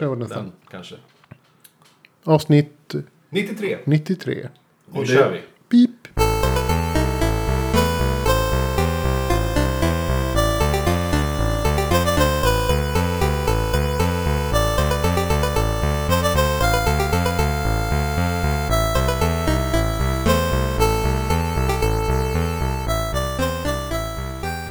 kör 0.00 0.14
vi 0.14 0.16
nästa. 0.16 0.36
den 0.36 0.52
kanske. 0.70 0.94
Avsnitt 2.24 2.94
93. 3.28 3.78
93. 3.84 4.48
Nu 4.92 5.06
kör 5.06 5.32
vi. 5.32 5.40
Pip. 5.68 5.90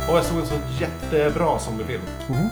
Och 0.09 0.17
jag 0.17 0.25
såg 0.25 0.39
en 0.39 0.45
så 0.45 0.55
jättebra 0.79 1.59
zombiefilm. 1.59 2.01
Mhm. 2.29 2.49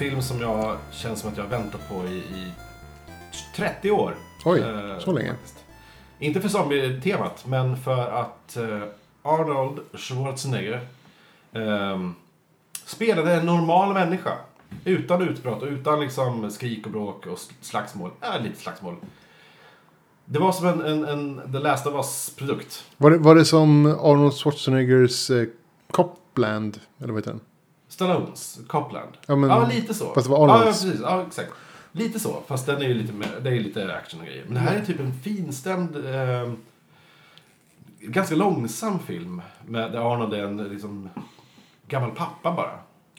Eh, 0.00 0.08
film 0.08 0.22
som 0.22 0.40
jag 0.40 0.76
känner 0.92 1.16
som 1.16 1.30
att 1.30 1.36
jag 1.36 1.44
har 1.44 1.50
väntat 1.50 1.88
på 1.88 2.04
i, 2.06 2.16
i 2.16 2.52
30 3.56 3.90
år. 3.90 4.14
Oj, 4.44 4.60
Eh, 4.60 4.98
så 4.98 5.12
länge. 5.12 5.28
faktiskt. 5.30 5.64
Inte 6.18 6.40
för 6.40 6.48
zombie-temat, 6.48 7.46
men 7.46 7.76
för 7.76 8.10
att 8.10 8.56
eh, 8.56 8.82
Arnold 9.22 9.80
Schwarzenegger 9.94 10.80
ehm, 11.52 12.14
spelade 12.84 13.32
en 13.34 13.46
normal 13.46 13.94
människa. 13.94 14.32
Utan 14.84 15.22
utbrott 15.22 15.62
och 15.62 15.68
utan 15.68 16.00
liksom 16.00 16.50
skrik 16.50 16.86
och 16.86 16.92
bråk 16.92 17.26
och 17.26 17.38
slagsmål. 17.60 18.10
Äh, 18.20 18.42
lite 18.42 18.60
slagsmål. 18.60 18.96
Det 20.24 20.38
var 20.38 20.52
som 20.52 20.66
en, 20.66 20.80
en, 20.80 21.04
en 21.04 21.52
The 21.52 21.58
Last 21.58 21.86
of 21.86 21.94
Us-produkt. 21.94 22.84
Var 22.96 23.10
det, 23.10 23.18
var 23.18 23.34
det 23.34 23.44
som 23.44 23.86
Arnold 23.86 24.34
Schwarzeneggers 24.34 25.30
eh, 25.30 25.46
Copland? 25.90 26.80
Eller 26.98 27.12
vad 27.12 27.22
heter 27.22 27.30
den? 27.30 27.40
Stallones, 28.04 28.58
Copland. 28.68 29.08
Ja, 29.26 29.36
men- 29.36 29.50
ja, 29.50 29.66
lite 29.66 29.94
så. 29.94 30.14
fast 30.14 30.26
det 30.26 30.30
var 30.32 30.38
Ja, 30.38 30.54
ja, 30.54 30.60
Arnolds. 30.60 30.82
precis. 30.84 31.00
Ja, 31.02 31.22
exakt. 31.26 31.52
Lite 31.92 32.20
så, 32.20 32.42
fast 32.46 32.66
den 32.66 32.76
är 32.82 32.88
ju 32.88 32.94
lite, 32.94 33.12
mer, 33.12 33.40
det 33.42 33.50
är 33.50 33.60
lite 33.60 33.94
action 33.96 34.20
och 34.20 34.26
grejer. 34.26 34.44
Men 34.46 34.54
det 34.54 34.60
här 34.60 34.76
är 34.76 34.84
typ 34.84 35.00
en 35.00 35.12
finstämd, 35.22 35.96
eh, 35.96 36.52
ganska 38.00 38.34
långsam 38.34 38.98
film. 38.98 39.42
Med, 39.66 39.92
där 39.92 40.12
Arnold 40.14 40.34
är 40.34 40.44
en 40.44 40.56
liksom, 40.56 41.08
gammal 41.88 42.10
pappa 42.10 42.52
bara. 42.52 42.78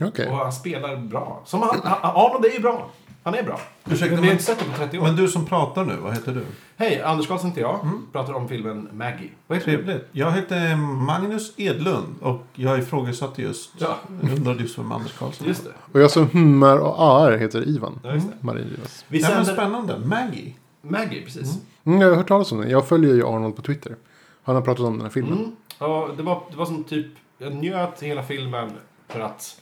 Okej. 0.09 0.29
Och 0.29 0.35
han 0.37 0.53
spelar 0.53 0.95
bra. 0.97 1.41
Som 1.45 1.61
han, 1.61 1.79
Arnold 2.03 2.45
är 2.45 2.49
ju 2.53 2.59
bra. 2.59 2.89
Han 3.23 3.33
är 3.35 3.43
bra. 3.43 3.59
Ursäkta, 3.85 4.05
men 4.05 4.09
vi 4.09 4.15
har 4.15 4.21
men- 4.21 4.31
inte 4.31 4.43
sett 4.43 4.59
det 4.59 4.65
på 4.65 4.77
30 4.77 4.99
år. 4.99 5.03
Men 5.03 5.15
du 5.15 5.27
som 5.27 5.45
pratar 5.45 5.85
nu, 5.85 5.95
vad 5.95 6.13
heter 6.13 6.33
du? 6.33 6.45
Hej, 6.77 7.01
Anders 7.01 7.27
Karlsson 7.27 7.49
heter 7.49 7.61
jag. 7.61 7.79
Mm. 7.83 8.05
Pratar 8.11 8.33
om 8.33 8.47
filmen 8.47 8.89
Maggie. 8.93 9.29
Vad 9.47 9.57
heter 9.57 9.71
du? 9.71 9.77
Trevligt. 9.77 10.07
Jag 10.11 10.31
heter 10.31 10.75
Magnus 10.75 11.53
Edlund 11.57 12.15
och 12.21 12.43
jag 12.53 12.79
ifrågasatte 12.79 13.41
just, 13.41 13.71
Ja. 13.77 13.97
jag 14.21 14.31
undrade 14.31 14.61
just 14.63 14.77
vem 14.77 14.91
Anders 14.91 15.13
Karlsson 15.17 15.47
Just 15.47 15.63
det. 15.63 15.71
Och 15.91 15.99
jag 16.01 16.11
som 16.11 16.27
hummar 16.29 16.77
och 16.77 16.99
aar 17.01 17.37
heter 17.37 17.67
Ivan. 17.69 17.99
Ja, 18.03 18.13
just 18.13 18.27
det. 18.27 18.33
Marin 18.45 18.63
Rivas. 18.69 19.05
Vi 19.07 19.21
Ja, 19.21 19.27
men 19.29 19.45
sänder... 19.45 19.61
spännande. 19.61 19.99
Maggie. 20.05 20.53
Maggie, 20.81 21.21
precis. 21.25 21.57
Mm, 21.83 22.01
jag 22.01 22.09
har 22.09 22.15
hört 22.15 22.27
talas 22.27 22.51
om 22.51 22.57
den. 22.61 22.69
Jag 22.69 22.87
följer 22.87 23.13
ju 23.13 23.27
Arnold 23.27 23.55
på 23.55 23.61
Twitter. 23.61 23.95
Han 24.43 24.55
har 24.55 24.61
pratat 24.61 24.85
om 24.85 24.93
den 24.93 25.01
här 25.01 25.09
filmen. 25.09 25.33
Mm. 25.37 25.51
Ja, 25.79 26.09
det, 26.17 26.23
var, 26.23 26.41
det 26.51 26.57
var 26.57 26.65
som 26.65 26.83
typ, 26.83 27.07
jag 27.37 27.55
njöt 27.55 28.03
hela 28.03 28.23
filmen 28.23 28.71
för 29.07 29.19
att 29.19 29.61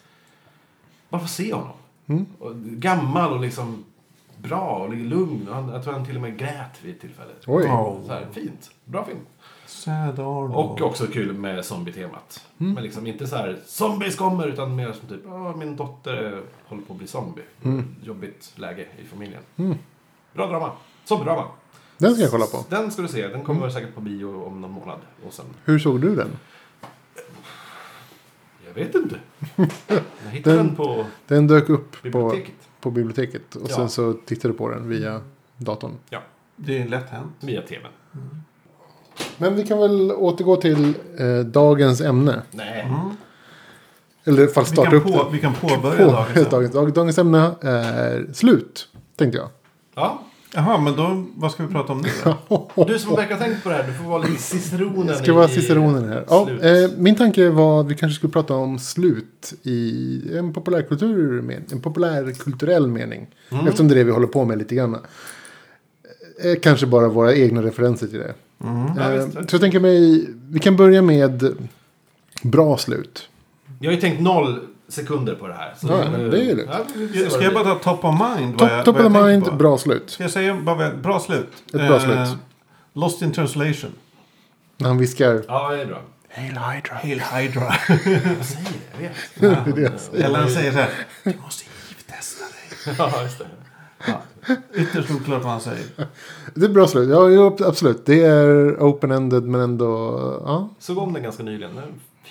bara 1.10 1.22
få 1.22 1.28
se 1.28 1.54
honom. 1.54 1.72
Mm. 2.10 2.26
Och, 2.40 2.56
gammal 2.56 3.34
och 3.34 3.40
liksom 3.40 3.84
bra 4.38 4.62
och 4.88 4.94
lugn. 4.94 5.48
Och 5.50 5.56
Han, 5.56 5.70
jag 5.70 5.84
tror 5.84 5.94
han 5.94 6.06
till 6.06 6.16
och 6.16 6.22
med 6.22 6.38
grät 6.38 6.80
vid 6.84 6.96
ett 6.96 7.02
tillfälle. 7.02 7.32
Oj. 7.48 7.64
Ja. 7.66 7.98
Så 8.08 8.14
här, 8.14 8.26
fint. 8.32 8.72
Bra 8.86 9.06
film. 9.06 9.20
Sad 9.66 10.20
Arnold. 10.20 10.56
Och 10.56 10.82
också 10.82 11.06
kul 11.08 11.34
med 11.34 11.66
zombie-temat. 11.66 12.46
Mm. 12.60 12.74
Men 12.74 12.84
liksom 12.84 13.08
inte 13.08 13.28
så 13.28 13.36
här, 13.36 13.58
zombies 13.66 14.16
kommer, 14.16 14.48
utan 14.48 14.76
mer 14.76 14.92
som 14.92 15.08
typ, 15.10 15.22
"Åh, 15.28 15.56
min 15.56 15.76
dotter 15.76 16.42
håller 16.66 16.84
på 16.84 16.94
att 16.94 16.98
bli 17.00 17.08
zombie. 17.08 17.42
Mm. 17.64 17.96
Jobbigt 18.04 18.52
läge 18.56 18.86
i 19.04 19.06
familjen. 19.06 19.42
Mm. 19.58 19.78
Bra 20.34 20.48
drama. 20.48 20.72
Zombie-drama. 21.06 21.44
Den 21.98 22.14
ska 22.14 22.22
jag 22.22 22.32
kolla 22.32 22.46
på. 22.46 22.66
Den 22.70 22.92
ska 22.92 23.02
du 23.02 23.08
se. 23.08 23.22
Den 23.22 23.32
Mm. 23.32 23.46
kommer 23.46 23.70
säkert 23.70 23.96
på 23.96 24.02
bio 24.02 24.44
om 24.46 24.62
någon 24.62 24.72
månad. 24.72 25.00
Och 25.28 25.34
sen 25.34 25.46
Hur 25.66 25.80
såg 25.80 26.02
du 26.02 26.16
den? 26.16 26.30
Jag 28.76 28.84
vet 28.84 28.96
inte. 28.96 29.16
Jag 30.26 30.32
hittade 30.32 30.56
den, 30.56 30.68
Den- 30.68 30.76
på 30.76 31.06
Den 31.28 31.48
dök 31.48 31.70
upp 31.70 31.92
på, 31.92 31.98
biblioteket. 32.04 32.54
på 32.82 32.92
biblioteket. 32.92 33.56
Och 33.56 33.68
Ja. 33.70 33.76
sen 33.76 33.90
så 33.90 34.14
tittade 34.14 34.54
du 34.54 34.58
på 34.58 34.70
den 34.70 34.90
via 34.90 35.22
datorn. 35.58 35.92
Det 36.56 36.82
är 36.82 36.88
lätt 36.88 37.10
hänt. 37.10 37.32
Via 37.40 37.62
tvn. 37.62 37.92
Men 39.38 39.56
vi 39.56 39.68
kan 39.68 39.80
väl 39.80 40.12
återgå 40.12 40.56
till 40.56 40.94
eh, 41.20 41.40
dagens 41.46 42.02
ämne. 42.02 42.42
Nej. 42.52 42.82
Mm. 42.82 43.00
Eller 44.24 44.40
i 44.40 44.44
alla 44.44 44.52
fall 44.54 44.64
Vi, 44.64 44.70
starta 44.70 44.90
kan 44.90 44.98
upp 45.00 45.04
på, 45.04 45.10
det. 45.24 45.30
vi 45.32 45.40
kan 45.40 45.54
påbörja 45.54 46.06
På, 46.06 46.12
dagens 46.12 46.30
ämne. 46.38 46.50
dagens, 46.50 46.72
dag, 46.74 46.94
dagens 46.94 47.18
ämne 47.18 47.52
är 47.62 48.34
slut. 48.34 48.88
Tänkte 49.16 49.38
jag. 49.38 49.50
Ja. 49.96 50.22
Jaha, 50.54 50.78
men 50.78 50.96
då, 50.96 51.26
vad 51.36 51.52
ska 51.52 51.66
vi 51.66 51.74
prata 51.74 51.94
om 51.94 52.02
nu 52.02 52.10
då? 52.48 52.70
Du 52.88 53.00
som 53.00 53.16
verkar 53.16 53.36
ha 53.38 53.44
tänkt 53.44 53.64
på 53.64 53.70
det 53.70 53.76
här, 53.76 53.88
du 53.88 53.94
får 53.94 54.04
vara 54.04 54.24
lite 54.24 54.42
ciceronen 54.42 55.08
Det 55.08 55.16
ska 55.16 55.34
vara 55.34 55.46
i- 55.46 55.50
ciceronen 55.50 56.10
här. 56.10 56.26
Ja, 56.30 56.50
eh, 56.50 56.90
min 56.98 57.16
tanke 57.16 57.50
var 57.50 57.82
att 57.82 57.88
vi 57.88 57.96
kanske 57.96 58.16
skulle 58.16 58.34
prata 58.34 58.54
om 58.56 58.80
slut 58.80 59.54
i 59.64 60.22
en 60.38 60.54
populärkultur 60.54 61.62
en 61.72 61.82
populärkulturell 61.82 62.88
mening. 62.88 63.28
Mm. 63.52 63.66
Eftersom 63.68 63.88
det 63.88 63.94
är 63.94 63.96
det 63.96 64.04
vi 64.04 64.12
håller 64.12 64.28
på 64.28 64.46
med 64.46 64.58
lite 64.58 64.76
grann. 64.76 64.94
Eh, 66.44 66.60
kanske 66.62 66.86
bara 66.86 67.08
våra 67.08 67.36
egna 67.36 67.64
referenser 67.64 68.08
till 68.08 68.20
det. 68.20 68.34
Mm. 68.64 68.86
Ja, 68.98 69.12
Eh, 69.14 69.26
visst. 69.26 69.34
så 69.50 69.56
jag 69.56 69.62
tänker 69.62 69.80
mig, 69.80 70.28
vi 70.50 70.60
kan 70.60 70.76
börja 70.76 71.02
med 71.02 71.56
bra 72.44 72.78
slut. 72.78 73.30
Jag 73.80 73.90
har 73.90 73.96
ju 73.96 74.02
tänkt 74.02 74.22
noll 74.22 74.60
sekunder 74.90 75.36
på 75.36 75.48
det 75.48 75.54
här. 75.54 75.74
Så 75.78 75.88
Ja, 75.88 76.10
nu- 76.12 76.30
det 76.30 76.42
är 76.52 76.56
lugnt. 76.56 76.70
Ja, 77.14 77.30
Ska 77.30 77.38
det 77.38 77.44
jag 77.44 77.54
bara 77.54 77.76
ta 77.76 77.96
top 77.96 78.06
of 78.06 78.16
mind? 78.38 78.58
Top, 78.60 78.70
jag, 78.70 78.86
top 78.86 79.00
of 79.00 79.12
mind, 79.12 79.46
på? 79.46 79.52
bra 79.52 79.78
slut. 79.78 80.10
Ska 80.10 80.24
jag 80.24 80.32
säga 80.32 80.56
bara 80.62 80.92
bra 80.92 81.20
slut? 81.20 81.48
Ett 81.66 81.72
bra 81.72 81.96
Eh, 81.96 82.04
slut. 82.04 82.38
Lost 82.94 83.22
in 83.22 83.32
translation. 83.32 83.92
När 84.78 84.88
han 84.88 84.98
viskar. 84.98 85.44
Ja, 85.48 85.70
det 85.72 85.82
är 85.82 85.86
bra. 85.86 86.02
Hail 86.32 86.48
Hydra. 86.58 86.96
Hail 86.96 87.22
Hydra. 87.22 87.74
Jag 87.88 88.46
säger 88.46 88.70
det, 88.70 88.92
jag 88.94 89.00
vet. 89.10 89.16
Det 89.40 89.46
är 89.48 89.76
det 89.76 89.82
jag 89.82 90.00
säger. 90.00 90.26
Eller 90.26 90.40
han 90.40 90.50
säger 90.50 90.72
så 90.72 90.78
här. 90.78 90.90
Du 91.24 91.34
måste 91.44 91.66
hiv-testa 91.66 92.44
dig. 92.46 92.96
Ja, 93.14 93.24
just 93.24 93.40
det. 93.40 93.46
Ytterst 94.74 95.12
oklart 95.12 95.44
vad 95.44 95.52
han 95.52 95.62
säger. 95.62 95.86
Det 96.54 96.66
är 96.66 96.70
bra 96.70 96.88
slut. 96.88 97.10
Ja, 97.10 97.68
absolut. 97.68 98.06
Det 98.06 98.24
är 98.24 98.76
open-ended 98.80 99.42
men 99.42 99.62
ändå... 99.62 99.86
Ja, 100.46 100.70
Såg 100.80 100.98
om 100.98 101.14
den 101.14 101.24
ganska 101.24 101.44
nyligen. 101.44 101.72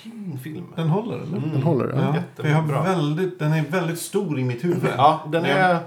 Fin 0.02 0.38
film. 0.42 0.64
Den 0.76 0.88
håller 0.88 1.14
eller? 1.18 1.36
Mm. 1.36 1.50
den 1.52 1.62
håller. 1.62 1.92
Ja. 1.96 2.14
Ja, 2.42 2.48
jag 2.48 2.56
har 2.56 2.82
väldigt, 2.84 3.38
den 3.38 3.52
är 3.52 3.62
väldigt 3.70 3.98
stor 3.98 4.38
i 4.38 4.44
mitt 4.44 4.64
huvud. 4.64 4.90
Ja, 4.96 5.20
den 5.32 5.44
är... 5.44 5.78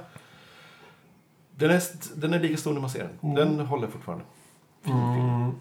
Den 1.55 1.71
är, 1.71 1.81
den 2.15 2.33
är 2.33 2.39
lika 2.39 2.57
stor 2.57 2.73
när 2.73 2.81
man 2.81 2.89
ser 2.89 2.99
den. 3.21 3.31
Mm. 3.31 3.57
Den 3.57 3.65
håller 3.65 3.87
fortfarande. 3.87 4.23
Fin 4.83 4.93
film. 4.93 5.29
Mm. 5.29 5.51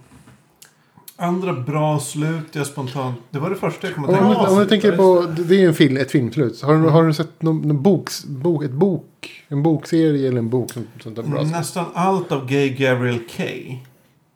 Andra 1.16 1.52
bra 1.52 2.00
slut 2.00 2.54
jag 2.54 2.66
spontant... 2.66 3.16
Det 3.30 3.38
var 3.38 3.50
det 3.50 3.56
första 3.56 3.86
jag 3.86 3.94
kom 3.96 4.04
att 4.04 4.10
Om, 4.10 4.16
tänka 4.16 4.28
om, 4.40 4.46
på. 4.46 4.52
om 4.52 4.58
du 4.58 4.66
tänker 4.66 4.96
på, 4.96 5.26
det 5.42 5.54
är 5.54 5.58
ju 5.60 5.66
en 5.66 5.74
film, 5.74 5.96
ett 5.96 6.10
filmslut. 6.10 6.62
Har, 6.62 6.74
du- 6.74 6.88
har 6.88 7.04
du 7.04 7.14
sett 7.14 7.42
någon, 7.42 7.60
någon 7.62 7.82
boks, 7.82 8.24
bok, 8.24 8.64
ett 8.64 8.70
bok, 8.72 9.44
en 9.48 9.62
bokserie 9.62 10.28
eller 10.28 10.38
en 10.38 10.50
bok 10.50 10.72
som, 10.72 10.86
som 11.02 11.14
tar 11.14 11.22
bra 11.22 11.40
slut? 11.40 11.52
Nästan 11.52 11.84
allt 11.94 12.32
av 12.32 12.46
Gay 12.46 12.68
Gabriel 12.68 13.20
Kay. 13.30 13.78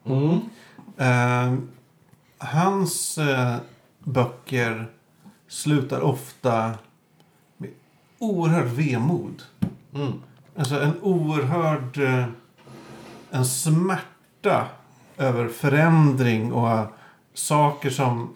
Mm. 0.07 0.41
Eh, 0.97 1.55
hans 2.39 3.19
eh, 3.19 3.55
böcker 4.05 4.87
slutar 5.49 6.01
ofta 6.01 6.71
med 7.57 7.71
oerhörd 8.19 8.67
vemod. 8.67 9.43
Mm. 9.95 10.13
Alltså 10.57 10.81
en 10.81 10.93
oerhörd... 11.03 11.99
Eh, 11.99 12.25
en 13.31 13.45
smärta 13.45 14.67
över 15.17 15.49
förändring 15.49 16.53
och 16.53 16.69
eh, 16.71 16.85
saker 17.35 17.91
som, 17.91 18.29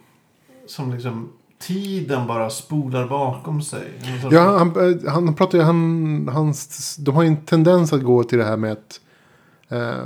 som 0.67 0.93
liksom 0.93 1.29
tiden 1.59 2.27
bara 2.27 2.51
spolar 2.51 3.09
bakom 3.09 3.63
sig. 3.63 3.93
Sorts- 4.23 4.35
Ja, 4.35 4.59
han, 4.59 4.69
eh, 5.05 5.11
han 5.13 5.35
pratar 5.35 5.59
ju, 5.59 5.65
han, 5.65 6.29
hans, 6.33 6.97
de 6.97 7.15
har 7.15 7.23
ju 7.23 7.29
en 7.29 7.37
tendens 7.37 7.93
att 7.93 8.03
gå 8.03 8.25
till 8.25 8.39
det 8.39 8.45
här 8.45 8.57
med 8.57 8.73
att 8.73 9.01
eh, 9.69 10.05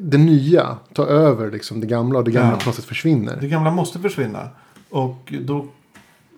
det 0.00 0.18
nya 0.18 0.76
tar 0.94 1.06
över 1.06 1.50
liksom 1.50 1.80
det 1.80 1.86
gamla 1.86 2.18
och 2.18 2.24
det 2.24 2.30
gamla 2.30 2.50
Ja. 2.52 2.56
på 2.58 2.66
något 2.66 2.76
sätt 2.76 2.84
försvinner. 2.84 3.38
Det 3.40 3.48
gamla 3.48 3.70
måste 3.70 3.98
försvinna. 3.98 4.48
Och 4.94 5.34
då, 5.40 5.66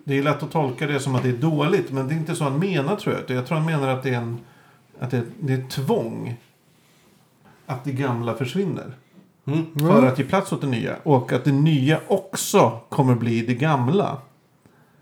det 0.03 0.17
är 0.17 0.23
lätt 0.23 0.43
att 0.43 0.51
tolka 0.51 0.87
det 0.87 0.99
som 0.99 1.15
att 1.15 1.23
det 1.23 1.29
är 1.29 1.33
dåligt. 1.33 1.91
Men 1.91 2.07
det 2.07 2.13
är 2.13 2.17
inte 2.17 2.35
så 2.35 2.43
han 2.43 2.59
menar 2.59 2.95
tror 2.95 3.15
jag. 3.15 3.37
Jag 3.37 3.47
tror 3.47 3.57
han 3.57 3.65
menar 3.65 3.87
att 3.87 4.03
det 4.03 4.09
är, 4.09 4.17
en, 4.17 4.39
att 4.99 5.11
det, 5.11 5.23
det 5.39 5.53
är 5.53 5.57
ett 5.57 5.69
tvång. 5.69 6.37
Att 7.65 7.83
det 7.83 7.91
gamla 7.91 8.33
försvinner. 8.33 8.93
Mm. 9.45 9.65
För 9.79 10.05
att 10.05 10.19
ge 10.19 10.25
plats 10.25 10.51
åt 10.51 10.61
det 10.61 10.67
nya. 10.67 10.95
Och 11.03 11.33
att 11.33 11.43
det 11.43 11.51
nya 11.51 11.99
också 12.07 12.79
kommer 12.89 13.15
bli 13.15 13.41
det 13.41 13.53
gamla. 13.53 14.17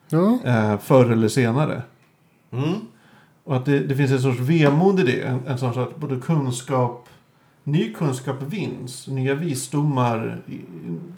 Ja, 0.10 0.40
Eh, 0.46 0.78
förr 0.78 1.12
eller 1.12 1.28
senare. 1.28 1.82
Mm. 2.52 2.74
Och 3.44 3.56
att 3.56 3.66
det, 3.66 3.80
det 3.80 3.96
finns 3.96 4.12
en 4.12 4.22
sorts 4.22 4.40
vemod 4.40 5.00
i 5.00 5.04
det. 5.04 5.22
En, 5.22 5.48
en 5.48 5.58
sorts 5.58 5.78
att 5.78 5.96
både 5.96 6.20
kunskap, 6.22 7.10
ny 7.64 7.94
kunskap 7.94 8.42
vinns. 8.42 9.08
Nya 9.08 9.36
visdomar 9.36 10.42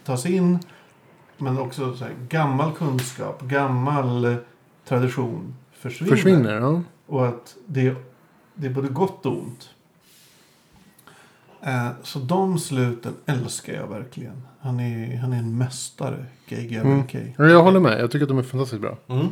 tas 0.04 0.26
in. 0.26 0.60
Men 1.38 1.58
också 1.60 1.96
så 1.96 2.04
här, 2.04 2.14
gammal 2.30 2.74
kunskap, 2.74 3.42
gammal 3.42 4.26
eh, 4.26 4.36
tradition 4.86 5.56
försvinner. 5.72 6.16
försvinner. 6.16 6.54
Ja. 6.54 6.82
Och 7.06 7.28
att 7.28 7.56
det, 7.66 7.96
det 8.54 8.68
är 8.68 8.72
både 8.72 8.88
gott 8.88 9.26
och 9.26 9.38
ont. 9.38 9.70
Eh, 11.62 11.90
så 12.04 12.20
de 12.20 12.60
sluten 12.60 13.14
älskar 13.26 13.74
jag 13.74 13.88
verkligen. 13.88 14.42
Han 14.60 14.80
är, 14.80 15.18
han 15.18 15.34
är 15.34 15.38
en 15.38 15.58
mästare, 15.58 16.26
Gay 16.48 16.78
Mm. 16.78 17.04
Jag 17.38 17.64
håller 17.64 17.80
med. 17.80 18.02
Jag 18.02 18.12
tycker 18.12 18.24
att 18.24 18.30
de 18.30 18.38
är 18.38 18.44
fantastiskt 18.44 18.82
bra. 18.82 18.98
Mm. 19.08 19.28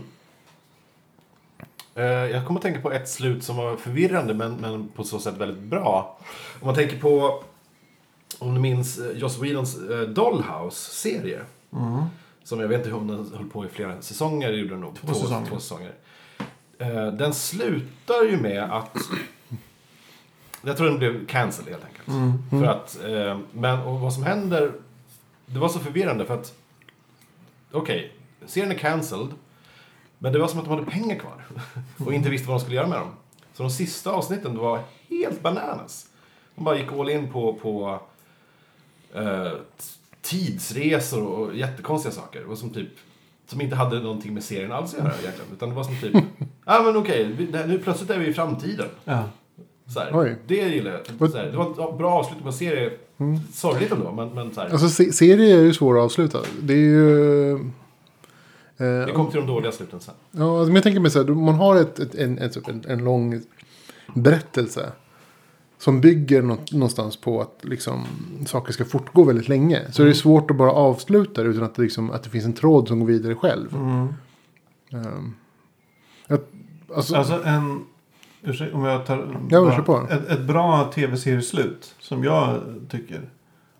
Eh, 1.96 2.04
Jag 2.06 2.46
kommer 2.48 2.60
att 2.60 2.63
tänka 2.63 2.81
på 2.81 2.92
ett 2.92 3.10
slut 3.10 3.44
som 3.44 3.58
var 3.58 3.75
förvirrande 3.75 4.34
men, 4.34 4.56
men 4.56 4.88
på 4.88 5.04
så 5.04 5.19
sätt 5.19 5.38
väldigt 5.38 5.63
bra. 5.63 6.19
Om 6.62 6.66
man 6.66 6.75
tänker 6.75 7.00
på, 7.00 7.44
om 8.40 8.56
du 8.56 8.62
minns 8.62 9.00
eh, 9.00 9.18
Joss 9.18 9.42
Whedons 9.42 9.78
Dollhouse-serie. 10.16 11.42
Mm. 11.75 12.04
Som 12.44 12.60
jag 12.60 12.68
vet 12.68 12.86
inte 12.86 12.94
om 12.94 13.07
den 13.07 13.31
höll 13.36 13.50
på 13.50 13.66
i 13.66 13.68
flera 13.68 14.01
säsonger, 14.01 14.51
det 14.51 14.57
gjorde 14.57 14.74
den 14.74 14.81
nog. 14.81 14.95
Två 14.95 15.13
säsonger. 15.13 15.48
Två 15.48 15.60
säsonger. 15.60 15.94
Eh, 16.77 17.07
Den 17.07 17.33
slutar 17.33 18.24
ju 18.24 18.38
med 18.38 18.63
att... 18.63 18.98
Jag 20.62 20.77
tror 20.77 20.88
den 20.88 20.98
blev 20.98 21.27
cancelled 21.27 21.72
helt 21.74 21.86
enkelt. 21.86 22.07
Mm. 22.07 22.33
För 22.50 22.66
att, 22.66 23.04
eh, 23.04 23.39
men 23.51 23.80
och 23.81 24.00
vad 24.00 24.13
som 24.13 24.24
händer, 24.24 24.72
det 25.45 25.60
var 25.60 25.69
så 25.69 25.80
förvirrande 25.80 26.25
för 26.25 26.33
att, 26.33 26.54
okej, 27.72 28.16
serien 28.45 28.72
är 28.72 28.75
cancelled, 28.77 29.30
men 30.19 30.33
det 30.33 30.39
var 30.39 30.48
som 30.48 30.60
att 30.60 30.66
de 30.66 30.72
hade 30.72 30.92
pengar 30.92 31.19
kvar 31.19 31.45
och 32.06 32.13
inte 32.13 32.30
visste 32.30 32.48
vad 32.48 32.57
de 32.57 32.62
skulle 32.62 32.75
göra 32.75 32.88
med 32.88 33.00
dem. 33.00 33.12
Så 33.54 33.63
de 33.63 33.69
sista 33.69 34.12
avsnitten 34.12 34.57
var 34.57 34.80
helt 35.10 35.42
bananas. 35.42 36.07
De 36.56 36.63
bara 36.63 36.77
gick 36.77 36.92
all 36.92 37.10
in 37.10 37.31
på, 37.31 37.54
på 37.54 38.00
eh, 39.13 39.51
tidsresor 40.25 41.24
och 41.25 41.56
jättekonstiga 41.56 42.12
saker. 42.13 42.45
Och 42.51 42.57
som 42.57 42.69
typ 42.69 42.88
som 43.48 43.62
inte 43.62 43.75
hade 43.75 44.00
någonting 44.00 44.33
med 44.33 44.44
serien 44.44 44.72
alls 44.72 44.94
att 44.94 45.00
göra 45.00 45.13
egentligen. 45.22 45.51
Utan 45.54 45.69
det 45.69 45.75
var 45.75 45.83
som 45.83 45.95
typ, 46.01 46.13
ja 46.39 46.45
ah, 46.66 46.83
men 46.83 46.98
okej, 46.98 47.48
det- 47.51 47.68
nu 47.68 47.80
plötsligt 47.80 48.10
är 48.10 48.19
vi 48.19 48.27
i 48.27 48.33
framtiden. 48.33 48.88
Ja. 49.04 49.24
Så 49.88 50.00
här. 50.00 50.36
Det 50.48 50.56
gillar 50.56 50.92
jag. 51.19 51.31
Så 51.31 51.38
här, 51.38 51.45
det 51.45 51.57
var 51.57 51.72
ett 51.72 51.75
ja, 51.77 51.95
bra 51.98 52.12
avslut 52.12 52.42
på 52.42 52.48
en 52.48 52.54
serie. 52.54 52.92
Sorgligt 53.54 53.92
ändå, 53.92 54.12
men, 54.12 54.30
men 54.30 54.54
så 54.54 54.62
här, 54.62 54.69
Alltså 54.69 54.89
se- 54.89 55.12
serier 55.13 55.57
är 55.57 55.62
ju 55.62 55.74
svåra 55.74 56.00
att 56.00 56.06
avsluta. 56.06 56.39
Det 56.62 56.74
är 56.74 56.77
ju... 56.77 57.51
eh, 57.54 57.57
det 58.77 59.12
kom 59.16 59.31
till 59.31 59.39
de 59.39 59.48
dåliga 59.48 59.72
sluten 59.72 60.00
sen. 60.00 60.13
Ja, 60.31 60.57
alltså, 60.57 60.66
men 60.68 60.75
jag 60.75 60.83
tänker 60.83 61.00
mig 61.00 61.12
så 61.12 61.24
här, 61.24 61.30
man 61.33 61.56
har 61.56 61.75
ett, 61.75 62.00
ett, 62.00 62.16
en, 62.16 62.38
ett, 62.39 62.68
en, 62.68 62.83
en 62.88 63.04
lång 63.04 63.42
berättelse. 64.16 64.92
Som 65.77 66.01
bygger 66.01 66.42
nå- 66.42 66.57
någonstans 66.72 67.18
på 67.18 67.42
att 67.42 67.60
liksom, 67.62 68.06
saker 68.45 68.74
ska 68.74 68.86
fortgå 68.86 69.24
väldigt 69.24 69.48
länge. 69.48 69.81
Så 69.92 70.04
är 70.04 70.07
det 70.07 70.16
svårt 70.16 70.51
att 70.51 70.57
bara 70.57 70.72
avsluta 70.72 71.44
det 71.44 71.50
utan 71.50 71.63
att 71.63 71.75
det, 71.75 71.81
liksom, 71.81 72.12
att 72.12 72.24
det 72.24 72.30
finns 72.30 72.45
en 72.45 72.54
tråd 72.54 72.88
som 72.88 73.00
går 73.00 73.07
vidare 73.07 73.36
själv. 73.36 73.75
Mm. 73.75 74.07
Ehm, 74.92 75.33
att, 76.27 76.42
alltså, 76.95 77.16
Alltså 77.16 77.44
en... 77.45 77.86
Ursäkta 78.42 78.77
om 78.77 78.83
jag 78.83 79.06
tar... 79.06 79.38
Ja, 79.50 79.62
bara- 79.62 79.81
på. 79.81 80.07
Ett, 80.12 80.30
ett 80.30 80.42
bra 80.42 80.92
tv-serieslut. 80.95 81.95
Som 82.00 82.24
jag 82.24 82.60
tycker. 82.89 83.22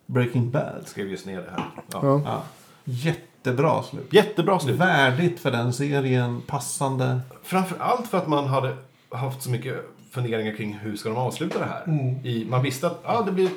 Breaking 0.06 0.52
Bad. 0.52 0.74
Jag 0.80 0.88
skrev 0.88 1.08
just 1.08 1.26
ner 1.26 1.38
det 1.42 1.50
här. 1.52 1.66
Ja. 1.92 2.00
ja. 2.04 2.22
Ja. 2.26 2.44
Jättebra 2.84 3.84
slut. 3.84 4.08
Jättebra 4.14 4.60
slut. 4.60 4.76
Värdigt 4.76 5.40
för 5.40 5.52
den 5.52 5.74
serien. 5.74 6.42
Passande. 6.48 7.20
Framför 7.44 7.76
allt 7.80 8.08
för 8.08 8.18
att 8.18 8.28
man 8.28 8.46
hade 8.48 8.76
haft 9.10 9.42
så 9.44 9.50
mycket 9.50 9.95
funderingar 10.16 10.56
kring 10.56 10.74
hur 10.74 10.96
ska 10.96 11.10
de 11.10 11.18
avsluta 11.18 11.60
det 11.60 11.66
här. 11.66 11.84
Mm. 11.88 12.26
I, 12.26 12.46
man 12.50 12.64
visste 12.64 12.88
att 12.88 13.02
ah, 13.04 13.22
det 13.22 13.32
blir 13.32 13.50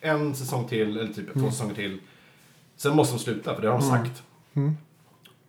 en 0.00 0.34
säsong 0.34 0.68
till, 0.68 0.98
eller 0.98 1.12
typ 1.12 1.32
två 1.34 1.50
säsonger 1.50 1.74
till. 1.74 1.98
Sen 2.76 2.96
måste 2.96 3.14
de 3.16 3.18
sluta, 3.18 3.54
för 3.54 3.62
det 3.62 3.68
har 3.68 3.78
de 3.78 3.82
sagt. 3.88 4.22
Mm. 4.54 4.76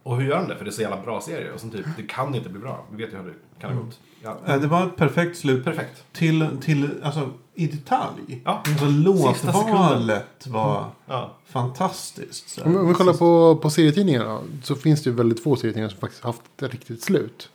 Och 0.03 0.17
hur 0.17 0.29
gör 0.29 0.37
de 0.39 0.47
det? 0.47 0.55
För 0.55 0.65
det 0.65 0.69
är 0.69 0.73
så 0.73 0.81
jävla 0.81 1.01
bra 1.01 1.21
serier. 1.21 1.51
Och 1.53 1.59
sen 1.59 1.69
typ, 1.71 1.85
det 1.97 2.03
kan 2.03 2.35
inte 2.35 2.49
bli 2.49 2.59
bra. 2.59 2.85
Vi 2.91 3.03
vet 3.05 3.13
ju 3.13 3.17
hur 3.17 3.23
det 3.25 3.33
kan 3.61 3.73
ha 3.73 3.83
gått. 3.83 3.99
Ja. 4.23 4.37
Eh, 4.45 4.61
Det 4.61 4.67
var 4.67 4.85
ett 4.87 4.95
perfekt 4.95 5.37
slut. 5.37 5.65
Perfekt. 5.65 6.03
Till, 6.11 6.47
till 6.61 6.89
alltså 7.03 7.29
i 7.55 7.67
detalj. 7.67 8.41
Ja. 8.45 8.63
Alltså 8.65 8.85
Sista 9.33 9.47
låtvalet 9.51 10.47
var 10.47 10.85
Ja. 11.05 11.31
fantastiskt. 11.45 12.49
Så. 12.49 12.63
Om, 12.63 12.77
om 12.77 12.87
vi 12.87 12.93
kollar 12.93 13.13
på, 13.13 13.55
på 13.61 13.69
serietidningarna 13.69 14.39
så 14.63 14.75
finns 14.75 15.03
det 15.03 15.09
ju 15.09 15.15
väldigt 15.15 15.43
få 15.43 15.55
serietidningar 15.55 15.89
som 15.89 15.99
faktiskt 15.99 16.23
haft 16.23 16.41
ett 16.61 16.71
riktigt 16.71 17.03
slut. 17.03 17.49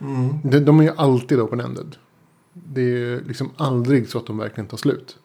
Mm. 0.00 0.38
De, 0.44 0.60
de 0.60 0.80
är 0.80 0.84
ju 0.84 0.92
alltid 0.96 1.38
open-ended. 1.38 1.94
Det 2.52 2.82
är 2.82 3.20
liksom 3.20 3.50
aldrig 3.56 4.08
så 4.08 4.18
att 4.18 4.26
de 4.26 4.38
verkligen 4.38 4.68
tar 4.68 4.76
slut. 4.76 5.18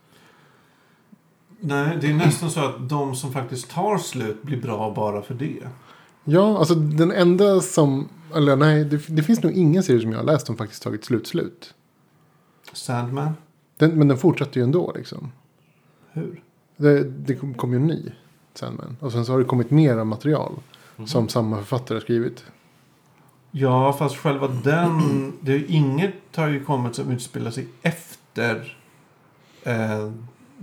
Nej, 1.59 1.97
det 2.01 2.07
är 2.07 2.13
nästan 2.13 2.51
så 2.51 2.59
att 2.59 2.89
de 2.89 3.15
som 3.15 3.33
faktiskt 3.33 3.71
tar 3.71 3.97
slut 3.97 4.43
blir 4.43 4.61
bra 4.61 4.93
bara 4.95 5.21
för 5.21 5.33
det. 5.33 5.67
Ja, 6.23 6.57
alltså 6.57 6.75
den 6.75 7.11
enda 7.11 7.61
som... 7.61 8.09
Eller 8.35 8.55
nej, 8.55 8.85
det, 8.85 9.07
det 9.07 9.23
finns 9.23 9.43
nog 9.43 9.53
ingen 9.53 9.83
serie 9.83 10.01
som 10.01 10.11
jag 10.11 10.19
har 10.19 10.25
läst 10.25 10.45
som 10.45 10.57
faktiskt 10.57 10.83
tagit 10.83 11.05
slut-slut. 11.05 11.73
Sandman. 12.73 13.33
Den, 13.77 13.97
men 13.97 14.07
den 14.07 14.17
fortsätter 14.17 14.57
ju 14.57 14.63
ändå 14.63 14.93
liksom. 14.95 15.31
Hur? 16.11 16.41
Det, 16.77 17.03
det 17.03 17.35
kom, 17.35 17.53
kom 17.53 17.71
ju 17.71 17.75
en 17.75 17.87
ny 17.87 18.11
Sandman. 18.53 18.97
Och 18.99 19.11
sen 19.11 19.25
så 19.25 19.31
har 19.31 19.39
det 19.39 19.45
kommit 19.45 19.71
mera 19.71 20.03
material. 20.03 20.53
Som 21.05 21.29
samma 21.29 21.57
författare 21.57 21.95
har 21.95 22.01
skrivit. 22.01 22.43
Ja, 23.59 23.93
fast 23.93 24.15
själva 24.17 24.47
den... 24.47 25.33
Det 25.41 25.53
är, 25.53 25.63
inget 25.71 26.13
har 26.35 26.47
ju 26.47 26.63
kommit 26.63 26.95
som 26.95 27.11
utspelar 27.11 27.51
sig 27.51 27.67
efter 27.81 28.77
eh, 29.63 30.11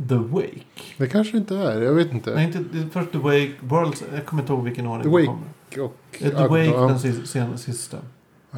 The 0.09 0.15
Wake. 0.15 0.61
Det 0.97 1.07
kanske 1.09 1.37
inte 1.37 1.57
är, 1.57 1.81
jag 1.83 1.93
vet 1.95 2.13
inte. 2.13 2.35
Nej, 2.35 2.45
inte 2.45 2.59
det 2.73 2.87
först 2.93 3.13
The 3.13 3.19
Wake. 3.19 3.53
Worlds, 3.61 4.05
jag 4.15 4.27
kommer 4.27 4.43
inte 4.43 4.53
ihåg 4.53 4.65
vilken 4.65 4.87
ordning 4.87 5.03
The 5.03 5.09
Wake. 5.11 5.27
kommer. 5.27 5.85
Och, 5.87 5.97
Eh, 6.21 6.31
The 6.31 6.47
Wake, 6.49 6.65
ja, 6.65 6.87
den 6.87 6.99
sista. 7.01 7.27
sen- 7.27 7.59
sista. 7.59 7.97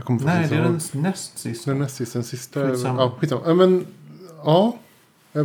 Nej, 0.08 0.46
det 0.48 0.56
är 0.56 0.62
den 0.62 0.80
näst 0.92 1.38
sista. 1.38 1.70
Den 1.70 1.78
näst 1.80 1.96
sista, 1.96 2.18
den 2.18 2.24
sista. 2.24 2.68
Skitsamma. 2.68 3.00
Ja, 3.02 3.12
skitsamma. 3.20 3.54
Men, 3.54 3.86
ja. 4.44 4.76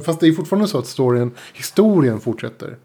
Fast 0.05 0.19
det 0.19 0.27
är 0.27 0.33
fortfarande 0.33 0.67
så 0.67 0.77
att 0.77 0.87
storyn, 0.87 1.31
historien 1.53 2.19
fortsätter. 2.19 2.77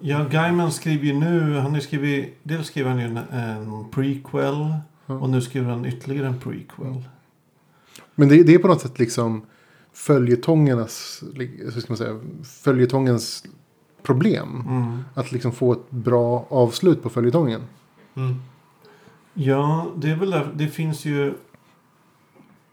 Ja, 0.00 0.24
Gaiman 0.30 0.72
skriver 0.72 1.04
ju 1.04 1.12
nu, 1.12 1.58
han 1.58 1.72
har 1.72 1.80
skrivit, 1.80 2.38
dels 2.42 2.66
skriver 2.66 2.90
han 2.90 2.98
ju 2.98 3.04
en, 3.06 3.16
en 3.16 3.84
prequel. 3.90 4.74
Och 5.06 5.30
nu 5.30 5.40
skriver 5.40 5.70
han 5.70 5.86
ytterligare 5.86 6.26
en 6.26 6.38
prequel. 6.40 7.02
Men 8.14 8.28
det, 8.28 8.42
det 8.42 8.54
är 8.54 8.58
på 8.58 8.68
något 8.68 8.80
sätt 8.80 8.98
liksom 8.98 9.42
följetongernas, 9.92 11.22
li- 11.34 11.60
hur 11.74 11.80
ska 11.80 11.92
man 11.92 11.96
säga, 11.96 12.20
följetongens 12.44 13.44
problem. 14.02 14.64
Mm. 14.68 14.98
Att 15.14 15.32
liksom 15.32 15.52
få 15.52 15.72
ett 15.72 15.90
bra 15.90 16.46
avslut 16.48 17.02
på 17.02 17.10
följetongen. 17.10 17.62
Mm. 18.14 18.34
Ja, 19.34 19.86
det 19.96 20.10
är 20.10 20.16
väl 20.16 20.30
där, 20.30 20.48
det 20.54 20.68
finns 20.68 21.04
ju 21.04 21.34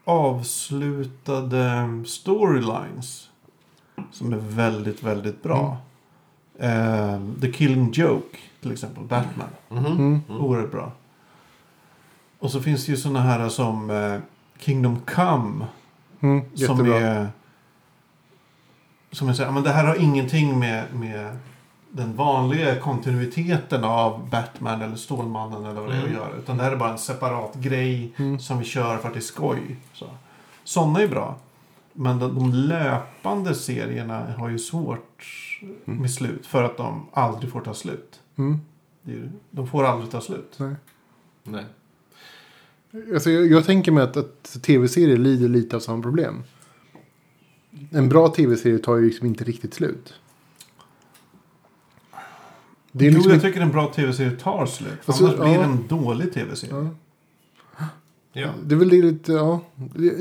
avslutade 0.04 1.88
storylines 2.06 3.28
som 4.12 4.32
är 4.32 4.36
väldigt, 4.36 5.02
väldigt 5.02 5.42
bra. 5.42 5.76
Eh, 6.58 7.20
The 7.40 7.52
Killing 7.52 7.90
Joke 7.92 8.38
till 8.60 8.72
exempel, 8.72 9.04
Batman. 9.04 9.48
Mm. 9.70 10.20
Oerhört 10.28 10.70
bra. 10.70 10.92
Och 12.40 12.50
så 12.50 12.60
finns 12.60 12.86
det 12.86 12.92
ju 12.92 12.98
sådana 12.98 13.20
här 13.20 13.48
som 13.48 13.90
eh, 13.90 14.18
Kingdom 14.58 15.00
Come. 15.00 15.66
Mm, 16.20 16.40
Som 16.54 16.56
jättebra. 16.56 16.96
är... 17.00 17.28
Som 19.12 19.26
jag 19.28 19.36
säger, 19.36 19.50
men 19.50 19.62
det 19.62 19.70
här 19.70 19.84
har 19.84 19.94
ingenting 19.96 20.58
med, 20.58 20.94
med 20.94 21.36
den 21.90 22.16
vanliga 22.16 22.76
kontinuiteten 22.80 23.84
av 23.84 24.28
Batman 24.30 24.82
eller 24.82 24.96
Stålmannen 24.96 25.64
eller 25.64 25.80
vad 25.80 25.90
det 25.90 25.96
är 25.96 25.98
att 25.98 26.04
Mm. 26.04 26.16
göra. 26.16 26.32
Utan 26.36 26.56
det 26.56 26.62
här 26.64 26.72
är 26.72 26.76
bara 26.76 26.90
en 26.92 26.98
separat 26.98 27.54
grej 27.54 28.12
Mm. 28.16 28.38
som 28.38 28.58
vi 28.58 28.64
kör 28.64 28.98
för 28.98 29.08
att 29.08 29.14
det 29.14 29.20
är 29.20 29.22
skoj. 29.22 29.76
Så. 29.92 30.06
Sådana 30.64 31.00
är 31.00 31.08
bra. 31.08 31.36
Men 31.92 32.18
de, 32.18 32.34
de 32.34 32.52
löpande 32.54 33.54
serierna 33.54 34.26
har 34.38 34.48
ju 34.48 34.58
svårt 34.58 35.24
med 35.84 36.10
slut. 36.10 36.46
För 36.46 36.62
att 36.64 36.76
de 36.76 37.06
aldrig 37.12 37.52
får 37.52 37.60
ta 37.60 37.74
slut. 37.74 38.20
Mm. 38.38 38.60
De 39.50 39.66
får 39.68 39.84
aldrig 39.84 40.10
ta 40.10 40.20
slut. 40.20 40.54
Nej. 40.58 40.74
Nej. 41.42 41.64
Alltså, 43.14 43.30
jag, 43.30 43.46
jag 43.46 43.64
tänker 43.64 43.92
mig 43.92 44.02
att, 44.04 44.16
att 44.16 44.62
tv-serier 44.62 45.16
lider 45.16 45.48
lite 45.48 45.76
av 45.76 45.80
samma 45.80 46.02
problem. 46.02 46.42
En 47.90 48.08
bra 48.08 48.28
tv-serie 48.28 48.78
tar 48.78 48.96
ju 48.96 49.06
liksom 49.06 49.26
inte 49.26 49.44
riktigt 49.44 49.74
slut. 49.74 50.14
Det 52.92 53.06
är 53.06 53.10
jo, 53.10 53.14
liksom 53.14 53.32
jag 53.32 53.42
tycker 53.42 53.60
en 53.60 53.72
bra 53.72 53.92
tv-serie 53.92 54.30
tar 54.30 54.66
slut. 54.66 54.88
För 55.02 55.12
Alltså, 55.12 55.24
annars 55.24 55.36
blir 55.38 55.48
det 55.48 55.54
ja. 55.54 55.62
en 55.62 55.86
dålig 55.88 56.34
tv-serie. 56.34 56.74
ja. 56.74 56.88
Ja. 58.32 58.48
Det 58.64 58.74
är 58.74 58.78
väl 58.78 58.88
det 58.88 59.02
lite, 59.02 59.32
ja. 59.32 59.60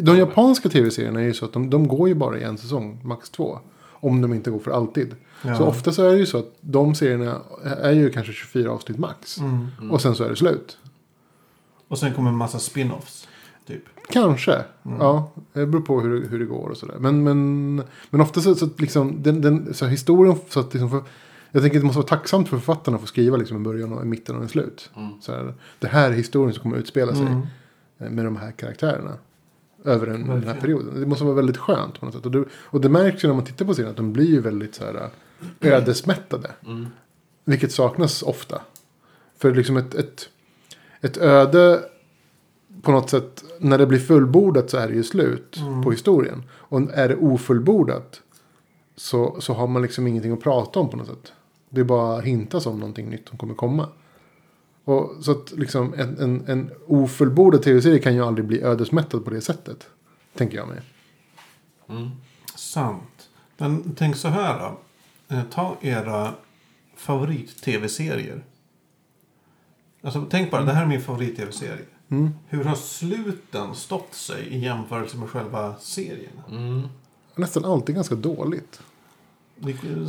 De 0.01 0.17
japanska 0.17 0.69
tv-serierna 0.69 1.19
är 1.21 1.25
ju 1.25 1.33
så 1.33 1.45
att 1.45 1.53
de, 1.53 1.69
de 1.69 1.87
går 1.87 2.07
ju 2.07 2.15
bara 2.15 2.39
i 2.39 2.43
en 2.43 2.57
säsong, 2.57 3.01
max 3.03 3.29
två. 3.29 3.59
Om 4.01 4.21
de 4.21 4.33
inte 4.33 4.51
går 4.51 4.59
för 4.59 4.71
alltid. 4.71 5.15
Ja. 5.41 5.55
Så 5.55 5.65
ofta 5.65 5.91
så 5.91 6.03
är 6.03 6.11
det 6.11 6.17
ju 6.17 6.25
så 6.25 6.37
att 6.37 6.55
de 6.61 6.95
serierna 6.95 7.41
är 7.81 7.91
ju 7.91 8.09
kanske 8.09 8.33
24 8.33 8.71
avsnitt 8.71 8.97
max. 8.97 9.37
Mm. 9.37 9.91
Och 9.91 10.01
sen 10.01 10.15
så 10.15 10.23
är 10.23 10.29
det 10.29 10.35
slut. 10.35 10.77
Och 11.89 11.97
sen 11.99 12.13
kommer 12.13 12.29
en 12.29 12.37
massa 12.37 12.57
spin-offs. 12.59 13.27
Typ. 13.67 13.83
Kanske. 14.09 14.53
Mm. 14.53 14.97
Ja, 14.99 15.31
det 15.53 15.65
beror 15.65 15.81
på 15.81 16.01
hur, 16.01 16.29
hur 16.29 16.39
det 16.39 16.45
går 16.45 16.69
och 16.69 16.77
sådär. 16.77 16.95
Men, 16.99 17.23
men, 17.23 17.75
men 18.09 18.21
ofta 18.21 18.41
så, 18.41 18.55
så 18.55 18.65
att 18.65 18.81
liksom, 18.81 19.23
den, 19.23 19.41
den, 19.41 19.73
så 19.73 19.85
historien, 19.85 20.35
så 20.49 20.59
att 20.59 20.73
liksom 20.73 20.89
för, 20.89 21.03
jag 21.51 21.61
tänker 21.61 21.77
att 21.77 21.81
det 21.81 21.85
måste 21.85 21.99
vara 21.99 22.07
tacksamt 22.07 22.49
för 22.49 22.57
författarna 22.57 22.95
att 22.95 23.01
få 23.01 23.07
skriva 23.07 23.37
liksom 23.37 23.57
en 23.57 23.63
början 23.63 23.93
och 23.93 24.01
en 24.01 24.09
mitten 24.09 24.35
och 24.35 24.41
en 24.41 24.49
slut. 24.49 24.89
Mm. 24.95 25.09
Så 25.21 25.31
här, 25.31 25.53
det 25.79 25.87
här 25.87 26.09
är 26.11 26.13
historien 26.13 26.53
som 26.53 26.61
kommer 26.63 26.77
att 26.77 26.81
utspela 26.81 27.13
sig 27.15 27.25
Mm. 27.25 27.41
eh, 27.97 28.09
med 28.09 28.25
de 28.25 28.35
här 28.37 28.51
karaktärerna. 28.51 29.13
Över 29.85 30.07
en, 30.07 30.27
den 30.27 30.43
här 30.43 30.55
perioden. 30.61 30.99
Det 31.01 31.05
måste 31.05 31.23
vara 31.23 31.35
väldigt 31.35 31.57
skönt 31.57 31.99
på 31.99 32.05
något 32.05 32.15
sätt. 32.15 32.25
Och 32.25 32.31
det, 32.31 32.43
och 32.51 32.81
det 32.81 32.89
märks 32.89 33.23
ju 33.23 33.27
när 33.27 33.35
man 33.35 33.45
tittar 33.45 33.65
på 33.65 33.73
serien 33.73 33.91
att 33.91 33.97
de 33.97 34.13
blir 34.13 34.27
ju 34.27 34.41
väldigt 34.41 34.75
så 34.75 34.85
här 34.85 35.09
äh, 35.59 35.73
ödesmättade. 35.73 36.51
Mm. 36.65 36.87
Vilket 37.45 37.71
saknas 37.71 38.23
ofta. 38.23 38.61
För 39.37 39.55
liksom 39.55 39.77
ett, 39.77 39.95
ett, 39.95 40.29
ett 41.01 41.17
öde 41.17 41.83
på 42.81 42.91
något 42.91 43.09
sätt, 43.09 43.43
när 43.59 43.77
det 43.77 43.85
blir 43.87 43.99
fullbordat 43.99 44.69
så 44.69 44.77
är 44.77 44.87
det 44.87 44.93
ju 44.93 45.03
slut 45.03 45.57
Mm. 45.57 45.83
på 45.83 45.91
historien. 45.91 46.43
Och 46.51 46.81
är 46.93 47.09
det 47.09 47.15
ofullbordat 47.15 48.21
så, 48.95 49.41
så 49.41 49.53
har 49.53 49.67
man 49.67 49.81
liksom 49.81 50.07
ingenting 50.07 50.31
att 50.31 50.41
prata 50.43 50.79
om 50.79 50.89
på 50.89 50.97
något 50.97 51.07
sätt. 51.07 51.33
Det 51.69 51.81
är 51.81 51.85
bara 51.85 52.21
hintas 52.21 52.65
om 52.65 52.79
någonting 52.79 53.09
nytt 53.09 53.29
som 53.29 53.37
kommer 53.37 53.53
komma. 53.53 53.87
Och 54.83 55.11
så 55.21 55.31
att 55.31 55.51
liksom 55.51 55.93
en, 55.93 56.17
en, 56.19 56.43
en 56.47 56.71
ofullbordad 56.87 57.61
tv-serie 57.63 57.99
kan 57.99 58.13
ju 58.15 58.25
aldrig 58.25 58.47
bli 58.47 58.61
ödesmättad 58.61 59.25
på 59.25 59.29
det 59.31 59.41
sättet. 59.41 59.87
Tänker 60.37 60.57
jag 60.57 60.67
mig. 60.67 60.79
Mm. 61.89 62.09
Sant. 62.55 63.29
Men 63.57 63.95
tänk 63.97 64.15
så 64.15 64.27
här 64.27 64.59
då. 64.59 64.79
Eh, 65.35 65.43
Ta 65.51 65.77
era 65.81 66.33
favorit-tv-serier. 66.95 68.43
Alltså 70.01 70.25
tänk 70.29 70.51
bara, 70.51 70.63
det 70.63 70.71
här 70.71 70.83
är 70.83 70.87
min 70.87 71.01
favorit-tv-serie. 71.01 71.85
Mm. 72.09 72.33
Hur 72.47 72.63
har 72.63 72.75
sluten 72.75 73.75
stått 73.75 74.13
sig 74.13 74.47
i 74.47 74.59
jämförelse 74.59 75.17
med 75.17 75.29
själva 75.29 75.75
serien? 75.75 76.41
Mm. 76.49 76.87
Nästan 77.35 77.65
alltid 77.65 77.95
ganska 77.95 78.15
dåligt. 78.15 78.81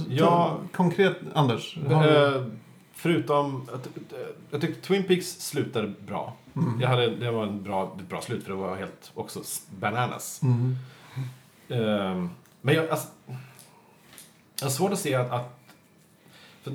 Ja. 0.08 0.58
Konkret, 0.72 1.16
Anders. 1.34 1.78
Har 1.88 2.02
du... 2.02 2.36
Eh, 2.36 2.46
förutom 2.92 3.68
att 3.72 3.86
eh, 3.86 4.18
jag 4.50 4.60
tyckte 4.60 4.80
Twin 4.86 5.04
Peaks 5.04 5.26
slutade 5.26 5.94
bra. 6.06 6.36
Mm. 6.56 6.80
Jag 6.80 6.88
hade, 6.88 7.16
det 7.16 7.30
var 7.30 7.46
en 7.46 7.62
bra, 7.62 7.96
ett 8.00 8.08
bra 8.08 8.20
slut 8.20 8.44
för 8.44 8.50
det 8.50 8.58
var 8.58 8.76
helt 8.76 9.10
också 9.14 9.42
bananas. 9.80 10.40
Mm. 10.42 10.76
Ehm, 11.68 12.30
men 12.60 12.74
jag, 12.74 12.88
alltså, 12.88 13.08
jag 14.58 14.66
har 14.66 14.70
svårt 14.70 14.92
att 14.92 14.98
se 14.98 15.14
att... 15.14 15.30
att 15.30 15.56
för 16.62 16.72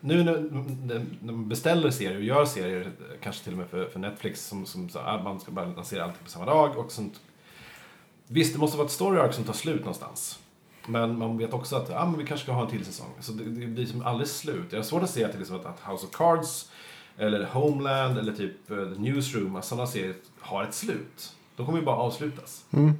nu 0.00 0.24
när, 0.24 1.06
man 1.22 1.48
beställer 1.48 1.90
serier 1.90 2.16
och 2.16 2.22
gör 2.22 2.44
serier, 2.44 2.92
kanske 3.22 3.44
till 3.44 3.52
och 3.52 3.58
med 3.58 3.68
för, 3.68 3.86
för 3.86 3.98
Netflix, 3.98 4.46
som, 4.46 4.66
som 4.66 4.88
så, 4.88 4.98
man 5.24 5.40
ska 5.40 5.52
bara 5.52 5.66
lansera 5.66 6.04
allting 6.04 6.24
på 6.24 6.30
samma 6.30 6.44
dag 6.44 6.78
och 6.78 6.92
sånt. 6.92 7.20
Visst, 8.26 8.52
det 8.52 8.58
måste 8.58 8.76
vara 8.76 8.86
ett 8.86 8.92
story 8.92 9.20
arc 9.20 9.34
som 9.34 9.44
tar 9.44 9.52
slut 9.52 9.80
någonstans. 9.80 10.38
Men 10.86 11.18
man 11.18 11.38
vet 11.38 11.52
också 11.52 11.76
att 11.76 11.90
ah, 11.90 12.06
men 12.06 12.18
vi 12.18 12.26
kanske 12.26 12.44
ska 12.44 12.52
ha 12.52 12.62
en 12.62 12.70
till 12.70 12.84
säsong. 12.84 13.10
Så 13.20 13.32
det, 13.32 13.44
det 13.44 13.66
blir 13.66 13.86
som 13.86 14.06
aldrig 14.06 14.28
slut. 14.28 14.66
Jag 14.70 14.78
har 14.78 14.84
svårt 14.84 15.02
att 15.02 15.10
se 15.10 15.28
till 15.28 15.40
exempel 15.40 15.70
att 15.70 15.92
House 15.92 16.06
of 16.06 16.12
Cards, 16.12 16.70
eller 17.16 17.44
Homeland, 17.44 18.18
eller 18.18 18.32
typ 18.32 18.70
uh, 18.70 18.94
The 18.94 19.00
Newsroom, 19.00 19.56
att 19.56 19.64
sådana 19.64 19.86
serier 19.86 20.14
har 20.40 20.64
ett 20.64 20.74
slut. 20.74 21.34
De 21.56 21.66
kommer 21.66 21.78
ju 21.78 21.84
bara 21.84 21.96
avslutas. 21.96 22.64
Mm. 22.70 22.92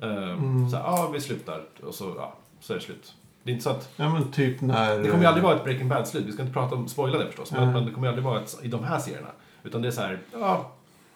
Ehm, 0.00 0.70
Så 0.70 0.76
ja, 0.76 0.82
ah, 0.84 1.10
vi 1.12 1.20
slutar 1.20 1.64
och 1.82 1.94
så, 1.94 2.14
ja, 2.16 2.34
så 2.60 2.72
är 2.72 2.76
det 2.76 2.84
slut. 2.84 3.14
Det 3.46 3.50
är 3.50 3.52
inte 3.52 3.64
så 3.64 3.70
att... 3.70 3.88
Ja 3.96 4.12
men 4.12 4.30
typ 4.30 4.60
när... 4.60 4.98
Det 4.98 5.08
kommer 5.08 5.22
ju 5.22 5.26
aldrig 5.28 5.44
vara 5.44 5.56
ett 5.56 5.64
Breaking 5.64 5.88
Bad-slut. 5.88 6.24
Vi 6.26 6.32
ska 6.32 6.42
inte 6.42 6.54
prata 6.54 6.74
om, 6.74 6.88
spoila 6.88 7.18
det 7.18 7.26
förstås. 7.26 7.52
Men, 7.52 7.64
Nej. 7.64 7.74
men 7.74 7.84
det 7.86 7.90
kommer 7.92 8.06
ju 8.06 8.08
aldrig 8.08 8.24
vara 8.24 8.40
ett, 8.40 8.58
i 8.62 8.68
de 8.68 8.84
här 8.84 8.98
serierna. 8.98 9.28
Utan 9.64 9.82
det 9.82 9.88
är 9.88 9.92
så 9.92 10.00
här, 10.00 10.18
ja. 10.32 10.72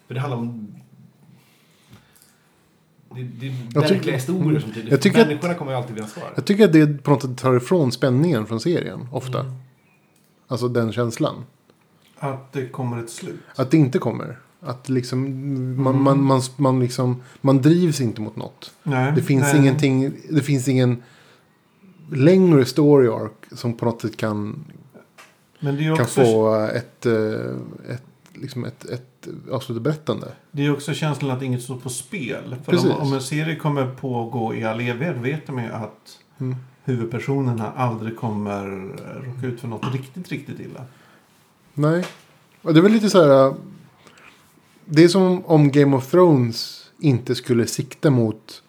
För 0.06 0.14
det 0.14 0.20
handlar 0.20 0.38
om... 0.38 0.74
Det, 3.14 3.22
det 3.22 3.46
är 3.46 3.80
verkliga 3.80 4.14
historier 4.14 4.60
som 4.60 4.72
tydligt. 4.72 4.90
jag 4.92 5.02
tycker 5.02 5.20
att- 5.20 5.26
Människorna 5.28 5.54
kommer 5.54 5.72
ju 5.72 5.78
alltid 5.78 5.94
finnas 5.94 6.12
kvar. 6.12 6.32
Jag 6.34 6.44
tycker 6.44 6.64
att 6.64 6.72
det 6.72 7.02
på 7.02 7.10
något 7.10 7.22
sätt 7.22 7.38
tar 7.38 7.56
ifrån 7.56 7.92
spänningen 7.92 8.46
från 8.46 8.60
serien. 8.60 9.08
Ofta. 9.12 9.40
Mm. 9.40 9.52
Alltså 10.48 10.68
den 10.68 10.92
känslan. 10.92 11.44
Att 12.18 12.52
det 12.52 12.66
kommer 12.68 12.98
ett 13.02 13.10
slut. 13.10 13.40
Att 13.56 13.70
det 13.70 13.76
inte 13.76 13.98
kommer. 13.98 14.38
Att 14.60 14.88
liksom 14.88 15.20
man, 15.82 16.02
man, 16.02 16.22
man, 16.22 16.40
man, 16.56 16.80
liksom, 16.80 17.22
man 17.40 17.62
drivs 17.62 18.00
inte 18.00 18.20
mot 18.20 18.36
något. 18.36 18.72
Nej, 18.82 19.12
Det 19.16 19.22
finns 19.22 19.42
nej. 19.42 19.56
ingenting. 19.56 20.12
Det 20.30 20.42
finns 20.42 20.68
ingen 20.68 21.02
längre 22.12 22.64
story 22.64 23.08
arc 23.08 23.32
som 23.52 23.74
på 23.74 23.84
något 23.84 24.00
sätt 24.02 24.16
kan, 24.16 24.64
kan 25.60 25.92
också, 25.92 26.24
få 26.24 26.54
ett, 26.74 27.06
eh, 27.06 27.14
ett, 27.88 28.02
liksom 28.34 28.64
ett, 28.64 28.84
ett 28.84 29.28
avslutat 29.50 29.82
berättande. 29.82 30.32
det 30.50 30.66
är 30.66 30.72
också 30.72 30.94
känslan 30.94 31.30
att 31.30 31.42
inget 31.42 31.62
står 31.62 31.76
på 31.76 31.88
spel. 31.88 32.56
För 32.64 32.72
Precis. 32.72 32.90
om, 32.90 33.00
om 33.00 33.12
en 33.12 33.20
serie 33.20 33.56
kommer 33.56 33.94
pågå 33.94 34.54
i 34.54 34.64
all 34.64 34.80
evighet 34.80 35.16
vet 35.16 35.48
man 35.48 35.64
ju 35.64 35.70
att 35.70 36.18
Mm. 36.40 36.56
huvudpersonerna 36.84 37.72
aldrig 37.76 38.16
kommer 38.16 38.66
råka 39.24 39.46
ut 39.46 39.60
för 39.60 39.68
något 39.68 39.92
riktigt, 39.94 40.28
riktigt 40.28 40.60
illa. 40.60 40.84
Nej. 41.74 42.04
Och 42.62 42.74
det 42.74 42.80
är 42.80 42.82
väl 42.82 42.92
lite 42.92 43.10
så 43.10 43.22
här. 43.22 43.46
äh, 43.46 43.54
Det 44.84 45.04
är 45.04 45.08
som 45.08 45.44
om 45.46 45.70
Game 45.70 45.96
of 45.96 46.10
Thrones 46.10 46.90
inte 46.98 47.34
skulle 47.34 47.66
sikta 47.66 48.10
mot 48.10 48.62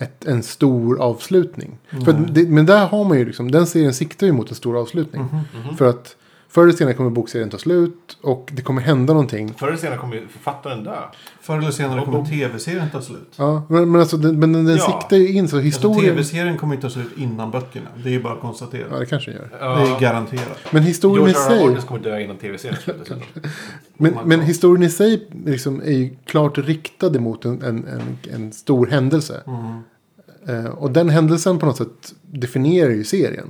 ett, 0.00 0.24
en 0.24 0.42
stor 0.42 1.00
avslutning. 1.00 1.78
För 1.90 1.96
Nej. 2.12 2.22
att 2.22 2.34
det, 2.34 2.48
men 2.48 2.66
där 2.66 2.86
har 2.86 3.04
man 3.04 3.18
ju 3.18 3.24
liksom, 3.24 3.50
den 3.50 3.66
serien 3.66 3.94
siktar 3.94 4.26
ju 4.26 4.32
mot 4.32 4.48
en 4.48 4.54
stor 4.54 4.78
avslutning. 4.80 5.22
Mhm. 5.22 5.40
Mhm. 5.66 5.76
För 5.76 5.88
att 5.88 6.16
förr 6.48 6.62
eller 6.62 6.72
senare 6.72 6.94
kommer 6.94 7.10
bokserien 7.10 7.50
ta 7.50 7.58
slut 7.58 8.18
och 8.22 8.50
det 8.52 8.62
kommer 8.62 8.82
hända 8.82 9.12
någonting. 9.12 9.54
Förr 9.56 9.66
eller 9.68 9.76
senare 9.76 9.98
kommer 9.98 10.14
ju 10.14 10.28
författaren 10.28 10.84
dö. 10.84 10.96
Förr 11.40 11.58
eller 11.58 11.70
senare 11.70 12.04
kommer 12.04 12.24
tv-serien 12.24 12.90
ta 12.92 13.00
slut. 13.02 13.32
Ja, 13.36 13.62
men, 13.68 13.90
men 13.92 14.00
alltså 14.00 14.16
den, 14.16 14.40
men 14.40 14.52
den, 14.52 14.64
den 14.64 14.76
Ja. 14.76 15.00
siktar 15.00 15.16
ju 15.16 15.28
in 15.28 15.48
så 15.48 15.56
Alltså, 15.56 15.64
historien. 15.66 16.14
tv-serien 16.14 16.58
kommer 16.58 16.74
inte 16.74 16.86
ta 16.86 16.92
slut 16.92 17.10
innan 17.16 17.50
böckerna. 17.50 17.86
Det 18.02 18.08
är 18.08 18.12
ju 18.12 18.22
bara 18.22 18.32
att 18.32 18.40
konstatera. 18.40 18.86
ja, 18.92 18.98
det 18.98 19.06
kanske 19.06 19.30
den 19.30 19.40
gör. 19.40 19.76
Det 19.76 19.90
är 19.96 20.00
garanterat. 20.00 20.58
Men 20.70 20.82
historien 20.82 21.28
i 21.28 21.30
George 21.30 21.48
sig. 21.58 21.66
Martin 21.66 21.86
kommer 21.86 22.00
dö 22.00 22.20
innan 22.20 22.36
tv-serien 22.36 22.78
slutar. 22.84 23.16
Men, 24.00 24.14
Oh 24.14 24.26
men 24.26 24.40
historien 24.40 24.82
i 24.82 24.90
sig 24.90 25.28
liksom 25.44 25.80
är 25.80 25.92
ju 25.92 26.10
klart 26.24 26.58
riktad 26.58 27.20
mot 27.20 27.44
en, 27.44 27.62
en, 27.62 27.84
en, 27.86 28.18
en 28.34 28.52
stor 28.52 28.86
händelse. 28.86 29.42
Mm. 29.46 30.64
Eh, 30.64 30.70
och 30.70 30.90
den 30.90 31.08
händelsen 31.08 31.58
på 31.58 31.66
något 31.66 31.76
sätt 31.76 32.14
definierar 32.22 32.90
ju 32.90 33.04
serien. 33.04 33.48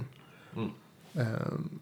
Mm. 0.57 0.69
Eh, 1.15 1.27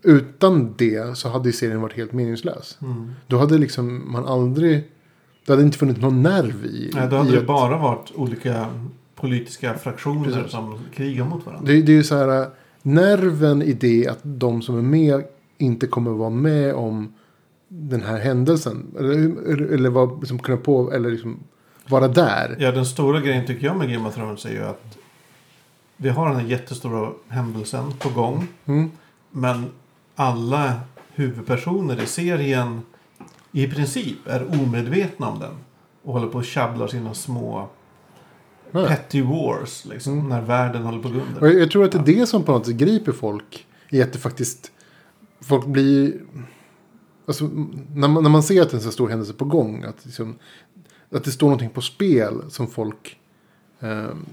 utan 0.02 0.74
det 0.78 1.16
så 1.18 1.28
hade 1.28 1.48
ju 1.48 1.52
serien 1.52 1.80
varit 1.80 1.96
helt 1.96 2.12
meningslös. 2.12 2.78
Mm. 2.82 3.10
Då 3.26 3.38
hade 3.38 3.58
liksom 3.58 4.12
man 4.12 4.26
aldrig... 4.26 4.84
Det 5.46 5.52
hade 5.52 5.62
inte 5.62 5.78
funnits 5.78 6.00
någon 6.00 6.22
nerv 6.22 6.64
i... 6.66 6.90
Nej, 6.94 7.08
då 7.10 7.16
hade 7.16 7.28
i 7.28 7.32
det 7.32 7.38
att- 7.38 7.46
bara 7.46 7.78
varit 7.78 8.12
olika 8.14 8.66
politiska 9.14 9.74
fraktioner 9.74 10.24
Precis. 10.32 10.50
som 10.50 10.78
krigar 10.94 11.24
mot 11.24 11.46
varandra. 11.46 11.66
det, 11.72 11.82
det 11.82 11.92
är 11.92 11.96
ju 11.96 12.04
så 12.04 12.16
här... 12.16 12.40
eh, 12.42 12.48
Nerven 12.82 13.62
i 13.62 13.72
det 13.72 14.08
att 14.08 14.18
de 14.22 14.62
som 14.62 14.78
är 14.78 14.82
med 14.82 15.22
inte 15.58 15.86
kommer 15.86 16.10
vara 16.10 16.30
med 16.30 16.74
om 16.74 17.12
den 17.68 18.02
här 18.02 18.18
händelsen. 18.18 18.94
Eller, 18.98 19.72
eller, 19.72 19.90
vara, 19.90 20.18
liksom, 20.20 20.38
kunna 20.38 20.58
på, 20.58 20.92
eller 20.92 21.10
liksom 21.10 21.40
vara 21.88 22.08
där. 22.08 22.56
Ja, 22.58 22.72
den 22.72 22.86
stora 22.86 23.20
grejen 23.20 23.46
tycker 23.46 23.66
jag 23.66 23.76
med 23.76 23.92
Game 23.92 24.08
of 24.08 24.14
Thrones 24.14 24.44
är 24.44 24.50
ju 24.50 24.64
att 24.64 24.98
vi 25.96 26.08
har 26.08 26.28
den 26.28 26.36
här 26.36 26.46
jättestora 26.46 27.10
händelsen 27.28 27.92
på 27.98 28.08
gång. 28.08 28.46
Mm. 28.66 28.90
Men 29.30 29.66
alla 30.14 30.80
huvudpersoner 31.14 32.02
i 32.02 32.06
serien 32.06 32.80
i 33.52 33.66
princip 33.66 34.16
är 34.26 34.60
omedvetna 34.62 35.28
om 35.28 35.38
den. 35.40 35.54
Och 36.02 36.12
håller 36.12 36.26
på 36.26 36.38
och 36.38 36.44
tjabblar 36.44 36.86
sina 36.86 37.14
små 37.14 37.68
Ja. 38.70 38.86
petty 38.86 39.22
wars. 39.22 39.84
Liksom, 39.84 40.12
Mm. 40.12 40.28
När 40.28 40.42
världen 40.42 40.82
håller 40.82 41.02
på 41.02 41.08
att 41.08 41.14
gå 41.14 41.20
under. 41.20 41.40
Och 41.40 41.48
jag, 41.48 41.60
jag 41.60 41.70
tror 41.70 41.84
att 41.84 41.92
det 41.92 41.98
är 41.98 42.04
det 42.20 42.26
som 42.26 42.42
på 42.42 42.52
något 42.52 42.66
sätt 42.66 42.76
griper 42.76 43.12
folk. 43.12 43.66
I 43.88 44.02
att 44.02 44.12
det 44.12 44.18
faktiskt... 44.18 44.70
Folk 45.40 45.66
blir... 45.66 46.20
Alltså, 47.28 47.50
när, 47.94 48.08
man, 48.08 48.22
när 48.22 48.30
man 48.30 48.42
ser 48.42 48.62
att 48.62 48.72
en 48.72 48.80
så 48.80 48.90
stor 48.90 49.08
händelse 49.08 49.32
på 49.32 49.44
gång. 49.44 49.84
Att, 49.84 50.04
liksom, 50.06 50.34
att 51.10 51.24
det 51.24 51.30
står 51.30 51.46
någonting 51.46 51.70
på 51.70 51.80
spel 51.80 52.42
som 52.50 52.66
folk... 52.66 53.18
ehm, 53.80 54.26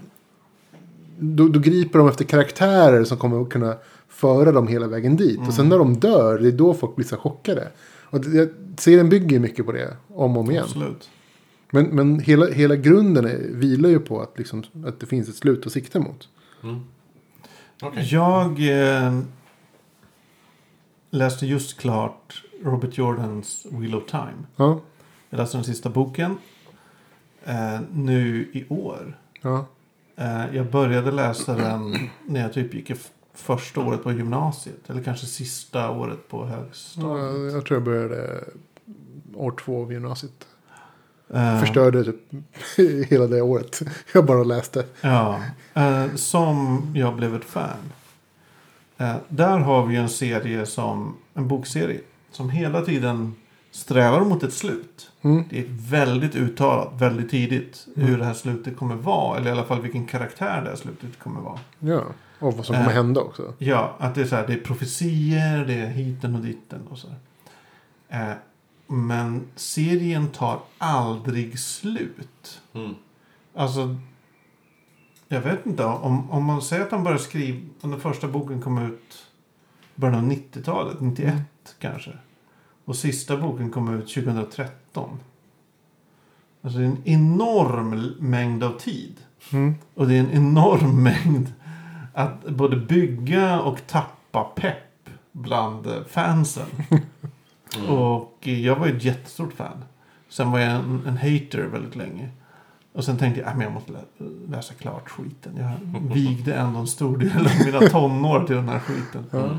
då, 1.20 1.48
då 1.48 1.60
griper 1.60 2.00
de 2.00 2.08
efter 2.08 2.25
karaktärer 2.25 3.04
som 3.04 3.18
kommer 3.18 3.42
att 3.42 3.50
kunna 3.50 3.78
föra 4.08 4.52
dem 4.52 4.68
hela 4.68 4.88
vägen 4.88 5.16
dit. 5.16 5.40
Och 5.48 5.54
sen 5.54 5.70
när 5.70 5.78
de 5.78 5.94
dör, 6.00 6.40
det 6.40 6.48
är 6.48 6.52
då 6.52 6.74
folk 6.74 6.96
blir 6.96 7.06
så 7.06 7.18
chockade. 7.18 7.72
Och 8.04 8.22
det, 8.22 8.38
jag- 8.38 8.50
serien 8.78 9.10
bygger 9.10 9.30
ju 9.30 9.40
mycket 9.40 9.66
på 9.66 9.72
det, 9.72 9.98
om 10.08 10.38
och 10.38 10.44
om 10.44 10.52
igen. 10.52 10.64
Absolut. 10.64 11.10
Men, 11.72 11.86
men 11.86 12.20
hela, 12.20 12.48
hela 12.48 12.75
grunden 12.75 13.25
är, 13.25 13.38
vilar 13.52 13.90
ju 13.90 14.00
på 14.00 14.22
att, 14.22 14.38
liksom, 14.38 14.64
att 14.86 15.00
det 15.00 15.06
finns 15.06 15.30
ett 15.30 15.36
slut 15.36 15.66
att 15.66 15.72
sikta 15.72 16.00
mot. 16.00 16.30
Mm. 16.64 16.80
Okej. 17.82 18.08
Jag 18.12 18.52
eh, 19.06 19.20
läste 21.10 21.46
just 21.46 21.78
klart 21.78 22.44
Robert 22.64 22.98
Jordans 22.98 23.66
Wheel 23.72 23.96
of 23.96 24.06
Time. 24.06 24.34
Ja, 24.56 24.80
Jag 25.30 25.38
läste 25.38 25.58
den 25.58 25.64
sista 25.64 25.90
boken. 25.90 26.38
Eh, 27.44 27.80
nu 27.94 28.50
i 28.54 28.66
år. 28.70 29.18
ja. 29.42 29.66
Eh, 30.18 30.56
jag 30.56 30.72
började 30.72 31.12
läsa 31.12 31.54
den 31.56 31.98
när 32.26 32.42
jag 32.42 32.54
typ 32.54 32.74
gick 32.74 32.90
i 32.90 32.94
f- 32.94 33.10
första 33.34 33.82
året 33.82 34.04
på 34.04 34.12
gymnasiet. 34.12 34.90
Eller 34.90 35.04
kanske 35.04 35.26
sista 35.26 35.90
året 35.92 36.28
på 36.30 36.46
högstadiet. 36.46 37.52
Ja, 37.52 37.56
Jag 37.56 37.66
tror 37.66 37.76
jag 37.76 37.84
började 37.84 38.44
år 39.36 39.52
två 39.52 39.82
av 39.84 39.94
gymnasiet. 39.94 40.48
Eh, 41.34 41.60
Förstörde 41.60 42.04
typ 42.04 42.16
hela 43.12 43.28
det 43.28 43.42
året. 43.42 43.82
Jag 44.14 44.26
bara 44.26 44.44
läste. 44.44 44.86
Ja, 45.02 45.40
eh, 45.74 46.16
som 46.16 46.86
jag 46.96 47.16
blev 47.16 47.36
ett 47.36 47.46
fan. 47.46 47.92
Eh, 48.98 49.16
där 49.28 49.58
har 49.60 49.86
vi 49.86 49.96
en 49.96 50.10
serie 50.10 50.66
som, 50.66 51.18
en 51.34 51.48
bokserie. 51.48 52.02
Som 52.36 52.50
hela 52.50 52.82
tiden 52.82 53.36
strävar 53.72 54.25
mot 54.25 54.44
ett 54.44 54.54
slut. 54.54 55.12
Mm. 55.22 55.44
Det 55.50 55.60
är 55.60 55.65
väldigt 55.70 56.36
uttalat, 56.36 57.01
väldigt 57.01 57.30
tidigt, 57.32 57.88
hur 57.96 58.18
det 58.18 58.25
här 58.25 58.34
slutet 58.34 58.77
kommer 58.77 58.96
vara. 58.96 59.38
Eller 59.38 59.50
i 59.50 59.51
alla 59.51 59.63
fall 59.63 59.82
vilken 59.82 60.06
karaktär 60.06 60.62
det 60.63 60.70
här 60.70 60.75
slutet 60.75 61.20
kommer 61.20 61.42
vara. 61.42 61.60
Ja, 61.80 62.04
och 62.39 62.54
vad 62.58 62.65
som 62.65 62.75
kommer 62.75 62.89
Eh. 62.89 62.96
hända 62.96 63.22
också. 63.22 63.54
Ja, 63.58 63.96
att 64.00 64.15
det 64.15 64.22
är 64.22 64.25
så 64.25 64.36
här, 64.36 64.48
det 64.48 64.54
är 64.54 64.58
profetier, 64.60 65.65
det 65.65 65.74
är 65.74 65.88
hiten 65.88 66.36
och 66.36 66.42
ditten 66.42 66.88
och 66.89 66.98
så. 66.98 67.08
här. 68.10 68.32
Eh, 68.32 68.36
men 68.88 69.48
serien 69.56 70.27
tar 70.27 70.60
aldrig 70.77 71.60
slut. 71.60 72.62
Mm. 72.74 72.96
Alltså, 73.56 73.96
jag 75.27 75.42
vet 75.42 75.65
inte. 75.65 75.86
Om, 75.86 76.32
om 76.32 76.44
man 76.44 76.62
säger 76.62 76.84
att 76.84 76.92
han 76.92 77.04
började 77.04 77.24
skriva, 77.24 77.60
om 77.82 77.92
den 77.92 78.00
första 78.00 78.27
boken 78.27 78.62
kom 78.62 78.77
ut 78.86 79.25
i 79.96 80.00
början 80.01 80.25
av 80.25 80.32
90-talet, 80.32 81.01
91 81.01 81.36
kanske. 81.80 82.12
Och 82.86 82.96
sista 82.96 83.38
boken 83.38 83.72
kom 83.72 83.94
ut 83.94 84.13
2013. 84.13 85.10
Alltså 86.62 86.80
det 86.80 86.86
är 86.86 86.89
en 86.89 87.01
enorm 87.06 88.13
mängd 88.20 88.63
av 88.63 88.80
tid. 88.80 89.15
Mm. 89.54 89.75
Och 89.96 90.08
det 90.08 90.15
är 90.15 90.20
en 90.20 90.32
enorm 90.32 91.04
mängd 91.04 91.54
att 92.13 92.44
både 92.50 92.77
bygga 92.77 93.60
och 93.62 93.88
tappa 93.88 94.44
pepp 94.44 95.10
bland 95.32 95.88
eh, 95.88 96.04
fansen. 96.10 96.65
Mm. 97.77 97.89
Och 97.89 98.48
jag 98.48 98.75
var 98.75 98.88
ju 98.88 98.98
ett 98.98 99.04
jättestort 99.04 99.54
fan. 99.54 99.84
Sen 100.30 100.51
var 100.51 100.60
jag 100.60 100.72
en, 100.72 101.01
en 101.08 101.18
hater 101.18 101.68
väldigt 101.72 101.96
länge. 101.96 102.30
Och 102.94 103.04
sen 103.04 103.18
tänkte 103.18 103.42
jag 103.42 103.50
att 103.50 103.62
jag 103.62 103.72
måste 103.72 103.92
lä- 103.92 104.25
läsa 104.50 104.74
klart 104.74 105.10
skiten. 105.10 105.58
Jag 105.58 106.01
vigde 106.13 106.54
ändå 106.56 106.80
en 106.80 106.88
stor 106.88 107.18
del 107.18 107.38
av 107.48 107.65
mina 107.65 107.80
tonår 107.80 108.44
till 108.44 108.56
den 108.56 108.70
här 108.70 108.80
skiten. 108.80 109.25
Ja. 109.32 109.50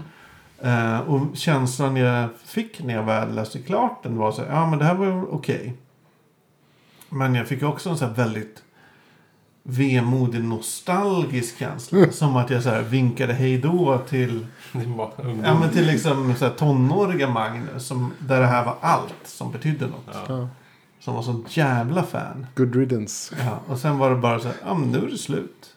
Eh, 0.66 0.99
och 1.00 1.37
känslan 1.37 1.96
jag 1.96 2.28
fick 2.44 2.82
när 2.85 2.94
jag 2.94 3.02
väl 3.02 3.35
läste 3.35 3.58
klart 3.58 4.02
den 4.02 4.16
var 4.16 4.32
så 4.32 4.42
här, 4.42 4.49
ja 4.50 4.66
men 4.70 4.78
det 4.78 4.85
här 4.85 4.94
var 4.94 5.06
ju 5.06 5.23
okej. 5.23 5.76
Men 7.08 7.35
jag 7.35 7.46
fick 7.49 7.62
också 7.62 7.90
en 7.90 7.96
så 7.96 8.04
här 8.06 8.12
väldigt 8.14 8.62
vemodig 9.62 10.44
nostalgisk 10.44 11.58
känsla. 11.58 12.11
Som 12.12 12.37
att 12.37 12.50
jag 12.50 12.62
så 12.62 12.68
här 12.70 12.82
vinkade 12.82 13.32
hej 13.32 13.58
då 13.58 13.99
till, 14.08 14.46
ja, 15.44 15.58
men 15.61 15.70
till 15.70 15.87
liksom 15.87 16.35
så 16.35 16.44
här 16.44 16.52
tonåriga 16.52 17.28
Magnus. 17.28 17.87
Som, 17.87 18.12
där 18.18 18.40
det 18.40 18.46
här 18.46 18.64
var 18.64 18.75
allt 18.80 19.14
som 19.25 19.52
betydde 19.52 19.87
något. 19.87 20.16
Ja. 20.28 20.49
Som 21.00 21.14
var 21.14 21.23
sån 21.23 21.44
jävla 21.49 22.02
fan. 22.02 22.46
Good 22.54 22.75
riddance. 22.76 23.35
Ja, 23.44 23.61
och 23.66 23.78
sen 23.78 23.99
var 23.99 24.11
det 24.11 24.16
bara 24.16 24.38
så 24.40 24.49
här, 24.49 24.56
ja 24.66 24.75
men 24.75 24.88
nu 24.90 24.99
är 24.99 25.11
det 25.11 25.18
slut. 25.18 25.75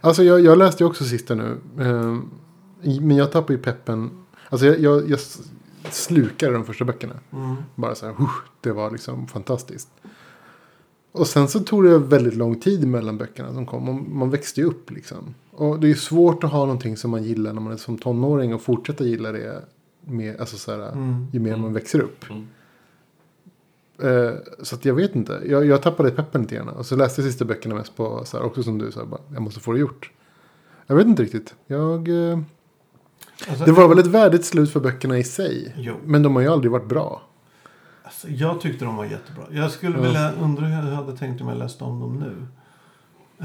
Alltså 0.00 0.22
jag, 0.22 0.40
jag 0.40 0.58
läste 0.58 0.82
ju 0.84 0.88
också 0.90 1.04
sista 1.04 1.34
nu. 1.34 1.60
i- 1.80 2.45
men 2.86 3.16
jag 3.16 3.32
tappade 3.32 3.52
ju 3.52 3.58
peppen. 3.58 4.10
Alltså 4.48 4.66
jag, 4.66 4.80
jag, 4.80 5.10
jag 5.10 5.18
slukade 5.90 6.52
de 6.52 6.64
första 6.64 6.84
böckerna. 6.84 7.14
Mm. 7.32 7.56
Bara 7.74 7.94
så 7.94 8.06
här, 8.06 8.14
det 8.60 8.72
var 8.72 8.90
liksom 8.90 9.26
fantastiskt. 9.26 9.88
Och 11.12 11.26
sen 11.26 11.48
så 11.48 11.60
tog 11.60 11.84
det 11.84 11.98
väldigt 11.98 12.34
lång 12.34 12.60
tid 12.60 12.88
mellan 12.88 13.18
böckerna 13.18 13.54
som 13.54 13.66
kom. 13.66 13.84
Man, 13.84 14.06
man 14.18 14.30
växte 14.30 14.60
ju 14.60 14.66
upp 14.66 14.90
liksom. 14.90 15.34
Och 15.50 15.80
det 15.80 15.86
är 15.86 15.88
ju 15.88 15.94
svårt 15.94 16.44
att 16.44 16.52
ha 16.52 16.60
någonting 16.60 16.96
som 16.96 17.10
man 17.10 17.22
gillar 17.22 17.52
när 17.52 17.60
man 17.60 17.72
är 17.72 17.76
som 17.76 17.98
tonåring 17.98 18.54
och 18.54 18.62
fortsätta 18.62 19.04
gilla 19.04 19.32
det. 19.32 19.64
Med, 20.00 20.40
alltså 20.40 20.56
så 20.56 20.70
här, 20.72 20.92
Mm. 20.92 21.26
ju 21.32 21.40
mer 21.40 21.56
man 21.56 21.72
växer 21.72 22.00
upp. 22.00 22.24
Mm. 22.30 22.46
Eh, 23.98 24.34
så 24.62 24.74
att 24.74 24.84
jag 24.84 24.94
vet 24.94 25.16
inte. 25.16 25.42
Jag, 25.46 25.66
jag 25.66 25.82
tappade 25.82 26.10
peppen 26.10 26.42
lite 26.42 26.54
grann. 26.54 26.68
Och 26.68 26.86
så 26.86 26.96
läste 26.96 27.20
jag 27.20 27.30
sista 27.30 27.44
böckerna 27.44 27.74
mest 27.74 27.96
på, 27.96 28.24
så 28.24 28.36
här, 28.36 28.44
också 28.44 28.62
som 28.62 28.78
du 28.78 28.92
sa, 28.92 29.04
bara, 29.04 29.20
jag 29.32 29.42
måste 29.42 29.60
få 29.60 29.72
det 29.72 29.78
gjort. 29.78 30.12
Jag 30.86 30.96
vet 30.96 31.06
inte 31.06 31.22
riktigt. 31.22 31.54
Jag, 31.66 32.08
eh, 32.08 32.38
Alltså, 33.48 33.64
det 33.64 33.72
var 33.72 33.88
väl 33.88 33.98
ett 33.98 34.06
värdigt 34.06 34.44
slut 34.44 34.72
för 34.72 34.80
böckerna 34.80 35.18
i 35.18 35.24
sig. 35.24 35.74
Jo. 35.76 35.96
Men 36.04 36.22
de 36.22 36.34
har 36.34 36.42
ju 36.42 36.48
aldrig 36.48 36.72
varit 36.72 36.88
bra. 36.88 37.22
Alltså, 38.02 38.28
jag 38.28 38.60
tyckte 38.60 38.84
de 38.84 38.96
var 38.96 39.04
jättebra. 39.04 39.44
Jag 39.50 39.70
skulle 39.70 39.96
Ja. 39.96 40.02
vilja 40.02 40.32
undra 40.32 40.66
hur 40.66 40.88
jag 40.90 40.96
hade 40.96 41.16
tänkt 41.16 41.40
om 41.40 41.48
jag 41.48 41.58
läste 41.58 41.84
om 41.84 42.00
dem 42.00 42.18
nu. 42.18 42.46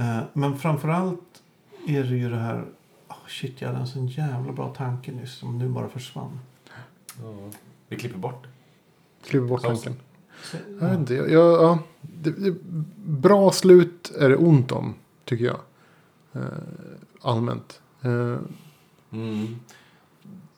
Eh, 0.02 0.20
men 0.34 0.58
framförallt 0.58 1.22
är 1.88 2.04
det 2.04 2.16
ju 2.16 2.30
det 2.30 2.36
här... 2.40 2.64
Oh 3.08 3.16
shit, 3.28 3.62
jag 3.62 3.68
hade 3.68 3.80
en 3.80 3.88
sån 3.88 4.08
jävla 4.08 4.52
bra 4.54 4.74
tanke 4.74 5.12
nyss 5.12 5.34
som 5.38 5.58
nu 5.58 5.70
bara 5.70 5.90
försvann. 5.90 6.40
Ja. 7.24 7.34
Vi 7.88 7.96
klipper 7.98 8.18
bort. 8.20 8.48
Kliver 9.28 9.48
bort 9.48 9.62
tanken. 9.62 9.96
Så, 10.44 10.58
Jag 10.80 10.90
vet 10.90 11.00
inte. 11.00 11.14
Jag, 11.14 11.32
jag, 11.32 11.52
ja, 11.64 11.80
det, 12.02 12.30
det, 12.32 12.56
bra 13.06 13.52
slut 13.52 14.12
är 14.20 14.30
det 14.30 14.36
ont 14.36 14.72
om, 14.72 14.94
tycker 15.26 15.46
jag. 15.46 15.60
Eh, 16.34 16.42
allmänt. 17.22 17.82
Eh, 18.02 18.38
Mm. 19.14 19.56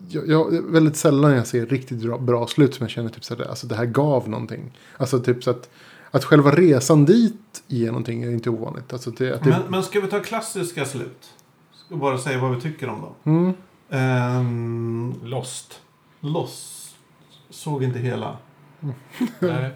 Jag, 0.09 0.27
jag, 0.29 0.71
väldigt 0.71 0.95
sällan 0.95 1.31
jag 1.31 1.47
ser 1.47 1.65
riktigt 1.65 1.97
bra, 1.97 2.17
bra 2.17 2.47
slut 2.47 2.73
som 2.75 2.83
jag 2.83 2.91
känner 2.91 3.09
typ 3.09 3.23
så 3.23 3.33
att 3.33 3.47
alltså, 3.47 3.67
det 3.67 3.75
här 3.75 3.85
gav 3.85 4.29
någonting. 4.29 4.71
Alltså 4.97 5.19
typ 5.19 5.43
så 5.43 5.49
att, 5.51 5.69
att 6.11 6.23
själva 6.23 6.51
resan 6.51 7.05
dit 7.05 7.63
ger 7.67 7.87
någonting 7.87 8.23
är 8.23 8.29
inte 8.31 8.49
ovanligt. 8.49 8.93
Alltså 8.93 9.11
det, 9.11 9.33
att 9.35 9.43
det, 9.43 9.49
Men, 9.49 9.61
men 9.69 9.83
ska 9.83 9.99
vi 10.01 10.07
ta 10.07 10.19
klassiska 10.19 10.85
slut? 10.85 11.29
Ska 11.85 11.95
bara 11.95 12.17
säga 12.17 12.39
vad 12.41 12.55
vi 12.55 12.61
tycker 12.61 12.89
om 12.89 13.01
dem. 13.01 13.13
mm, 13.23 13.53
Ehm, 13.89 15.13
Lost. 15.23 15.79
Loss. 16.19 16.79
Såg 17.49 17.83
inte 17.83 17.99
hela. 17.99 18.37
Nej. 19.39 19.69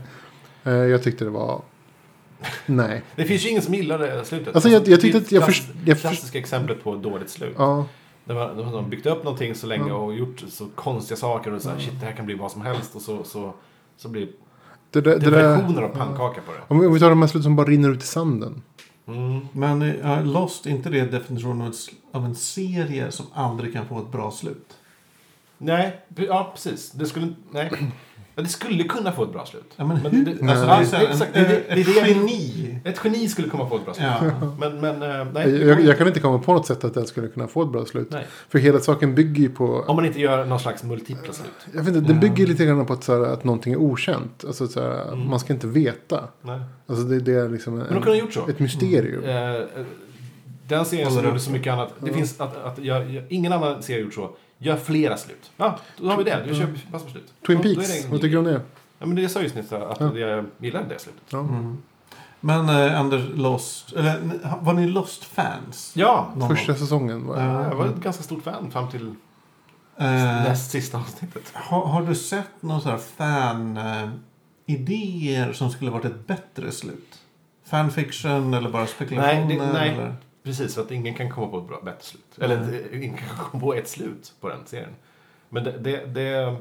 eh, 0.63 0.73
jag 0.73 1.03
tyckte 1.03 1.23
det 1.25 1.31
var... 1.31 1.61
Nej. 2.65 3.01
Det 3.15 3.23
finns 3.25 3.45
ju 3.45 3.49
ingen 3.49 3.61
som 3.61 3.73
gillar 3.73 3.99
det 3.99 4.25
slutet. 4.25 4.55
Alltså, 4.55 4.69
jag- 4.69 4.87
jag 4.87 5.01
tyckte 5.01 5.17
att 5.17 5.31
jag 5.31 5.43
klass- 5.43 5.45
först- 5.55 5.73
jag 5.85 5.97
först- 5.99 6.01
Klassiska 6.13 6.39
exemplet 6.39 6.83
på 6.83 6.95
dåligt 6.95 7.29
slut. 7.29 7.53
Ja, 7.57 7.85
När 8.27 8.35
man, 8.35 8.57
när 8.57 8.63
man 8.63 8.73
har 8.73 8.81
byggt 8.81 9.05
upp 9.05 9.23
någonting 9.23 9.55
så 9.55 9.67
länge 9.67 9.91
och 9.91 10.13
gjort 10.15 10.43
så 10.49 10.65
konstiga 10.75 11.17
saker 11.17 11.53
och 11.53 11.61
så 11.61 11.69
här, 11.69 11.79
shit 11.79 11.99
det 11.99 12.05
här 12.05 12.13
kan 12.13 12.25
bli 12.25 12.35
vad 12.35 12.51
som 12.51 12.61
helst 12.61 12.95
och 12.95 13.01
så, 13.01 13.23
så, 13.23 13.53
så 13.97 14.09
blir 14.09 14.27
det, 14.91 15.01
det, 15.01 15.17
det 15.19 15.29
versioner 15.31 15.81
av 15.81 15.89
pannkaka 15.89 16.41
på 16.41 16.51
det. 16.51 16.59
om, 16.67 16.79
vi- 16.79 16.87
om 16.87 16.93
vi 16.93 16.99
tar 16.99 17.09
de 17.09 17.21
här 17.21 17.27
slut 17.27 17.43
som 17.43 17.55
bara 17.55 17.67
rinner 17.67 17.89
ut 17.91 18.03
i 18.03 18.05
sanden. 18.07 18.61
Mm. 19.07 19.39
Men 19.51 19.81
uh, 19.81 20.25
Lost, 20.25 20.65
inte 20.65 20.89
det 20.89 21.05
definitionen 21.05 21.73
av, 22.11 22.25
en 22.25 22.35
serie 22.35 23.11
som 23.11 23.25
aldrig 23.33 23.73
kan 23.73 23.85
få 23.87 23.99
ett 23.99 24.11
bra 24.11 24.31
slut? 24.31 24.73
Nej, 25.57 25.99
ja 26.15 26.51
precis. 26.53 26.91
Det 26.91 27.05
skulle, 27.05 27.33
nej. 27.51 27.71
Ja, 28.39 28.43
det 28.43 28.49
skulle 28.49 28.83
kunna 28.83 29.11
få 29.11 29.23
ett 29.23 29.31
bra 29.33 29.45
slut. 29.45 29.73
Ja, 29.75 29.85
men 29.85 29.99
Men 30.03 30.23
det- 30.23 30.51
alltså, 30.51 30.65
alltså, 30.65 30.95
det 30.97 31.07
exakt, 31.07 31.35
en, 31.35 31.43
det- 31.43 31.49
det- 31.69 31.75
det 31.75 31.81
ett 31.81 32.07
geni. 32.07 32.79
Ett 32.85 32.99
geni 33.03 33.27
skulle 33.29 33.49
komma 33.49 33.69
få 33.69 33.75
ett 33.75 33.85
bra 33.85 33.93
slut. 33.93 34.07
Ja. 34.21 34.31
Men, 34.59 34.79
men 34.79 35.19
eh, 35.21 35.27
nej. 35.33 35.67
Jag, 35.67 35.81
jag, 35.83 35.97
kan 35.97 36.07
inte 36.07 36.19
komma 36.19 36.39
på 36.39 36.53
något 36.53 36.65
sätt 36.67 36.83
att 36.83 36.93
den 36.93 37.07
skulle 37.07 37.27
kunna 37.27 37.47
få 37.47 37.61
ett 37.63 37.69
bra 37.71 37.85
slut. 37.85 38.07
nej. 38.11 38.25
För 38.49 38.59
hela 38.59 38.79
saken 38.79 39.15
bygger 39.15 39.41
ju 39.41 39.49
på... 39.49 39.65
Om 39.87 39.95
man 39.95 40.05
inte 40.05 40.19
gör 40.19 40.45
någon 40.45 40.59
slags 40.59 40.83
multipla 40.83 41.33
slut. 41.33 41.47
Jag 41.73 41.83
vet 41.83 41.95
inte, 41.95 42.07
den 42.13 42.19
bygger 42.19 42.47
lite 42.47 42.65
grann 42.65 42.85
på 42.85 42.93
att, 42.93 43.03
så 43.03 43.13
här, 43.25 43.33
att 43.33 43.43
någonting 43.43 43.73
är 43.73 43.77
okänt. 43.77 44.43
Alltså, 44.47 44.67
så 44.67 44.81
här, 44.81 45.07
Mm. 45.13 45.29
Man 45.29 45.39
ska 45.39 45.53
inte 45.53 45.67
veta. 45.67 46.23
Nej. 46.41 46.59
Alltså, 46.87 47.03
det, 47.05 47.19
det 47.19 47.33
är 47.33 47.49
liksom 47.49 47.73
Men 47.73 47.87
de 47.87 47.95
en, 47.95 48.01
kunde 48.01 48.17
ha 48.17 48.23
gjort 48.25 48.33
så. 48.33 48.47
ett 48.49 48.59
mysterium. 48.59 49.23
Eh, 49.23 49.55
eh, 49.55 49.61
den 50.67 50.85
serien 50.85 51.11
som 51.11 51.23
gjorde 51.23 51.35
upp. 51.35 51.41
så 51.41 51.51
mycket 51.51 51.73
annat. 51.73 51.93
Det 51.99 52.13
finns 52.13 52.39
att, 52.41 52.63
att 52.63 52.79
jag, 52.79 53.11
jag, 53.11 53.23
ingen 53.29 53.53
annan 53.53 53.83
serie 53.83 53.99
har 53.99 54.03
gjort 54.05 54.13
så. 54.13 54.29
Gör 54.57 54.75
flera 54.77 55.17
slut. 55.17 55.51
Ja, 55.57 55.77
då 55.97 56.09
har 56.09 56.17
vi 56.17 56.23
det. 56.23 56.43
Vi 56.47 56.55
kör 56.55 56.67
massor 56.91 57.05
med 57.05 57.11
slut. 57.11 57.33
Twin 57.47 57.61
Peaks, 57.61 58.05
vad 58.05 58.21
tycker 58.21 58.31
du 58.31 58.37
om 58.37 58.43
det? 58.45 58.61
Ja, 58.99 59.05
men 59.05 59.15
det 59.15 59.29
sa 59.29 59.39
jag 59.39 59.43
just 59.43 59.55
nyss 59.55 59.71
att 59.71 59.97
Ja. 59.99 60.17
jag 60.17 60.45
gillade 60.57 60.85
det 60.89 60.99
slutet. 60.99 61.21
Ja. 61.29 61.39
Mm. 61.39 61.77
Men 62.39 62.69
eh, 62.69 62.99
Anders, 62.99 63.21
Lost. 63.35 63.93
Eller 63.93 64.39
var 64.61 64.73
ni 64.73 64.87
Lost-fans? 64.87 65.91
Ja, 65.95 66.31
Någon 66.35 66.49
Första 66.49 66.71
gång? 66.71 66.79
säsongen 66.79 67.25
var 67.27 67.41
Ja. 67.41 67.63
jag 67.63 67.75
var 67.75 67.85
ett 67.85 67.95
ganska 67.95 68.23
stort 68.23 68.43
fan 68.43 68.71
fram 68.71 68.89
till 68.89 69.15
Eh, 69.99 70.23
näst 70.43 70.71
sista 70.71 70.97
avsnittet. 70.97 71.43
har, 71.53 71.85
har 71.85 72.01
du 72.01 72.15
sett 72.15 72.61
någon 72.61 72.81
sån 72.81 72.91
här 72.91 72.97
fan-idéer 74.67 75.53
som 75.53 75.69
skulle 75.69 75.91
varit 75.91 76.05
ett 76.05 76.27
bättre 76.27 76.71
slut? 76.71 77.19
Fanfiction 77.65 78.53
eller 78.53 78.69
bara 78.69 78.87
spekulationer? 78.87 79.45
Nej, 79.45 79.57
det- 79.57 79.73
nej. 79.73 79.89
Eller? 79.89 80.15
Precis, 80.47 80.75
för 80.75 80.81
att 80.81 80.91
ingen 80.91 81.13
kan 81.13 81.29
komma 81.29 81.47
på 81.47 81.57
ett 81.59 81.67
bra, 81.67 81.81
bättre 81.81 82.03
slut. 82.03 82.37
Eller 82.37 82.73
eh, 82.73 83.03
ingen 83.03 83.17
kan 83.17 83.37
komma 83.37 83.61
på 83.61 83.73
ett 83.73 83.87
slut 83.87 84.33
på 84.39 84.49
den 84.49 84.59
serien. 84.65 84.95
Men 85.49 85.63
det... 85.63 85.71
Det, 85.71 86.05
det, 86.05 86.55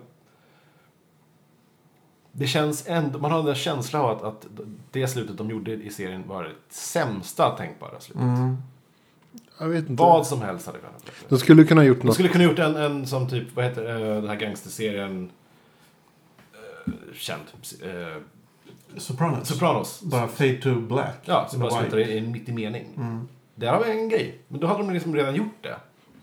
det 2.32 2.46
känns 2.46 2.88
ändå... 2.88 3.18
Man 3.18 3.30
har 3.30 3.38
den 3.38 3.46
där 3.46 3.54
känslan 3.54 4.02
av 4.02 4.10
att, 4.10 4.22
att 4.22 4.46
det 4.90 5.08
slutet 5.08 5.38
de 5.38 5.50
gjorde 5.50 5.72
i 5.72 5.90
serien 5.90 6.28
var 6.28 6.44
det 6.44 6.52
sämsta 6.68 7.56
tänkbara 7.56 8.00
slutet. 8.00 8.22
Mm. 8.22 8.56
Jag 9.58 9.68
vet 9.68 9.88
inte. 9.88 10.02
Vad 10.02 10.26
som 10.26 10.40
helst 10.42 10.66
hade 10.66 10.78
kunnat 10.78 11.04
bättre. 11.04 11.26
De 11.28 11.38
skulle 11.38 11.64
kunna 11.64 11.80
ha 11.80 11.86
gjort 11.86 12.00
De 12.00 12.06
något. 12.06 12.14
skulle 12.14 12.28
kunna 12.28 12.44
gjort 12.44 12.58
en, 12.58 12.76
en 12.76 13.06
som 13.06 13.28
typ, 13.28 13.56
vad 13.56 13.64
heter 13.64 13.88
eh, 13.88 14.20
den 14.20 14.28
här 14.28 14.36
gangsterserien? 14.36 15.30
Uh, 16.86 16.94
känd. 17.14 17.42
Uh, 17.84 18.22
Sopranos. 18.96 19.48
Sopranos. 19.48 20.02
Bara 20.02 20.28
fade 20.28 20.56
to 20.62 20.74
black. 20.74 21.16
Ja, 21.24 21.48
som 21.50 21.60
bara 21.60 21.70
slutar 21.70 21.98
i 21.98 22.18
en 22.18 22.32
mitt 22.32 22.48
i 22.48 22.52
mening. 22.52 22.86
Mm. 22.96 23.28
Där 23.56 23.68
har 23.70 23.84
vi 23.84 23.90
en 23.90 24.08
grej. 24.08 24.38
Men 24.48 24.60
då 24.60 24.66
hade 24.66 24.78
de 24.82 24.90
liksom 24.92 25.14
redan 25.14 25.34
gjort 25.34 25.62
det. 25.62 25.76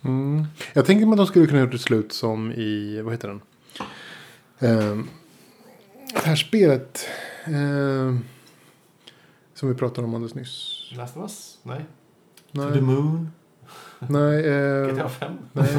Mm. 0.04 0.46
Jag 0.74 0.86
tänker 0.86 1.06
mig 1.06 1.14
att 1.14 1.18
de 1.18 1.28
skulle 1.28 1.46
kunna 1.48 1.60
gjort 1.62 1.74
ett 1.74 1.82
slut 1.82 2.14
som 2.14 2.52
i, 2.52 3.02
vad 3.02 3.14
heter 3.14 3.28
den? 3.28 3.42
Ehm, 4.60 5.08
det 6.14 6.26
här 6.26 6.36
spelet. 6.36 7.06
ehm, 7.46 8.24
som 9.54 9.70
vi 9.70 9.76
pratade 9.76 10.08
om 10.08 10.16
alldeles 10.16 10.36
nyss. 10.36 10.90
Last 10.98 11.18
of 11.18 11.24
Us? 11.24 11.58
Nej. 11.64 11.86
To 12.54 12.62
Nej. 12.62 12.74
the 12.74 12.82
moon. 12.82 13.32
Nej, 14.10 14.46
eh, 14.48 14.88
GTA 14.96 15.10
5? 15.10 15.32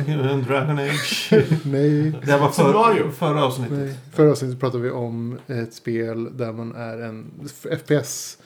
En 0.08 0.42
Dragon 0.42 0.78
Age. 0.78 1.28
nej. 1.64 2.10
Det 2.24 2.36
var 2.38 2.48
för, 2.50 3.10
förra 3.10 3.44
avsnittet. 3.44 3.78
nej. 3.78 3.98
Förra 4.12 4.30
avsnittet 4.30 4.60
pratade 4.60 4.82
vi 4.82 4.90
om 4.90 5.38
ett 5.46 5.74
spel 5.74 6.36
där 6.36 6.52
man 6.52 6.74
är 6.74 6.98
en 7.02 7.48
FPS 7.84 8.38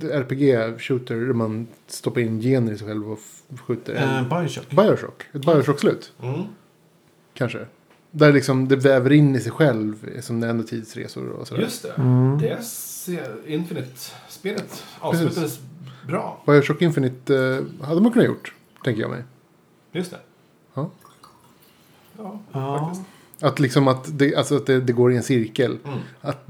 RPG-shooter 0.00 1.14
där 1.26 1.32
man 1.34 1.66
stoppar 1.86 2.20
in 2.20 2.40
gener 2.40 2.72
i 2.72 2.78
sig 2.78 2.86
själv 2.88 3.12
och 3.12 3.18
skjuter. 3.66 3.94
Eh, 3.94 4.18
En 4.18 4.28
Bioshock. 4.28 4.70
Bioshock. 4.70 5.22
Ett 5.32 5.46
Bioshock-slut, 5.46 6.12
Mm. 6.22 6.42
kanske. 7.34 7.66
Där 8.10 8.32
liksom 8.32 8.68
det 8.68 8.76
väver 8.76 9.12
in 9.12 9.36
i 9.36 9.40
sig 9.40 9.52
själv 9.52 10.20
som 10.20 10.40
det 10.40 10.48
enda 10.48 10.64
tidsresor 10.64 11.28
och 11.28 11.48
sådär. 11.48 11.62
Just 11.62 11.82
det. 11.82 11.92
Mm. 11.92 12.38
Det 12.38 12.62
ser 12.64 13.36
Infinite-spelet 13.46 14.84
avslutades 15.00 15.60
bra. 16.06 16.42
Bioshock 16.46 16.82
Infinite 16.82 17.36
eh, 17.36 17.86
hade 17.86 18.00
man 18.00 18.12
kunnat 18.12 18.26
gjort, 18.28 18.54
tänker 18.84 19.00
jag 19.02 19.10
mig. 19.10 19.22
Just 19.92 20.10
det. 20.10 20.18
Ja. 20.74 20.90
Ja, 22.18 22.40
Ja. 22.52 22.78
faktiskt. 22.86 23.06
Att 23.40 23.58
liksom 23.60 23.88
att 23.88 24.18
det, 24.18 24.36
alltså 24.36 24.56
att 24.56 24.66
det, 24.66 24.80
det 24.80 24.92
går 24.92 25.12
i 25.12 25.16
en 25.16 25.22
cirkel. 25.22 25.78
Mm. 25.84 25.98
Att, 26.20 26.46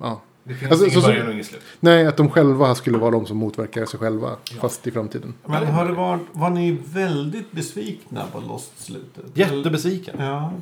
ja. 0.00 0.22
Det 0.44 0.54
finns 0.54 0.70
Alltså, 0.70 0.86
ingen 0.86 1.00
så- 1.02 1.08
början 1.08 1.26
och 1.26 1.32
ingen 1.32 1.44
slut. 1.44 1.60
Nej, 1.80 2.06
att 2.06 2.16
de 2.16 2.30
själva 2.30 2.74
skulle 2.74 2.98
vara 2.98 3.10
de 3.10 3.26
som 3.26 3.36
motverkar 3.36 3.86
sig 3.86 4.00
själva. 4.00 4.30
Ja. 4.30 4.60
Fast 4.60 4.86
i 4.86 4.90
framtiden. 4.90 5.34
Men 5.46 5.66
har 5.66 5.86
det 5.86 5.92
varit, 5.92 6.20
var 6.32 6.50
ni 6.50 6.78
väldigt 6.84 7.52
besvikna 7.52 8.24
på 8.32 8.40
Lost-slutet? 8.40 9.24
Jättebesviken. 9.34 10.16
Ja. 10.18 10.52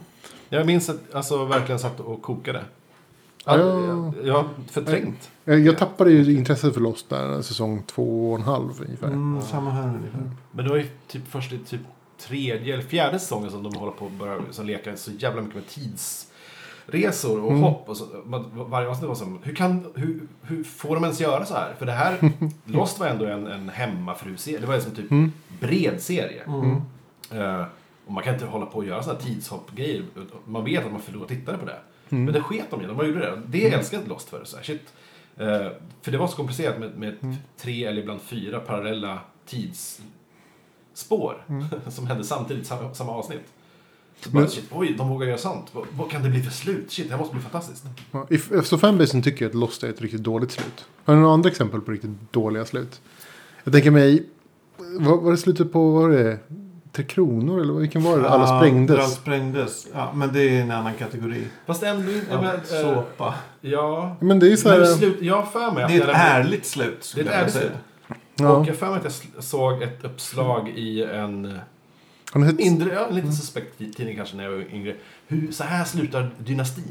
Jag 0.49 0.67
minns 0.67 0.89
att 0.89 1.15
alltså 1.15 1.45
verkligen 1.45 1.79
satt 1.79 2.01
och 2.01 2.23
kokade. 2.23 2.65
Ja. 3.45 3.59
Jag, 3.59 4.15
jag 4.25 4.35
har 4.35 4.49
förträngt. 4.71 5.31
Eh, 5.45 5.55
Jag 5.55 5.79
tappade 5.79 6.11
ju 6.13 6.37
intresset 6.37 6.75
för 6.75 6.81
Lost 6.81 7.09
där, 7.11 7.43
säsong 7.43 7.83
två 7.87 8.31
och 8.33 8.39
en 8.39 8.45
halv 8.45 8.71
ungefär. 8.87 9.07
Mm, 9.07 9.43
samma 9.43 9.71
här 9.71 9.89
ungefär. 9.89 10.31
Men 10.53 10.65
det 10.65 10.71
var 10.71 10.77
ju 10.79 10.87
typ 11.09 11.29
först 11.29 11.53
i 11.53 11.59
typ 11.59 11.81
tredje 12.21 12.75
eller 12.75 12.85
fjärde 12.85 13.19
säsongen 13.19 13.51
som 13.51 13.63
de 13.63 13.75
håller 13.75 13.93
på 13.93 14.07
att 14.07 14.13
börja 14.13 14.41
som 14.51 14.67
leka 14.67 14.97
så 14.97 15.11
jävla 15.11 15.41
mycket 15.43 15.55
med 15.57 15.67
tidsresor 16.91 17.41
och 17.45 17.51
Mm. 17.51 17.63
hopp. 17.63 17.89
Och 17.89 17.97
så, 17.97 18.05
man, 18.25 18.51
varje 18.55 18.89
avsnitt 18.89 19.09
var 19.09 19.15
som, 19.15 19.39
hur, 19.43 19.55
kan, 19.55 19.87
hur, 19.95 20.21
hur 20.43 20.65
får 20.65 20.95
de 20.95 21.05
ens 21.05 21.21
göra 21.21 21.45
så 21.45 21.55
här? 21.55 21.75
För 21.79 21.87
det 21.87 21.93
här, 21.93 22.33
Lost 22.65 22.99
var 23.01 23.07
ändå 23.07 23.25
en, 23.27 23.47
en 23.47 23.69
hemmafru-serie. 23.69 24.59
Det 24.61 24.67
var 24.67 24.79
som 24.81 24.93
typ 24.93 25.11
Mm. 25.11 25.33
bred 25.61 26.03
serie. 26.03 26.43
Mm. 26.47 26.71
Eh, 27.31 27.65
och 28.07 28.13
man 28.13 28.23
kan 28.25 28.35
inte 28.35 28.47
hålla 28.47 28.67
på 28.67 28.79
och 28.79 28.85
göra 28.85 29.03
sådana 29.03 29.21
här 29.21 29.27
tidshopp-grejer. 29.27 30.05
Man 30.47 30.65
vet 30.65 30.87
att 30.87 30.93
man 30.93 31.01
förlorar 31.01 31.27
tittare 31.27 31.59
på 31.59 31.67
det. 31.67 31.79
Mm. 32.11 32.25
Men 32.25 32.35
det 32.35 32.41
sket 32.41 32.71
de 32.71 32.83
i. 32.83 32.87
De 32.87 33.07
gjorde 33.07 33.19
det. 33.21 33.43
Det 33.47 33.73
älskade 33.75 34.07
Lost 34.09 34.29
för. 34.29 34.45
Så 34.45 34.57
här, 34.57 34.65
shit. 34.65 34.93
Eh, 35.37 35.67
för 36.03 36.13
det 36.13 36.19
var 36.19 36.27
så 36.27 36.37
komplicerat 36.37 36.79
med, 36.79 36.99
med 36.99 37.17
Mm. 37.23 37.35
tre 37.57 37.85
eller 37.85 38.03
ibland 38.03 38.21
fyra 38.23 38.61
parallella 38.61 39.19
tidsspår. 39.47 41.45
Mm. 41.49 41.65
som 41.91 42.07
hände 42.07 42.25
samtidigt, 42.25 42.67
samma, 42.67 42.95
samma 42.95 43.13
avsnitt. 43.13 43.53
Så 44.25 44.31
bara, 44.31 44.41
Men- 44.41 44.51
shit, 44.51 44.65
oj, 44.71 44.95
de 44.99 45.09
vågar 45.09 45.27
göra 45.27 45.39
sånt. 45.39 45.67
Vad, 45.73 45.85
vad 45.97 46.11
kan 46.11 46.23
det 46.23 46.29
bli 46.29 46.43
för 46.43 46.51
slut? 46.53 46.93
Shit, 46.93 47.07
det 47.09 47.11
här 47.13 47.19
måste 47.19 47.35
bli 47.35 47.43
fantastiskt. 47.43 47.85
Ja, 48.13 48.27
if- 48.31 48.59
Eftersom 48.59 48.79
fanbasen 48.79 49.23
tycker 49.23 49.47
att 49.47 49.55
Lost 49.55 49.83
är 49.83 49.89
ett 49.89 50.01
riktigt 50.03 50.23
dåligt 50.23 50.51
slut. 50.51 50.85
Har 51.05 51.15
du 51.15 51.21
några 51.21 51.35
andra 51.35 51.51
exempel 51.51 51.81
på 51.81 51.91
riktigt 51.91 52.11
dåliga 52.33 52.65
slut? 52.65 53.01
Jag 53.65 53.73
tänker 53.73 53.91
mig, 53.91 54.27
vad 54.99 55.23
var 55.23 55.31
det 55.31 55.37
slutet 55.37 55.73
på, 55.73 55.91
vad 55.91 56.03
var 56.03 56.11
det? 56.11 56.39
Tre 56.93 57.05
Kronor 57.05 57.61
eller 57.61 57.73
vilken 57.73 58.03
var 58.03 58.19
det? 58.19 58.31
Alla 58.31 58.45
Ja, 58.49 58.59
sprängdes. 58.61 58.97
Alla 58.99 59.09
sprängdes. 59.09 59.87
Ja, 59.95 60.13
men 60.15 60.33
det 60.33 60.43
är 60.59 60.63
en 60.63 60.71
annan 60.71 60.95
kategori. 60.95 61.45
Fast 61.67 61.83
ändå 61.83 62.13
inte... 62.13 62.27
Ja, 62.31 62.41
men, 62.41 62.55
eh, 62.55 62.95
såpa. 62.95 63.35
ja. 63.61 64.17
Men 64.21 64.39
det 64.39 64.47
är 64.47 64.51
ju 64.51 64.57
så 64.57 64.69
Men 64.69 64.79
här, 64.81 64.87
slut, 64.87 65.17
jag 65.21 65.37
har 65.37 65.47
för 65.47 65.73
mig 65.75 65.83
att 65.83 65.91
Det 65.91 65.97
är 65.97 66.01
ett 66.01 66.07
den- 66.07 66.17
ärligt 66.17 66.67
slut. 66.67 66.99
Det 67.01 67.07
skulle 67.07 67.25
är 67.25 67.27
ett 67.29 67.33
jag 67.33 67.41
ärligt 67.41 67.55
säga. 67.55 67.67
slut. 67.69 68.17
ja. 68.35 68.49
Och 68.53 68.63
jag 68.67 68.71
har 68.73 68.75
för 68.77 68.87
mig 68.87 68.97
att 68.97 69.05
jag 69.05 69.13
sl- 69.13 69.41
såg 69.41 69.83
ett 69.83 70.05
uppslag 70.05 70.69
i 70.69 71.03
en 71.05 71.59
Sett? 72.33 72.57
mindre, 72.59 72.95
ja, 72.95 73.07
en 73.09 73.15
lite 73.15 73.33
suspekt 73.33 73.79
tidning 73.79 74.17
kanske 74.17 74.37
när 74.37 74.45
jag 74.45 74.51
var 74.51 74.65
yngre. 74.75 74.97
Hur, 75.27 75.53
så 75.53 75.65
här 75.65 75.85
slutar 75.85 76.31
dynastin. 76.39 76.85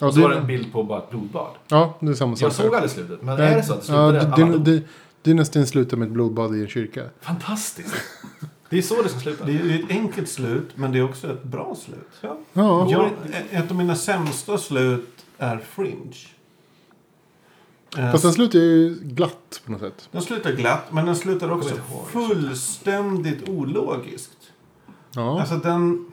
Ja, 0.00 0.06
och 0.06 0.14
så 0.14 0.20
var 0.20 0.28
det 0.28 0.34
en 0.36 0.40
det, 0.42 0.46
bild 0.46 0.72
på 0.72 0.82
bara 0.82 0.98
ett 0.98 1.10
blodbad. 1.10 1.50
ja, 1.68 1.96
det 2.00 2.10
är 2.10 2.14
samma 2.14 2.36
sak. 2.36 2.46
Jag 2.46 2.52
såg 2.52 2.74
aldrig 2.74 2.90
slutet, 2.90 3.22
men 3.22 3.38
Ja, 3.38 3.44
är 3.44 3.56
det 3.56 3.62
så 3.62 3.72
att 3.72 3.86
det 3.86 3.92
ja, 3.92 4.10
slutar 4.20 4.36
dy- 4.36 4.42
alla 4.42 4.56
dy- 4.56 4.82
Dynastin 5.22 5.66
slutar 5.66 5.96
med 5.96 6.06
ett 6.06 6.12
blodbad 6.12 6.56
i 6.56 6.60
en 6.60 6.68
kyrka. 6.68 7.02
Fantastiskt! 7.20 7.94
Det 8.70 8.78
är 8.78 8.82
så 8.82 9.02
det 9.02 9.08
ska 9.08 9.18
sluta. 9.20 9.44
Det 9.44 9.52
är 9.52 9.78
ett 9.84 9.90
enkelt 9.90 10.28
slut, 10.28 10.70
men 10.74 10.92
det 10.92 10.98
är 10.98 11.04
också 11.04 11.32
ett 11.32 11.42
bra 11.42 11.76
slut. 11.84 12.08
Ja. 12.20 12.38
Ja, 12.52 12.90
Jag, 12.90 13.10
ett 13.50 13.70
av 13.70 13.76
mina 13.76 13.96
sämsta 13.96 14.58
slut 14.58 15.24
är 15.38 15.58
Fringe. 15.58 16.16
Eh, 17.98 18.10
fast 18.12 18.22
den 18.24 18.32
slutar 18.32 18.58
ju 18.58 18.94
glatt 19.02 19.60
på 19.64 19.72
något 19.72 19.80
sätt. 19.80 20.08
Den 20.12 20.22
slutar 20.22 20.52
glatt, 20.52 20.92
men 20.92 21.06
den 21.06 21.16
slutar 21.16 21.50
också 21.50 21.74
fullständigt 22.10 23.48
ologiskt. 23.48 24.30
Ja. 25.12 25.40
Alltså 25.40 25.56
den... 25.56 26.06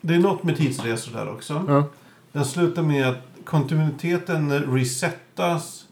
Det 0.00 0.14
är 0.14 0.18
något 0.18 0.42
med 0.42 0.56
tidsresor 0.56 1.12
där 1.12 1.28
också. 1.32 1.64
ja. 1.68 1.84
Den 2.32 2.44
slutar 2.44 2.82
med 2.82 3.08
att 3.08 3.16
kontinuiteten 3.44 4.52
resettas 4.60 5.84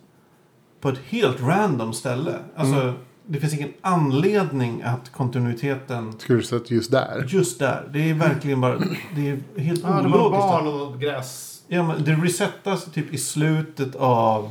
på 0.81 0.89
ett 0.89 0.99
helt 1.07 1.41
random 1.41 1.93
ställe. 1.93 2.35
Alltså, 2.57 2.81
Mm. 2.81 2.95
det 3.27 3.41
finns 3.41 3.55
ingen 3.55 3.73
anledning 3.81 4.83
att 4.83 5.13
kontinuiteten 5.13 6.19
Skulle 6.19 6.39
du 6.39 6.45
sett 6.45 6.71
just 6.71 6.91
där. 6.91 7.27
just 7.29 7.59
där. 7.59 7.89
Det 7.93 8.11
är 8.11 8.15
verkligen 8.15 8.61
bara... 8.61 8.79
Det 9.15 9.31
är 9.31 9.61
helt 9.61 9.81
Ja, 9.83 9.89
det 9.89 10.09
var 10.09 10.19
ologiskt. 10.19 10.43
barn 10.43 10.67
och 10.67 11.01
gräs. 11.01 11.63
Ja, 11.69 11.83
men 11.83 12.05
det 12.05 12.13
resettas 12.15 12.85
typ 12.85 13.15
i 13.15 13.19
slutet 13.19 13.97
av 13.97 14.51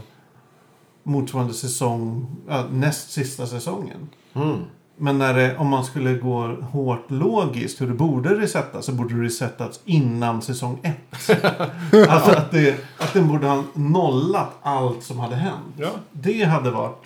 motsvarande 1.04 1.54
säsong, 1.54 2.26
ja, 2.48 2.64
näst 2.72 3.12
sista 3.12 3.48
säsongen. 3.48 4.10
Mm. 4.34 4.58
Men 4.98 5.18
när 5.18 5.34
det, 5.34 5.58
om 5.58 5.68
man 5.68 5.86
skulle 5.86 6.14
gå 6.14 6.48
hårt 6.48 7.12
logiskt 7.12 7.82
hur 7.82 7.88
det 7.88 7.94
borde 7.94 8.30
resettas 8.40 8.86
så 8.86 8.92
borde 8.92 9.16
det 9.16 9.24
resettats 9.24 9.80
innan 9.86 10.42
säsong 10.42 10.80
ett. 10.84 11.30
alltså 12.10 12.32
att, 12.32 12.52
det, 12.52 12.76
att 12.98 13.14
den 13.14 13.28
borde 13.28 13.48
ha 13.48 13.64
nollat 13.74 14.52
allt 14.62 15.04
som 15.04 15.20
hade 15.20 15.36
hänt. 15.36 15.76
Ja. 15.78 15.90
Det 16.12 16.44
hade 16.44 16.72
varit 16.72 17.06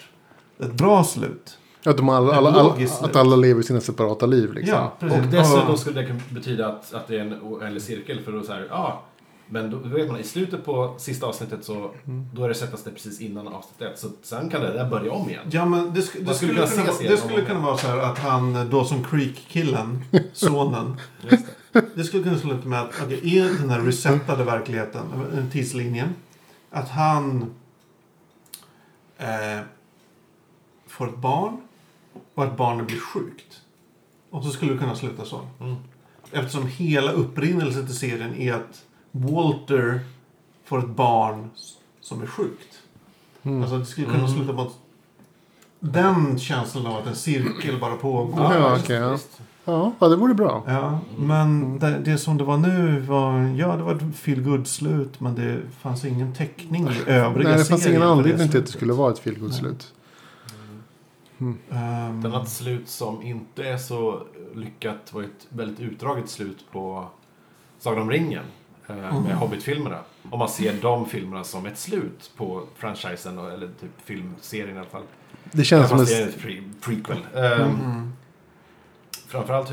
ett 0.59 0.73
bra 0.73 1.03
slut. 1.03 1.57
Att, 1.85 1.97
de 1.97 2.09
alla, 2.09 2.35
alla, 2.35 2.49
alla, 2.49 2.75
att 3.01 3.15
alla 3.15 3.35
lever 3.35 3.61
sina 3.61 3.81
separata 3.81 4.25
liv 4.25 4.53
liksom. 4.53 4.75
Ja, 4.75 4.93
precis. 4.99 5.19
Och 5.19 5.31
dessutom 5.31 5.77
skulle 5.77 6.01
det 6.01 6.15
betyda 6.29 6.67
att, 6.67 6.93
att 6.93 7.07
det 7.07 7.15
är 7.15 7.19
en 7.19 7.33
oändlig 7.41 7.81
cirkel. 7.81 8.21
För 8.21 8.31
då 8.31 8.43
så 8.43 8.53
här, 8.53 8.67
ja. 8.69 9.03
Men 9.49 9.69
då 9.71 9.77
vet 9.77 10.11
man, 10.11 10.19
i 10.19 10.23
slutet 10.23 10.65
på 10.65 10.95
sista 10.97 11.25
avsnittet 11.25 11.65
så 11.65 11.91
då 12.33 12.43
är 12.43 12.49
det 12.49 12.55
sättas 12.55 12.83
det 12.83 12.91
precis 12.91 13.21
innan 13.21 13.47
avsnitt 13.47 13.81
ett. 13.81 13.99
Så 13.99 14.09
sen 14.21 14.49
kan 14.49 14.61
det 14.61 14.73
där 14.73 14.89
börja 14.89 15.11
om 15.11 15.29
igen. 15.29 15.47
Ja, 15.51 15.65
men 15.65 15.93
det, 15.93 15.99
sk- 16.01 16.25
det, 16.25 16.33
skulle 16.35 16.53
kunna 16.53 16.67
kunna, 16.67 16.85
vara- 16.91 17.03
det 17.09 17.17
skulle 17.17 17.45
kunna 17.45 17.59
vara 17.59 17.77
så 17.77 17.87
här 17.87 17.97
att 17.97 18.19
han, 18.19 18.69
Dawson 18.69 19.03
Creek-killen, 19.03 20.03
sonen. 20.33 20.97
Det. 21.29 21.41
Det 21.95 22.03
skulle 22.03 22.23
kunna 22.23 22.37
sluta 22.37 22.67
med 22.67 22.81
att 22.81 22.91
okej, 23.05 23.19
i 23.23 23.39
den 23.39 23.69
här 23.69 23.81
resetade 23.81 24.43
verkligheten, 24.43 25.03
tidslinjen, 25.51 26.15
att 26.71 26.89
han 26.89 27.45
eh, 29.17 29.59
får 30.87 31.07
ett 31.07 31.17
barn 31.17 31.57
och 32.35 32.43
att 32.43 32.57
barnet 32.57 32.87
blir 32.87 32.99
sjukt. 32.99 33.61
Och 34.29 34.43
så 34.43 34.49
skulle 34.49 34.73
det 34.73 34.77
kunna 34.79 34.95
sluta 34.95 35.25
så. 35.25 35.47
Mm. 35.59 35.75
Eftersom 36.31 36.67
hela 36.67 37.11
upprinnelsen 37.11 37.85
till 37.85 37.95
serien 37.97 38.35
är 38.35 38.53
att 38.53 38.83
Walter 39.25 39.99
får 40.65 40.79
ett 40.79 40.89
barn 40.89 41.49
som 42.01 42.21
är 42.21 42.27
sjukt. 42.27 42.81
Mm. 43.43 43.61
Alltså 43.61 43.77
det 43.77 43.85
skulle 43.85 44.07
kunna 44.07 44.19
Mm. 44.19 44.31
sluta 44.31 44.53
på 44.53 44.61
att 44.61 44.77
den 45.79 46.39
känslan 46.39 46.87
av 46.87 46.97
att 46.97 47.07
en 47.07 47.15
cirkel 47.15 47.79
bara 47.79 47.95
pågår. 47.95 48.39
Ja, 48.53 48.77
okej, 48.79 48.95
ja. 48.97 49.11
visst. 49.11 49.41
Ja, 49.65 49.91
ja, 49.99 50.07
det 50.07 50.15
vore 50.15 50.33
bra. 50.33 50.63
Ja, 50.67 50.99
men 51.17 51.79
det, 51.79 51.99
det 51.99 52.17
som 52.17 52.37
det 52.37 52.43
var 52.43 52.57
nu 52.57 52.99
var, 52.99 53.39
ja 53.39 53.75
det 53.75 53.83
var 53.83 53.95
ett 53.95 54.15
feel 54.15 54.41
good 54.43 54.67
slut 54.67 55.19
men 55.19 55.35
det 55.35 55.61
fanns 55.81 56.05
ingen 56.05 56.33
täckning 56.33 56.87
i 56.89 57.09
övriga 57.11 57.49
Nej, 57.49 57.57
det 57.57 57.65
fanns 57.65 57.87
ingen 57.87 58.01
anledning 58.03 58.49
till 58.49 58.59
att 58.59 58.65
det 58.65 58.71
skulle 58.71 58.93
vara 58.93 59.11
ett 59.11 59.19
feelgood 59.19 59.53
slut. 59.53 59.93
Ehm, 61.39 62.19
Ett 62.19 62.25
annat 62.25 62.49
slut 62.49 62.89
som 62.89 63.21
inte 63.21 63.63
är 63.63 63.77
så 63.77 64.21
lyckat 64.55 65.13
var 65.13 65.21
ett 65.21 65.47
väldigt 65.49 65.79
utdraget 65.79 66.29
slut 66.29 66.65
på 66.71 67.05
Sagan 67.79 68.01
om 68.01 68.09
ringen. 68.11 68.43
Eh, 68.87 68.95
Med 68.95 69.13
Mm. 69.13 69.37
Hobbit-filmerna. 69.37 69.99
Om 70.31 70.39
man 70.39 70.49
ser 70.49 70.73
de 70.81 71.05
filmerna 71.05 71.43
som 71.43 71.65
ett 71.65 71.77
slut 71.77 72.31
på 72.37 72.63
franchisen, 72.75 73.37
eller 73.39 73.67
typ 73.67 73.91
filmserien 74.05 74.75
i 74.75 74.79
alla 74.79 74.89
fall. 74.89 75.03
Det 75.51 75.63
känns 75.63 75.89
som 75.89 75.99
en... 75.99 76.05
pre- 76.05 76.73
prequel. 76.81 77.17
Ehm, 77.35 77.61
mm. 77.61 78.13
Framförallt, 79.27 79.71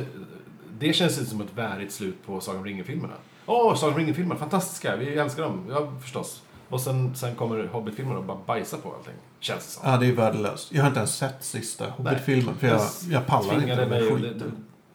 det 0.78 0.92
känns 0.92 1.18
inte 1.18 1.30
som 1.30 1.40
ett 1.40 1.54
värdigt 1.54 1.92
slut 1.92 2.26
på 2.26 2.40
Sagan 2.40 2.58
om 2.60 2.64
ringen-filmerna. 2.66 3.14
Åh, 3.46 3.74
Sagan 3.76 3.92
om 3.94 3.98
ringen-filmerna, 4.00 4.40
fantastiska, 4.40 4.96
vi 4.96 5.16
älskar 5.18 5.42
dem, 5.42 5.66
ja 5.70 5.92
förstås. 6.02 6.42
Och 6.68 6.80
sen, 6.80 7.14
sen 7.16 7.34
kommer 7.34 7.66
Hobbit-filmerna 7.66 8.18
och 8.18 8.24
bara 8.24 8.38
bajsar 8.46 8.78
på 8.78 8.94
allting, 8.94 9.14
känns 9.40 9.64
det 9.66 9.70
som. 9.70 9.90
Ja, 9.90 9.96
det 9.96 10.06
är 10.06 10.12
värdelöst. 10.12 10.72
Jag 10.72 10.82
har 10.82 10.88
inte 10.88 10.98
ens 11.00 11.16
sett 11.16 11.44
sista 11.44 11.90
Hobbit-filmen 11.90 12.54
för 12.56 12.66
jag, 12.66 12.80
jag 13.10 13.26
pallar 13.26 13.54
inte 13.54 13.86
mig 13.86 14.00
det, 14.02 14.34
det, 14.34 14.44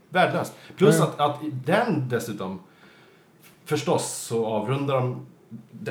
Värdelöst. 0.10 0.53
Plus 0.77 0.95
Ja. 0.97 1.03
att, 1.03 1.19
att 1.19 1.39
den 1.65 2.10
dessutom, 2.10 2.60
förstås 3.69 4.12
så 4.13 4.45
avrundar 4.45 4.95
de 5.01 5.25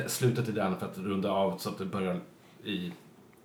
slutet 0.07 0.49
i 0.49 0.51
den 0.51 0.75
för 0.79 0.85
att 0.85 0.97
runda 0.97 1.31
av 1.31 1.57
så 1.57 1.69
att 1.69 1.77
det 1.77 1.85
börjar 1.85 2.19
i 2.63 2.91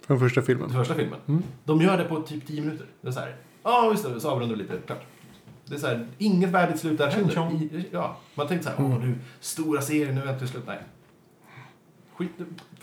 Från 0.07 0.18
första 0.20 0.40
den 0.40 0.47
filmen. 0.47 0.70
första 0.70 0.94
filmen. 0.94 1.18
Mm. 1.29 1.42
De 1.64 1.81
gör 1.81 1.99
det 1.99 2.05
på 2.05 2.20
typ 2.23 2.47
10 2.47 2.61
minuter. 2.61 2.87
Det 3.01 3.09
är 3.09 3.12
så 3.12 3.20
här, 3.20 3.37
Ja, 3.62 3.88
visst 3.92 4.05
det. 4.05 4.20
Så 4.20 4.31
avrundar 4.31 4.57
vi 4.57 4.62
lite. 4.62 4.77
Klart. 4.87 5.03
Det 5.66 5.75
är 5.75 5.79
så 5.79 5.87
här, 5.87 6.09
inget 6.18 6.51
värdigt 6.51 6.81
slut 6.81 6.99
där 6.99 7.11
heller. 7.11 7.53
I- 7.62 7.88
Ja, 7.92 8.16
man 8.35 8.49
tänkte 8.49 8.70
så 8.70 8.83
här, 8.83 8.85
åh 8.92 8.99
nu, 9.05 9.14
stora 9.40 9.83
serien, 9.83 10.14
nu 10.14 10.20
är 10.23 10.38
det 10.40 10.47
slut. 10.47 10.62
Nej. 10.66 10.79
Skit. 12.16 12.31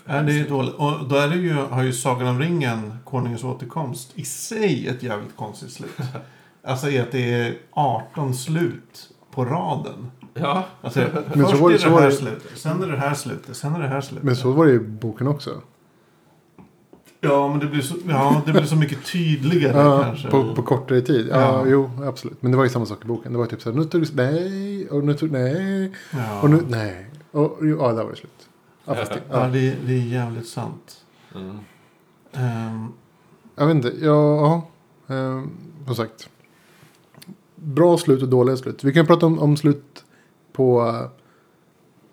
Ja, 0.04 0.22
det 0.22 0.40
är 0.40 0.48
dåligt. 0.48 0.74
Och 0.74 1.08
då 1.08 1.16
är 1.16 1.28
det 1.28 1.36
ju, 1.36 1.52
har 1.52 1.82
ju 1.82 1.92
Sagan 1.92 2.28
om 2.28 2.38
ringen, 2.40 2.92
Konungens 3.04 3.44
återkomst, 3.44 4.12
i 4.14 4.24
sig 4.24 4.88
ett 4.88 5.02
jävligt 5.02 5.36
konstigt 5.36 5.72
slut. 5.72 5.96
Alltså 6.64 6.90
i 6.90 6.98
att 6.98 7.12
det 7.12 7.32
är 7.34 7.54
18 7.70 8.34
slut 8.34 9.10
på 9.30 9.44
raden. 9.44 10.10
Ja. 10.34 10.64
Alltså, 10.80 11.00
Men 11.34 11.44
så 11.46 11.50
först 11.50 11.60
var 11.60 11.70
det- 11.70 11.76
är 11.76 11.78
så 11.78 11.88
det 11.88 11.94
här 12.00 12.06
det- 12.06 12.12
slutet, 12.12 12.58
sen 12.58 12.82
är 12.82 12.86
det 12.88 12.96
här 12.96 13.14
slutet, 13.14 13.56
sen 13.56 13.74
är 13.74 13.80
det 13.80 13.88
här 13.88 14.00
slutet. 14.00 14.24
Men 14.24 14.36
så 14.36 14.50
var 14.52 14.66
det 14.66 14.72
i 14.72 14.78
boken 14.78 15.26
också. 15.26 15.50
Ja, 17.20 17.48
men 17.48 17.58
det 17.58 17.66
blir 17.66 17.82
så, 17.82 17.94
ja, 18.08 18.42
det 18.46 18.52
blir 18.52 18.62
så 18.64 18.76
mycket 18.76 19.06
tydligare 19.12 19.76
Ja, 19.82 20.02
kanske. 20.02 20.30
på, 20.30 20.54
på 20.54 20.62
kortare 20.62 21.00
tid. 21.00 21.28
Ja, 21.30 21.40
Ja. 21.40 21.64
jo, 21.66 21.90
absolut. 22.04 22.42
Men 22.42 22.50
det 22.50 22.56
var 22.56 22.64
ju 22.64 22.70
samma 22.70 22.86
sak 22.86 23.04
i 23.04 23.06
boken. 23.08 23.32
Det 23.32 23.38
var 23.38 23.46
typ 23.46 23.62
så 23.62 23.70
här, 23.70 23.78
nu 23.78 23.84
tog 23.84 24.02
du, 24.02 24.08
nej, 24.14 24.88
och 24.90 25.04
nu 25.04 25.14
tog, 25.14 25.30
nej, 25.30 25.92
Ja, 26.12 26.40
och 26.42 26.50
nu, 26.50 26.62
nej. 26.68 27.06
Och, 27.30 27.58
jo, 27.62 27.76
ja, 27.80 27.92
där 27.92 28.02
var 28.04 28.10
det 28.10 28.16
slut. 28.16 28.48
Ja, 28.84 28.94
fast 28.94 29.12
det, 29.12 29.20
ja 29.30 29.40
ja. 29.40 29.48
det, 29.48 29.74
det 29.86 29.92
är 29.92 29.98
jävligt 30.06 30.48
sant. 30.48 31.04
Mm. 31.34 31.58
Ehm, 32.32 32.88
Jag 33.56 33.66
vet 33.66 33.76
inte, 33.76 33.92
ja, 34.00 34.36
ja 35.06 35.14
ehm, 35.14 35.50
som 35.86 35.94
sagt. 35.94 36.28
Bra 37.54 37.98
slut 37.98 38.22
och 38.22 38.28
dåliga 38.28 38.56
slut. 38.56 38.84
Vi 38.84 38.92
kan 38.92 39.06
prata 39.06 39.26
om, 39.26 39.38
om 39.38 39.56
slut 39.56 40.01
på, 40.52 40.96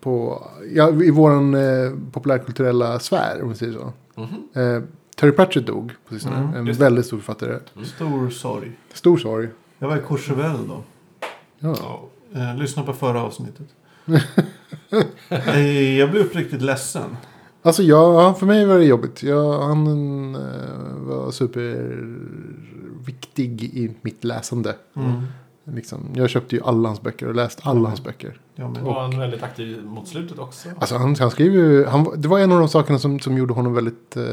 på 0.00 0.42
ja, 0.74 0.90
i 1.02 1.10
våran 1.10 1.54
eh, 1.54 1.92
populärkulturella 2.12 2.98
sfär, 2.98 3.42
om 3.42 3.48
vi 3.48 3.54
säger 3.54 3.72
så. 3.72 3.92
Mhm. 4.20 4.28
Eh, 4.54 4.82
Terry 5.16 5.32
Pratchett 5.32 5.66
dog 5.66 5.92
på 6.08 6.14
sistone. 6.14 6.36
Mm, 6.36 6.54
en 6.54 6.66
just 6.66 6.80
väldigt 6.80 7.06
stor 7.06 7.16
författare. 7.16 7.58
stor 7.84 8.30
sorg. 8.30 8.72
Stor 8.92 9.16
sorg. 9.16 9.48
Jag 9.78 9.88
var 9.88 9.96
i 9.96 10.00
Courchevel 10.00 10.68
då. 10.68 10.82
Ja. 11.58 12.00
Eh, 12.34 12.56
lyssna 12.56 12.82
på 12.82 12.92
förra 12.92 13.22
avsnittet. 13.22 13.66
Eh, 15.28 15.98
jag 15.98 16.10
blev 16.10 16.22
uppriktigt 16.26 16.62
ledsen. 16.62 17.16
Alltså 17.62 17.82
ja, 17.82 18.22
ja, 18.22 18.34
för 18.34 18.46
mig 18.46 18.66
var 18.66 18.78
det 18.78 18.84
jobbigt. 18.84 19.22
Jag, 19.22 19.60
han 19.62 19.86
eh, 20.34 20.40
var 20.96 21.30
superviktig 21.30 23.62
i 23.64 23.94
mitt 24.02 24.24
läsande. 24.24 24.74
Mm. 24.96 25.22
Liksom, 25.74 26.10
jag 26.14 26.30
köpte 26.30 26.56
ju 26.56 26.62
alla 26.62 26.88
hans 26.88 27.02
böcker 27.02 27.28
och 27.28 27.34
läst 27.34 27.60
alla 27.62 27.88
hans 27.88 28.04
böcker. 28.04 28.40
Jag 28.54 28.70
med. 28.72 28.82
Var 28.82 29.00
han 29.02 29.18
väldigt 29.18 29.42
aktiv 29.42 29.84
mot 29.84 30.08
slutet 30.08 30.38
också? 30.38 30.68
Alltså 30.78 30.96
han, 30.96 31.16
han 31.18 31.30
skrev 31.30 31.52
ju, 31.54 31.84
han, 31.86 32.06
det 32.16 32.28
var 32.28 32.38
en 32.38 32.52
av 32.52 32.58
de 32.58 32.68
sakerna 32.68 32.98
som, 32.98 33.20
som 33.20 33.38
gjorde 33.38 33.52
honom 33.54 33.74
väldigt, 33.74 34.16
eh, 34.16 34.24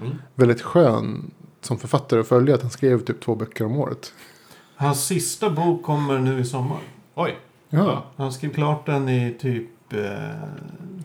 Mm. 0.00 0.12
väldigt 0.34 0.62
skön 0.62 1.30
som 1.60 1.78
författare 1.78 2.20
att 2.20 2.28
följa. 2.28 2.54
Att 2.54 2.62
han 2.62 2.70
skrev 2.70 3.04
typ 3.04 3.20
två 3.20 3.34
böcker 3.34 3.64
om 3.64 3.76
året. 3.76 4.12
Hans 4.76 5.06
sista 5.06 5.50
bok 5.50 5.82
kommer 5.82 6.18
nu 6.18 6.40
i 6.40 6.44
sommar. 6.44 6.78
Oj. 7.14 7.36
Ja, 7.70 8.04
Han 8.16 8.32
skrev 8.32 8.50
klart 8.54 8.86
den 8.86 9.08
i 9.08 9.36
typ 9.40 9.92
eh, 9.92 10.00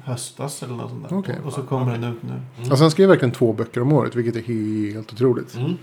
höstas 0.03 0.63
eller 0.63 0.73
något 0.73 0.89
sånt 0.89 1.10
där. 1.10 1.17
Okej. 1.17 1.36
Och 1.45 1.53
så 1.53 1.62
kommer 1.63 1.91
den 1.91 2.03
ut 2.03 2.23
nu. 2.23 2.29
Mm. 2.29 2.43
alltså 2.57 2.84
han 2.84 2.91
skrev 2.91 3.10
verkligen 3.10 3.31
två 3.31 3.53
böcker 3.53 3.81
om 3.81 3.93
året. 3.93 4.15
Vilket 4.15 4.36
är 4.36 4.41
helt 4.93 5.13
otroligt. 5.13 5.55
Mm. 5.55 5.77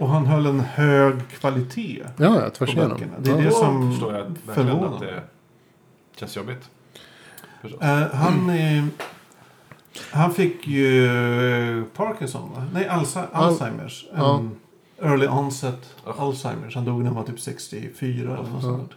Och 0.00 0.08
han 0.08 0.26
höll 0.26 0.46
en 0.46 0.60
hög 0.60 1.28
kvalitet. 1.28 2.02
Ja, 2.16 2.40
ja, 2.40 2.50
tvärs 2.50 2.68
igenom. 2.74 3.00
Det 3.18 3.30
är 3.30 3.36
ja. 3.38 3.44
det 3.44 3.50
som 3.50 3.90
förstår 3.90 4.14
jag 4.14 4.24
verkligen 4.24 4.54
förvånar 4.54 4.94
att 4.94 5.00
det 5.00 5.22
känns 6.16 6.36
jobbigt. 6.36 6.70
Eh, 7.80 8.02
han, 8.12 8.50
eh, 8.50 8.84
han 10.12 10.32
fick 10.32 10.66
ju 10.66 11.06
eh, 11.78 11.84
Parkinson, 11.84 12.50
va? 12.54 12.64
Nej, 12.72 12.88
Alza- 12.88 13.28
Alzheimers. 13.32 14.06
Ja. 14.16 14.38
En 14.38 14.50
early 15.02 15.26
onset 15.28 15.94
Ja. 16.04 16.14
Alzheimers. 16.18 16.74
Han 16.74 16.84
dog 16.84 16.98
när 16.98 17.06
han 17.06 17.14
var 17.16 17.22
typ 17.24 17.40
64 17.40 18.34
eller 18.34 18.50
något 18.50 18.62
sånt. 18.62 18.92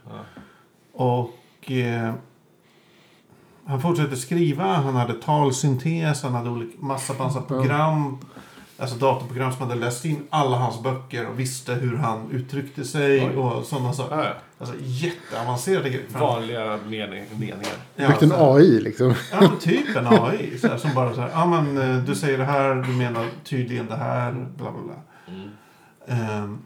Och 0.93 1.71
eh, 1.71 2.13
han 3.65 3.81
fortsatte 3.81 4.15
skriva. 4.15 4.63
Han 4.73 4.95
hade 4.95 5.13
talsyntes. 5.13 6.23
Han 6.23 6.33
hade 6.33 6.49
olika, 6.49 6.77
massa, 6.79 7.13
massa 7.13 7.41
program. 7.41 8.17
Alltså 8.77 8.95
datorprogram 8.95 9.53
som 9.53 9.67
hade 9.67 9.79
läst 9.79 10.05
in 10.05 10.27
alla 10.29 10.57
hans 10.57 10.83
böcker 10.83 11.27
och 11.27 11.39
visste 11.39 11.73
hur 11.73 11.97
han 11.97 12.31
uttryckte 12.31 12.83
sig 12.83 13.25
Oj. 13.25 13.35
och 13.35 13.65
sådana 13.65 13.93
saker. 13.93 14.17
Ja, 14.17 14.23
ja. 14.23 14.33
Alltså 14.57 14.75
jätteavancerade 14.79 15.89
grejer. 15.89 16.05
Vanliga 16.07 16.79
mening, 16.87 17.23
meningar. 17.31 17.73
Ja, 17.95 18.07
Byggt 18.07 18.21
en 18.21 18.31
AI 18.35 18.79
liksom. 18.81 19.15
Ja, 19.31 19.41
men 19.41 19.59
typ 19.59 19.95
en 19.95 20.07
AI. 20.07 20.57
Så 20.57 20.67
här, 20.67 20.77
som 20.77 20.93
bara 20.93 21.15
så 21.15 21.21
här, 21.21 21.29
ja 21.29 21.45
men 21.45 21.77
eh, 21.77 22.03
du 22.03 22.15
säger 22.15 22.37
det 22.37 22.45
här, 22.45 22.75
du 22.75 22.93
menar 22.93 23.27
tydligen 23.43 23.87
det 23.87 23.95
här, 23.95 24.31
bla 24.31 24.71
bla 24.71 24.81
bla. 24.81 24.95
Mm. 25.27 25.49
Ehm, 26.07 26.59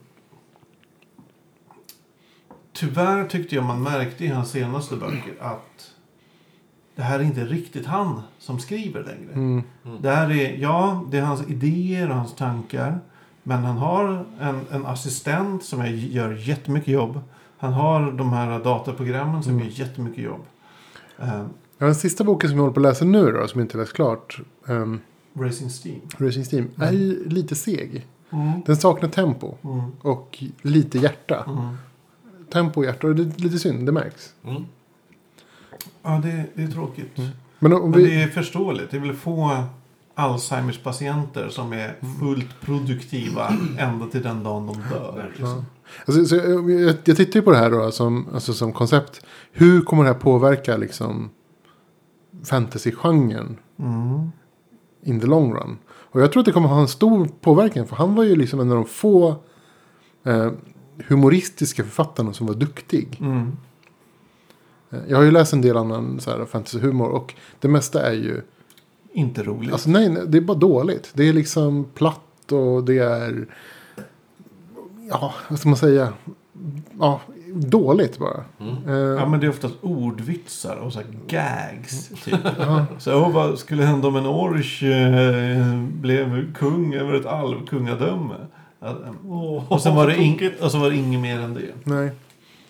tyvärr 2.74 3.28
tyckte 3.28 3.56
jag 3.56 3.64
man 3.64 3.84
märkte 3.84 4.26
i 4.26 4.28
hans 4.28 4.52
senaste 4.52 4.96
böcker 4.96 5.34
att 5.40 5.67
det 6.98 7.04
här 7.04 7.20
är 7.20 7.24
inte 7.24 7.46
riktigt 7.46 7.86
han 7.86 8.22
som 8.40 8.60
skriver 8.60 9.04
längre. 9.04 9.34
Mm. 9.34 9.64
Det 10.02 10.10
här 10.10 10.32
är, 10.32 10.58
ja, 10.58 11.04
det 11.12 11.18
är 11.18 11.22
hans 11.22 11.48
idéer 11.48 12.10
och 12.10 12.16
hans 12.16 12.36
tankar. 12.36 13.00
Men 13.44 13.64
han 13.64 13.78
har 13.78 14.26
en, 14.40 14.60
en 14.72 14.86
assistent 14.86 15.64
som 15.64 15.80
är, 15.82 15.88
gör 15.88 16.32
jättemycket 16.50 16.88
jobb. 16.94 17.20
Han 17.58 17.74
har 17.74 18.12
de 18.12 18.34
här 18.34 18.60
dataprogrammen 18.64 19.44
som 19.44 19.54
Mm. 19.54 19.66
gör 19.66 19.72
jättemycket 19.80 20.24
jobb. 20.24 20.42
Ehm, 21.20 21.46
Ja, 21.80 21.86
den 21.86 21.96
sista 21.96 22.24
boken 22.24 22.50
som 22.50 22.58
jag 22.58 22.64
håller 22.64 22.74
på 22.74 22.80
att 22.80 22.84
läsa 22.84 23.06
nu 23.06 23.32
då, 23.32 23.48
som 23.48 23.62
inte 23.62 23.78
läst 23.78 23.94
klart. 23.94 24.40
Um, 24.66 25.00
Racing 25.34 25.70
Steam. 25.86 26.02
Racing 26.18 26.46
Steam. 26.54 26.70
Är 26.78 26.92
ju 26.92 27.30
lite 27.30 27.56
seg. 27.56 28.06
Mm. 28.30 28.62
Den 28.66 28.78
saknar 28.78 29.10
tempo. 29.10 29.56
Mm. 29.64 29.82
Och 30.02 30.44
lite 30.62 30.98
hjärta. 30.98 31.44
Mm. 31.48 31.78
Tempo 32.52 32.80
och 32.80 32.86
hjärta. 32.86 33.08
Och 33.08 33.16
det 33.16 33.24
är 33.24 33.42
lite 33.44 33.60
synd, 33.60 33.86
det 33.86 33.92
märks. 33.92 34.34
Ja, 36.08 36.20
det, 36.24 36.46
det 36.54 36.64
är 36.64 36.68
tråkigt. 36.68 37.18
Mm. 37.18 37.30
Men 37.60 37.74
om 37.74 37.92
Men 37.92 38.00
vi... 38.00 38.06
det 38.10 38.24
är 38.24 38.28
förståeligt. 38.28 38.92
Det 38.92 38.98
är 38.98 39.02
väl 39.02 39.14
få 39.14 39.64
Alzheimers 40.16 40.78
patienter 40.84 41.50
som 41.50 41.74
är 41.74 41.96
Mm. 42.02 42.16
fullt 42.20 42.62
produktiva 42.62 43.54
ända 43.78 44.06
till 44.08 44.24
den 44.24 44.44
dagen 44.44 44.68
de 44.68 44.74
dör. 44.96 45.34
Ja. 45.40 45.64
Alltså, 46.06 46.26
så 46.26 46.36
jag, 46.36 46.72
jag, 46.72 46.96
jag 47.06 47.18
tittar 47.18 47.36
ju 47.40 47.42
på 47.42 47.52
det 47.52 47.58
här 47.58 47.72
då 47.72 47.92
som, 47.92 48.28
alltså, 48.34 48.54
som 48.54 48.74
koncept. 48.74 49.22
Hur 49.52 49.82
kommer 49.82 50.04
det 50.04 50.10
här 50.10 50.20
påverka 50.20 50.78
liksom 50.78 51.30
fantasy-genren 52.46 53.58
Mm. 53.80 54.32
in 55.04 55.20
the 55.20 55.28
long 55.28 55.54
run? 55.54 55.78
Och 55.90 56.22
jag 56.22 56.32
tror 56.32 56.42
att 56.42 56.46
det 56.46 56.52
kommer 56.52 56.68
ha 56.70 56.82
en 56.82 56.88
stor 56.88 57.30
påverkan. 57.42 57.88
För 57.88 57.96
han 57.96 58.16
var 58.16 58.24
ju 58.24 58.36
liksom 58.36 58.60
en 58.60 58.70
av 58.70 58.76
de 58.76 58.86
få 58.86 59.36
eh, 60.26 60.52
humoristiska 61.08 61.84
författarna 61.84 62.34
som 62.34 62.48
var 62.48 62.54
duktig. 62.54 63.18
Mm. 63.22 63.52
Jag 65.08 65.18
har 65.18 65.24
ju 65.24 65.32
läst 65.32 65.54
en 65.54 65.62
del 65.62 65.78
annan 65.78 66.20
så 66.20 66.32
här, 66.32 66.46
fantasy-humor. 66.46 67.08
Och 67.08 67.34
det 67.60 67.68
mesta 67.68 68.02
är 68.02 68.14
ju... 68.14 68.42
Inte 69.14 69.44
roligt. 69.44 69.72
Alltså 69.72 69.90
nej, 69.90 70.10
nej, 70.10 70.24
det 70.28 70.38
är 70.38 70.42
bara 70.42 70.58
dåligt. 70.58 71.12
Det 71.14 71.30
är 71.30 71.34
liksom 71.34 71.86
platt 71.94 72.52
och 72.52 72.84
det 72.84 72.98
är... 72.98 73.48
Ja, 75.10 75.34
vad 75.50 75.60
ska 75.60 75.70
man 75.70 75.78
säga? 75.78 76.14
Ja, 77.00 77.22
dåligt 77.54 78.20
bara. 78.20 78.44
Mm. 78.60 78.76
Eh, 78.88 79.22
ja, 79.22 79.26
men 79.26 79.40
det 79.40 79.46
är 79.46 79.50
oftast 79.50 79.76
ordvitsar 79.82 80.76
och 80.76 80.94
så 80.94 81.00
här 81.00 81.08
gags. 81.28 82.10
Typ. 82.24 82.40
ja. 82.60 82.86
Så, 83.00 83.16
åh, 83.16 83.32
vad 83.32 83.60
skulle 83.60 83.84
hända 83.84 84.08
om 84.08 84.16
en 84.16 84.26
orch 84.26 84.84
eh, 84.84 85.84
blev 85.84 86.54
kung 86.54 86.94
över 86.94 87.14
ett 87.14 87.26
alvkungadöme? 87.26 88.36
Åh, 89.28 89.64
och, 89.72 89.82
sen 89.82 89.96
var 89.96 90.08
det 90.08 90.16
tokigt. 90.16 90.62
och 90.62 90.72
så 90.72 90.80
var 90.80 90.90
det 90.90 90.96
inget 90.96 91.22
mer 91.22 91.40
än 91.40 91.54
det. 91.54 91.62
Nej. 91.84 92.12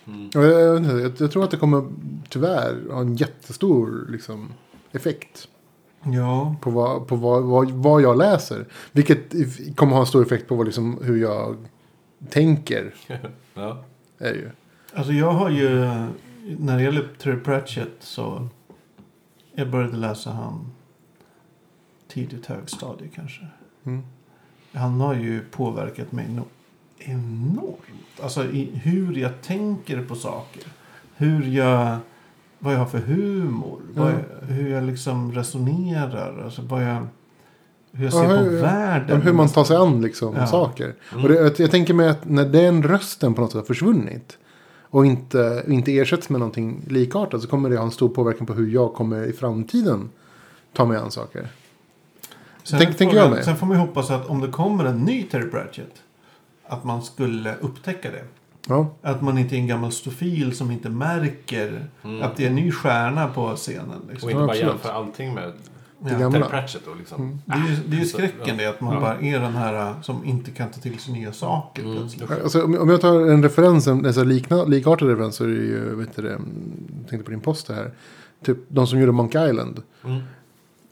Mm. 0.08 0.30
Jag, 0.34 0.44
jag, 0.44 0.86
jag, 0.86 1.12
jag 1.18 1.32
tror 1.32 1.44
att 1.44 1.52
det 1.52 1.58
kommer 1.58 1.88
tyvärr 2.30 2.92
ha 2.92 3.02
en 3.02 3.16
jättestor 3.16 4.08
liksom, 4.10 4.54
effekt 4.92 5.48
Ja. 6.04 6.56
på, 6.62 6.70
vad, 6.70 7.08
på 7.08 7.16
vad, 7.16 7.44
vad, 7.44 7.72
vad 7.72 8.02
jag 8.02 8.18
läser. 8.18 8.66
Vilket 8.92 9.34
kommer 9.76 9.94
ha 9.94 10.00
en 10.00 10.06
stor 10.06 10.26
effekt 10.26 10.48
på 10.48 10.56
vad, 10.56 10.66
liksom, 10.66 11.00
hur 11.04 11.18
jag 11.22 11.56
tänker. 12.30 12.94
Ja. 13.54 13.84
Är 14.20 14.34
ju. 14.34 14.50
Alltså 14.94 15.14
jag 15.14 15.32
har 15.32 15.50
ju, 15.50 15.70
när 16.58 16.78
det 16.78 16.84
gäller 16.84 17.08
Terry 17.18 17.40
Pratchett 17.40 17.96
så, 18.00 18.48
jag 19.56 19.70
började 19.70 19.98
läsa 19.98 20.32
han 20.32 20.72
tidigt 22.08 22.46
högstadie 22.46 23.10
kanske. 23.16 23.48
Mm. 23.84 24.04
Han 24.74 25.02
har 25.02 25.14
ju 25.14 25.42
påverkat 25.52 26.12
mig 26.12 26.30
no 26.30 26.44
enormt. 27.00 28.22
Alltså 28.22 28.44
i 28.44 28.70
hur 28.84 29.16
jag 29.18 29.42
tänker 29.42 30.02
på 30.02 30.16
saker. 30.16 30.64
Hur 31.16 31.44
jag, 31.48 31.98
vad 32.60 32.74
jag 32.74 32.80
har 32.80 32.86
för 32.86 32.98
humor. 33.00 33.82
Ja. 33.96 34.12
jag, 34.12 34.48
hur 34.48 34.70
jag 34.72 34.84
liksom 34.84 35.32
resonerar. 35.32 36.44
Alltså 36.44 36.62
vad 36.62 36.84
jag, 36.84 37.08
hur 37.92 38.06
jag 38.06 38.14
Ja, 38.14 38.22
ser 38.22 38.28
på 38.28 38.44
hur- 38.44 38.62
världen. 38.62 39.22
Hur 39.22 39.34
man 39.34 39.48
tar 39.50 39.64
sig 39.64 39.78
an 39.78 40.02
liksom, 40.02 40.36
Ja. 40.36 40.48
saker. 40.48 40.94
Mm. 41.12 41.24
Och 41.24 41.30
det, 41.30 41.60
jag, 41.60 41.72
tänker 41.72 41.94
mig 41.94 42.10
att 42.10 42.26
när 42.30 42.46
den 42.46 42.84
rösten 42.84 43.34
på 43.34 43.42
något 43.42 43.52
sätt 43.52 43.58
har 43.62 43.66
försvunnit. 43.66 44.38
Och 44.90 45.06
inte, 45.06 45.64
inte 45.68 45.98
ersätts 45.98 46.30
med 46.30 46.40
någonting 46.40 46.82
likartat. 46.88 47.42
Så 47.42 47.48
kommer 47.48 47.70
det 47.70 47.78
ha 47.78 47.84
en 47.86 47.92
stor 47.92 48.10
påverkan 48.10 48.48
på 48.48 48.54
hur 48.54 48.68
jag 48.70 48.94
kommer 48.94 49.24
i 49.26 49.34
framtiden 49.34 50.10
ta 50.74 50.86
mig 50.86 50.98
an 50.98 51.12
saker. 51.12 51.48
Sen, 52.64 52.80
Tänk- 52.80 52.98
tänker 52.98 53.18
jag 53.18 53.30
mig. 53.32 53.44
sen 53.44 53.56
får 53.56 53.66
man 53.66 53.78
ju 53.78 53.82
hoppas 53.82 54.12
att 54.12 54.28
om 54.28 54.42
det 54.42 54.48
kommer 54.48 54.86
en 54.86 55.00
ny 55.00 55.24
Terry 55.24 55.50
Pratchett. 55.50 55.94
Att 56.70 56.84
man 56.84 57.02
skulle 57.02 57.56
upptäcka 57.62 58.12
det. 58.12 58.24
Ja, 58.70 58.90
Att 59.02 59.22
man 59.22 59.38
inte 59.38 59.56
är 59.56 59.58
en 59.58 59.68
gammal 59.68 59.92
stofil 59.92 60.56
som 60.56 60.72
inte 60.72 60.90
märker 60.90 61.86
att 62.22 62.36
det 62.38 62.44
är 62.44 62.48
en 62.50 62.56
ny 62.56 62.72
stjärna 62.72 63.28
på 63.28 63.56
scenen. 63.56 63.90
Och 64.06 64.12
Liksom. 64.12 64.30
inte 64.30 64.42
Ja, 64.42 64.48
bara 64.48 64.56
jämföra 64.56 64.94
allting 64.94 65.34
med 65.34 65.54
Ja. 66.00 66.32
Terry 66.32 66.44
Pratchett 66.44 66.82
då 66.86 66.94
liksom. 66.94 67.42
Det 67.46 67.54
är 67.54 67.58
ju, 67.70 67.76
det 67.88 67.96
är 67.96 68.00
ju 68.00 68.06
skräcken 68.06 68.58
det, 68.58 68.66
att 68.66 68.82
man 68.82 68.94
Ja. 68.94 69.00
bara 69.00 69.16
är 69.20 69.40
den 69.40 69.54
här 69.56 69.90
uh, 69.90 70.02
som 70.02 70.26
inte 70.26 70.52
kan 70.52 70.72
ta 70.72 70.82
till 70.82 71.00
sig 71.00 71.14
nya 71.14 71.32
saker 71.32 71.84
Mm. 71.84 71.98
plötsligt. 71.98 72.32
alltså, 72.32 72.64
om 72.64 72.90
jag 72.90 73.02
tar 73.02 73.20
en 73.30 73.44
referens, 73.44 73.88
en, 73.88 74.06
en 74.06 74.14
så 74.14 74.20
här 74.20 74.28
likna, 74.28 74.64
likartad 74.64 75.08
referens 75.10 75.36
så 75.36 75.44
är 75.44 75.48
det 75.48 75.54
ju, 75.54 75.96
vet 75.96 76.16
du 76.16 76.22
det, 76.22 76.30
jag 76.30 76.40
tänkte 77.10 77.26
på 77.26 77.32
din 77.32 77.40
post 77.40 77.70
här. 77.70 77.92
Typ 78.46 78.58
de 78.68 78.88
som 78.88 79.00
gjorde 79.00 79.12
Monkey 79.12 79.50
Island. 79.50 79.82
Mm. 80.06 80.20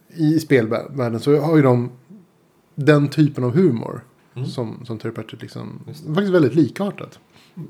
I 0.07 0.39
spelvärlden 0.39 1.19
så 1.19 1.39
har 1.39 1.55
ju 1.55 1.61
de 1.61 1.91
den 2.75 3.07
typen 3.07 3.43
av 3.43 3.53
humor. 3.55 4.01
Mm. 4.35 4.47
Som, 4.47 4.85
som 4.85 4.97
Terry 4.99 5.11
Pratchett 5.13 5.41
liksom, 5.41 5.79
faktiskt 6.07 6.33
väldigt 6.33 6.55
likartat. 6.55 7.19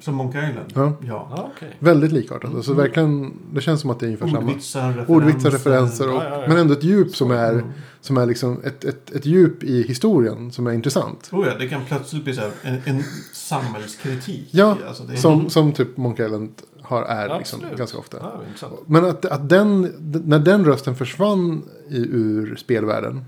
Som 0.01 0.15
Monkey 0.15 0.49
Island. 0.49 0.73
Ja. 0.75 0.93
ja. 1.01 1.28
Ja, 1.38 1.51
okej. 1.56 1.75
Väldigt 1.80 2.12
likartat. 2.12 2.56
Alltså 2.56 2.71
Mm. 2.71 2.84
verkligen, 2.86 3.34
det 3.54 3.62
känns 3.62 3.82
som 3.82 3.89
att 3.89 3.99
det 3.99 4.06
är 4.06 4.08
ungefär 4.08 4.28
samma. 4.28 4.39
Ordvitsar, 4.39 4.91
referenser. 4.91 5.13
Ordvitsar, 5.15 5.51
referenser. 5.51 6.10
Och, 6.10 6.15
Ja, 6.15 6.23
ja, 6.30 6.41
ja. 6.41 6.47
Men 6.47 6.58
ändå 6.58 6.73
ett 6.73 6.84
djup 6.84 7.15
som 7.15 7.32
är, 7.32 7.54
Mm. 7.54 7.65
som 8.01 8.17
är 8.17 8.25
liksom 8.25 8.62
ett, 8.63 8.84
ett, 8.86 9.12
ett 9.12 9.25
djup 9.25 9.63
i 9.63 9.84
historien 9.88 10.51
som 10.51 10.67
är 10.67 10.71
intressant. 10.71 11.30
Oh 11.32 11.47
ja, 11.47 11.54
det 11.60 11.67
kan 11.67 11.86
plötsligt 11.86 12.23
bli 12.23 12.34
så 12.34 12.41
här, 12.41 12.51
en, 12.63 12.80
en 12.86 13.04
samhällskritik. 13.34 14.47
Ja, 14.51 14.78
Alltså 14.88 15.04
det 15.04 15.13
är, 15.13 15.17
Som, 15.17 15.49
som 15.49 15.71
typ 15.71 15.97
Monkey 15.97 16.25
Island 16.25 16.49
har, 16.82 17.04
är 17.04 17.38
liksom, 17.38 17.60
ganska 17.78 17.97
ofta. 17.97 18.17
Men 18.86 19.06
att, 19.06 19.25
att 19.25 19.49
den, 19.49 19.82
när 20.25 20.39
den 20.39 20.65
rösten 20.65 20.95
försvann 20.95 21.63
i, 21.89 21.97
ur 22.12 22.56
spelvärlden. 22.56 23.25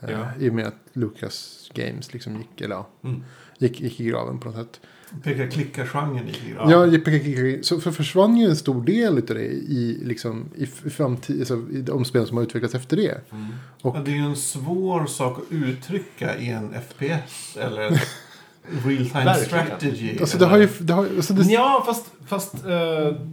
Ja. 0.00 0.08
Eh, 0.08 0.18
I 0.40 0.50
och 0.50 0.54
med 0.54 0.66
att 0.66 0.74
Lucas 0.92 1.55
Games 1.76 2.12
liksom 2.12 2.36
gick, 2.36 2.60
eller 2.60 2.74
ja, 2.74 2.86
Mm. 3.04 3.22
gick, 3.58 3.80
gick 3.80 4.00
i 4.00 4.04
graven 4.04 4.38
på 4.40 4.48
något 4.48 4.56
sätt. 4.56 4.80
pekar 5.22 5.46
klicka-genren 5.50 6.28
i 6.28 6.54
Ja. 6.56 6.70
Ja, 6.70 6.86
JPG, 6.86 7.58
så 7.64 7.80
för 7.80 7.90
försvann 7.90 8.36
ju 8.36 8.46
en 8.46 8.56
stor 8.56 8.82
del 8.82 9.16
av 9.18 9.24
det 9.26 9.40
i, 9.44 10.00
liksom, 10.04 10.44
i, 10.56 10.66
framtid, 10.66 11.38
alltså, 11.38 11.54
i 11.72 11.80
de 11.82 12.04
spel 12.04 12.26
som 12.26 12.36
har 12.36 12.44
utvecklats 12.44 12.74
efter 12.74 12.96
det. 12.96 13.20
Mm. 13.32 13.46
Och, 13.82 13.96
Ja, 13.96 14.00
det 14.04 14.10
är 14.10 14.14
ju 14.14 14.20
en 14.24 14.36
svår 14.36 15.06
sak 15.06 15.38
att 15.38 15.52
uttrycka 15.52 16.36
i 16.38 16.48
en 16.50 16.74
FPS 16.88 17.56
eller 17.56 17.82
en 17.82 17.92
real 18.84 19.10
time 19.10 19.34
strategy. 19.34 20.18
alltså, 20.20 20.38
det 20.38 20.46
har 20.46 20.58
ju, 20.58 20.68
det 20.80 20.92
har, 20.92 21.04
alltså, 21.16 21.34
det, 21.34 21.42
Ja, 21.52 21.82
fast, 21.86 22.06
fast 22.26 22.54
eh, 22.54 22.60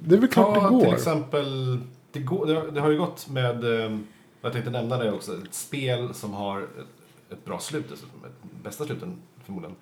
det 0.03 0.15
är 0.15 0.19
väl 0.19 0.27
klart 0.27 0.55
ta 0.55 0.63
det 0.63 0.69
går. 0.69 0.81
till 0.85 0.93
exempel, 0.93 1.79
det, 2.11 2.19
går, 2.19 2.45
det, 2.47 2.53
har, 2.53 2.67
det 2.71 2.81
har 2.81 2.89
ju 2.91 2.97
gått 2.97 3.29
med, 3.29 3.63
eh, 3.85 3.97
jag 4.41 4.51
tänkte 4.53 4.71
nämna 4.71 4.97
det 4.97 5.11
också, 5.11 5.31
ett 5.31 5.53
spel 5.53 6.13
som 6.13 6.33
har 6.33 6.67
ett, 7.33 7.45
bra 7.45 7.59
slut 7.59 7.85
dessutom, 7.89 8.19
ett 8.25 8.63
bästa 8.63 8.85
sluten 8.85 9.17
förmodligen. 9.45 9.75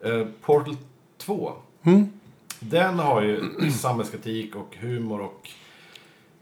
Eh, 0.00 0.26
Portal 0.40 0.76
2, 1.18 1.52
Mm. 1.82 2.08
den 2.60 2.98
har 2.98 3.22
ju 3.22 3.40
samhällskritik 3.70 4.56
och 4.56 4.76
humor 4.80 5.20
och 5.20 5.48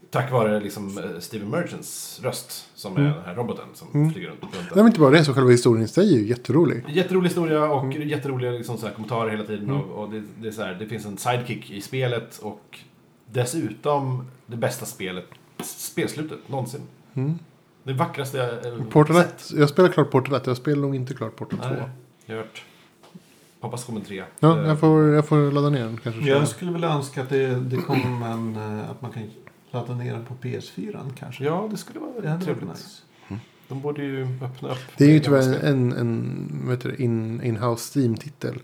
tack 0.09 0.31
vare 0.31 0.59
liksom 0.59 0.97
eh, 0.97 1.19
Steven 1.19 1.49
Merchants 1.49 2.19
röst 2.23 2.69
som 2.75 2.97
är 2.97 3.01
den 3.01 3.13
här 3.25 3.35
roboten 3.35 3.65
som 3.73 3.87
Mm. 3.93 4.11
flyger 4.13 4.27
runt. 4.29 4.41
runt 4.41 4.53
Nej, 4.53 4.63
men 4.75 4.87
inte 4.87 4.99
bara 4.99 5.11
det, 5.11 5.25
så 5.25 5.33
själva 5.33 5.49
historien 5.51 5.85
i 5.85 5.87
sig 5.87 6.13
är 6.13 6.17
ju 6.19 6.27
jätterolig. 6.27 6.83
Jätterolig 6.89 7.29
historia 7.29 7.71
och 7.71 7.83
Mm. 7.83 8.07
jätteroliga 8.09 8.51
liksom, 8.51 8.77
så 8.77 8.89
kommentarer 8.89 9.29
hela 9.31 9.43
tiden. 9.43 9.71
Och, 9.71 10.03
och 10.03 10.11
det, 10.11 10.23
det, 10.41 10.47
är 10.47 10.51
så 10.51 10.61
här, 10.63 10.73
det 10.75 10.85
finns 10.87 11.05
en 11.05 11.17
sidekick 11.17 11.71
i 11.71 11.81
spelet 11.81 12.37
och 12.37 12.79
dessutom 13.25 14.25
det 14.45 14.57
bästa 14.57 14.85
spelet, 14.85 15.25
spelslutet 15.63 16.49
någonsin. 16.49 16.81
Mm. 17.13 17.39
Det 17.87 17.93
vackraste 17.93 18.37
jag 18.37 18.73
eh, 18.73 18.83
Portal 18.89 19.15
sett. 19.15 19.35
1, 19.41 19.51
jag 19.57 19.69
spelar 19.69 19.89
klart 19.89 20.11
Portal 20.11 20.35
1, 20.35 20.47
jag 20.47 20.57
spelar 20.57 20.81
nog 20.81 20.95
inte 20.95 21.13
klart 21.13 21.35
Portal 21.35 21.59
2. 21.59 21.65
Nej, 21.69 21.77
jag 22.25 22.35
har 22.35 22.41
hört. 22.43 22.63
Hoppas 23.59 23.83
kommer 23.85 23.99
en 23.99 24.05
trea. 24.05 24.25
Ja, 24.39 24.59
Eh, 24.61 24.67
jag 24.67 24.79
får, 24.79 25.03
jag 25.13 25.27
får 25.27 25.51
ladda 25.51 25.69
ner 25.69 25.83
den 25.83 25.97
kanske. 26.03 26.21
Jag 26.21 26.47
skulle 26.47 26.71
väl 26.71 26.83
önska 26.83 27.21
att 27.21 27.29
det, 27.29 27.47
det 27.55 27.77
kom 27.77 28.23
en, 28.23 28.55
eh, 28.79 28.89
att 28.89 29.01
man 29.01 29.11
kan 29.11 29.23
ladda 29.71 29.93
ner 29.95 30.13
den 30.13 30.25
på 30.25 30.33
PS4 30.41 31.09
kanske. 31.19 31.43
Ja, 31.43 31.67
det 31.71 31.77
skulle 31.77 31.99
vara 31.99 32.11
Det 32.21 32.29
hade 32.29 32.45
trevligt. 32.45 32.69
nice. 32.69 33.01
De 33.67 33.81
borde 33.81 34.03
ju 34.03 34.23
öppna 34.41 34.69
upp. 34.71 34.77
Det 34.97 35.05
är 35.05 35.09
ju 35.09 35.19
tyvärr 35.19 35.63
en, 35.63 35.91
en 35.93 36.47
vad 36.63 36.75
heter 36.75 36.89
det, 36.89 37.03
in, 37.03 37.43
in-house 37.43 37.99
Steam-titel. 37.99 38.59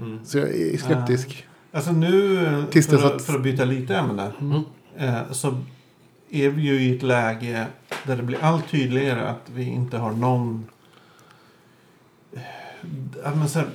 Mm. 0.00 0.18
Så 0.24 0.38
jag 0.38 0.48
är 0.48 0.78
skeptisk. 0.78 1.46
Alltså 1.72 1.92
nu, 1.92 2.46
eh, 2.46 2.64
Tills 2.64 2.86
för, 2.86 3.14
att- 3.14 3.22
för 3.22 3.34
att 3.34 3.42
byta 3.42 3.64
lite 3.64 3.96
ämne. 3.96 4.32
Mm. 4.40 4.62
Eh, 4.96 5.30
så 5.32 5.56
är 6.30 6.48
vi 6.50 6.62
ju 6.62 6.80
i 6.82 6.96
ett 6.96 7.02
läge 7.02 7.66
där 8.06 8.16
det 8.16 8.22
blir 8.22 8.38
allt 8.44 8.68
tydligare 8.68 9.28
att 9.28 9.50
vi 9.50 9.64
inte 9.64 9.98
har 9.98 10.12
någon 10.12 10.68
eh, 12.32 13.34
men 13.36 13.48
så 13.48 13.58
här, 13.58 13.68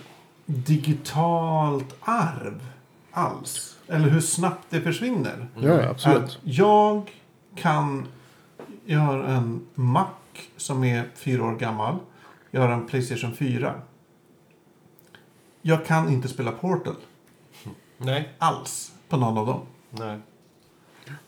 digitalt 0.46 1.96
arv 2.02 2.68
alls. 3.12 3.78
Eller 3.88 4.10
hur 4.10 4.22
snabbt 4.22 4.66
det 4.70 4.82
försvinner. 4.82 5.48
Ja, 5.56 5.68
ja, 5.82 5.89
absolut. 5.89 6.24
Att 6.24 6.38
jag 6.44 7.12
kan... 7.56 8.08
Jag 8.86 9.00
har 9.00 9.20
en 9.20 9.68
Mac 9.76 10.08
som 10.58 10.84
är 10.84 11.10
fyra 11.16 11.44
år 11.44 11.56
gammal. 11.56 11.96
Jag 12.52 12.62
har 12.62 12.70
en 12.70 12.88
Playstation 12.88 13.36
4. 13.36 13.74
Jag 15.62 15.86
kan 15.86 16.10
inte 16.10 16.28
spela 16.28 16.52
Portal 16.52 16.96
Nej, 17.98 18.30
alls 18.38 18.94
på 19.10 19.18
någon 19.18 19.38
av 19.38 19.46
dem. 19.48 19.62
nej. 19.89 20.20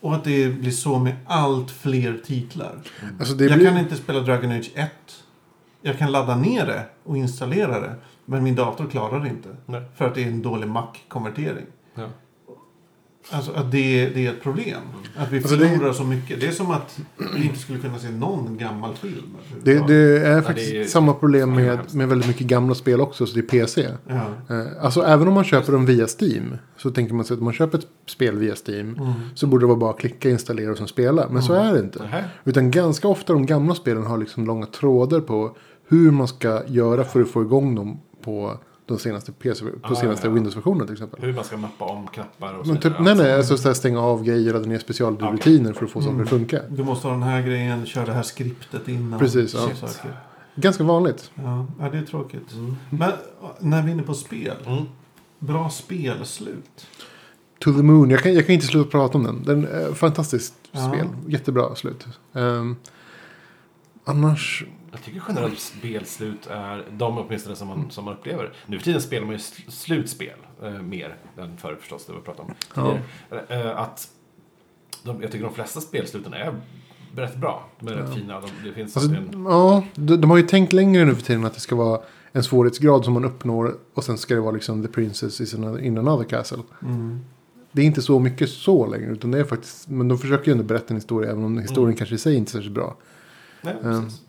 Och 0.02 0.16
att 0.16 0.24
det 0.24 0.50
blir 0.50 0.72
så 0.72 1.00
med 1.00 1.16
allt 1.26 1.72
fler 1.72 2.22
titlar. 2.26 2.80
Alltså 3.20 3.34
det 3.34 3.46
jag 3.46 3.58
blir, 3.58 3.68
kan 3.68 3.78
inte 3.78 3.96
spela 3.96 4.20
Dragon 4.20 4.52
Age 4.52 4.72
1. 4.76 4.92
Jag 5.82 5.98
kan 5.98 6.12
ladda 6.12 6.36
ner 6.36 6.66
det 6.66 6.86
och 7.04 7.18
installera 7.18 7.80
det. 7.80 7.96
Men 8.26 8.44
min 8.44 8.56
dator 8.56 8.90
klarar 8.90 9.20
det 9.20 9.30
inte. 9.30 9.56
nej. 9.66 9.82
För 9.96 10.08
att 10.08 10.16
det 10.16 10.24
är 10.24 10.28
en 10.28 10.42
dålig 10.42 10.68
Mac-konvertering. 10.68 11.66
Ja. 11.96 12.10
Alltså 13.32 13.52
att 13.52 13.72
det, 13.72 14.10
det 14.10 14.26
är 14.28 14.32
ett 14.32 14.44
problem. 14.44 14.82
Att 15.18 15.32
vi 15.32 15.38
Alltså, 15.38 15.56
det- 15.56 15.70
förlorar 15.70 15.94
så 15.94 16.04
mycket. 16.04 16.40
Det 16.42 16.48
är 16.48 16.52
som 16.52 16.72
att 16.72 17.00
vi 17.36 17.44
inte 17.46 17.60
skulle 17.60 17.80
kunna 17.80 18.00
se 18.00 18.10
någon 18.10 18.58
gammal 18.58 18.96
film. 18.96 19.36
det, 19.64 19.88
det 19.88 19.94
är 20.28 20.36
det 20.36 20.42
faktiskt 20.42 20.72
är 20.72 20.76
ju- 20.76 20.86
samma 20.86 21.14
problem 21.14 21.56
det 21.56 21.62
är 21.62 21.66
med, 21.78 21.96
med 21.96 22.08
väldigt 22.10 22.28
mycket 22.28 22.48
gamla 22.48 22.76
spel 22.76 23.02
också, 23.02 23.26
så 23.26 23.34
det 23.36 23.40
är 23.40 23.44
PC. 23.60 23.88
Ja. 24.08 24.16
Eh, 24.56 24.66
Alltså 24.86 25.02
även 25.02 25.28
om 25.28 25.34
man 25.34 25.44
köper 25.44 25.72
dem 25.72 25.86
via 25.86 26.08
Steam. 26.20 26.56
Så 26.78 26.92
tänker 26.92 27.14
man 27.14 27.26
sig 27.26 27.34
att 27.34 27.40
om 27.40 27.44
man 27.46 27.54
köper 27.54 27.78
ett 27.78 27.88
spel 28.08 28.38
via 28.38 28.54
Steam. 28.68 28.96
Mm. 28.96 29.14
Så 29.36 29.48
borde 29.48 29.64
det 29.64 29.68
vara 29.68 29.78
bara 29.78 29.90
att 29.92 30.00
klicka, 30.00 30.30
installera 30.30 30.72
och 30.72 30.78
sen 30.78 30.88
spela. 30.88 31.30
Men 31.30 31.44
så 31.44 31.54
är 31.54 31.74
det 31.74 31.80
inte. 31.80 32.00
Nähä. 32.00 32.24
Utan 32.44 32.72
ganska 32.72 33.08
ofta 33.08 33.34
de 33.34 33.46
gamla 33.46 33.76
spelen 33.76 34.04
har 34.06 34.18
liksom 34.18 34.46
långa 34.46 34.66
trådar 34.66 35.20
på 35.20 35.56
hur 35.88 36.12
man 36.12 36.28
ska 36.28 36.62
göra 36.68 37.04
för 37.04 37.22
att 37.22 37.30
få 37.30 37.42
igång 37.42 37.76
dem 37.76 38.00
på 38.24 38.58
de 38.88 39.00
senaste, 39.00 39.32
PC, 39.32 39.66
på 39.66 39.94
Ah, 39.94 39.96
senaste 39.96 40.28
ja. 40.28 40.34
Windows-versionen 40.34 40.88
till 40.88 40.94
exempel. 40.94 41.22
Hur 41.22 41.34
man 41.34 41.44
ska 41.44 41.58
mappa 41.58 41.86
om 41.86 42.08
knappar 42.08 42.54
och 42.54 42.66
så 42.66 42.72
Men 42.72 42.82
typ, 42.82 42.92
vidare. 43.00 43.04
nej, 43.04 43.16
nej, 43.16 43.34
alltså 43.36 43.58
så 43.58 43.68
här 43.68 43.74
stänga 43.74 44.00
av 44.02 44.24
grejer, 44.24 44.54
ladda 44.54 44.66
ner 44.66 44.80
specialrutiner 44.80 45.74
för 45.74 45.86
att 45.86 45.92
få 45.92 46.02
saker 46.02 46.12
Mm. 46.14 46.24
att 46.24 46.30
funka. 46.30 46.62
Du 46.70 46.84
måste 46.84 47.08
ha 47.08 47.14
den 47.14 47.24
här 47.24 47.42
grejen, 47.42 47.86
köra 47.86 48.06
det 48.06 48.14
här 48.14 48.24
skriptet 48.24 48.88
innan. 48.88 49.20
Precis, 49.20 49.54
ja. 49.54 49.70
Ganska 50.56 50.84
vanligt. 50.84 51.32
Ja, 51.36 51.66
ja, 51.80 51.90
det 51.90 51.98
är 51.98 52.02
tråkigt. 52.04 52.54
Mm. 52.54 52.76
Men 52.90 53.12
när 53.60 53.82
vi 53.82 53.90
är 53.90 53.94
inne 53.94 54.04
på 54.04 54.14
spel. 54.14 54.54
Mm. 54.66 54.84
Bra 55.40 55.70
spelslut. 55.70 56.88
To 57.60 57.72
the 57.74 57.84
Moon, 57.84 58.10
jag 58.10 58.20
kan, 58.24 58.34
jag 58.34 58.46
kan 58.46 58.56
inte 58.56 58.68
sluta 58.68 58.90
prata 58.90 59.18
om 59.18 59.24
den. 59.24 59.44
Den 59.44 59.68
är 59.68 59.94
fantastiskt 59.94 60.54
Ja. 60.72 60.88
spel. 60.94 61.08
Jättebra 61.28 61.76
slut. 61.76 62.06
Ehm, 62.34 62.76
annars, 64.06 64.66
Jag 64.96 65.04
tycker 65.04 65.24
generellt 65.28 65.60
spelslut 65.60 66.48
är 66.48 66.86
de 66.92 67.18
åtminstone 67.18 67.56
som 67.56 67.68
man, 67.68 67.92
som 67.92 68.06
man 68.06 68.14
upplever. 68.14 68.54
Nu 68.66 68.78
för 68.78 68.86
tiden 68.86 69.02
spelar 69.02 69.26
man 69.26 69.32
ju 69.32 69.38
sl- 69.38 69.70
slutspel 69.70 70.38
eh, 70.64 70.70
mer 70.72 71.16
än 71.38 71.58
förr 71.58 71.78
förstås, 71.82 72.06
det 72.06 72.14
vi 72.14 72.20
pratade 72.20 72.48
om 72.48 72.54
Ja. 72.76 72.98
tidigare. 73.30 73.70
Eh, 73.72 73.80
att 73.80 74.08
de, 75.04 75.22
jag 75.22 75.32
tycker 75.32 75.46
de 75.46 75.54
flesta 75.54 75.82
spelsluten 75.82 76.34
är 76.34 76.62
rätt 77.16 77.36
bra. 77.36 77.66
De 77.80 77.88
är 77.88 77.96
rätt 77.96 78.14
fina. 78.16 78.42
De, 78.42 78.50
det 78.70 78.74
finns 78.74 78.98
alltså, 78.98 79.12
en... 79.12 79.44
ja, 79.46 79.84
de, 79.96 80.16
de 80.22 80.30
har 80.30 80.38
ju 80.38 80.44
tänkt 80.48 80.74
längre 80.74 81.06
nu 81.06 81.16
för 81.16 81.22
tiden 81.24 81.46
att 81.46 81.54
det 81.54 81.60
ska 81.60 81.76
vara 81.76 82.02
en 82.32 82.44
svårighetsgrad 82.44 83.06
som 83.06 83.14
man 83.14 83.26
uppnår. 83.26 83.78
Och 83.94 84.04
sen 84.04 84.18
ska 84.18 84.36
det 84.36 84.42
vara 84.42 84.52
liksom 84.52 84.82
the 84.84 84.88
princess 84.90 85.42
is 85.42 85.54
in, 85.54 85.98
another 85.98 86.24
castle. 86.24 86.58
Mm. 86.82 87.20
Det 87.72 87.82
är 87.82 87.86
inte 87.86 88.02
så 88.02 88.20
mycket 88.20 88.50
så 88.50 88.86
längre. 88.88 89.12
Utan 89.12 89.32
det 89.32 89.40
är 89.40 89.44
faktiskt, 89.44 89.88
men 89.90 90.08
de 90.08 90.18
försöker 90.18 90.46
ju 90.46 90.52
ändå 90.52 90.64
berätta 90.64 90.86
en 90.90 90.96
historia. 90.98 91.32
Även 91.32 91.44
om 91.44 91.58
historien 91.58 91.86
Mm. 91.88 91.98
kanske 91.98 92.16
i 92.16 92.18
sig 92.18 92.36
inte 92.36 92.50
är 92.50 92.52
särskilt 92.52 92.76
bra. 92.76 92.96
Nej, 93.62 93.76
precis. 93.82 94.22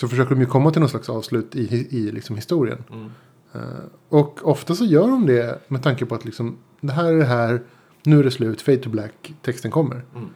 Så 0.00 0.08
försöker 0.08 0.34
de 0.34 0.40
ju 0.40 0.46
komma 0.46 0.70
till 0.70 0.80
någon 0.80 0.88
slags 0.88 1.08
avslut 1.08 1.56
i, 1.56 1.86
i, 1.90 2.12
liksom 2.12 2.36
historien. 2.36 2.84
Mm. 2.92 3.10
Eh, 3.52 3.60
och 4.08 4.40
ofta 4.42 4.74
så 4.74 4.84
gör 4.84 5.08
de 5.08 5.26
det 5.26 5.58
med 5.68 5.82
tanke 5.82 6.06
på 6.06 6.14
att 6.14 6.24
liksom, 6.24 6.56
det 6.80 6.92
här 6.92 7.12
är 7.12 7.18
det 7.18 7.24
här, 7.24 7.62
nu 8.04 8.18
är 8.18 8.24
det 8.24 8.30
slut, 8.30 8.62
fade 8.62 8.78
to 8.78 8.90
black, 8.90 9.34
texten 9.42 9.70
kommer. 9.70 10.04
Mm. 10.14 10.28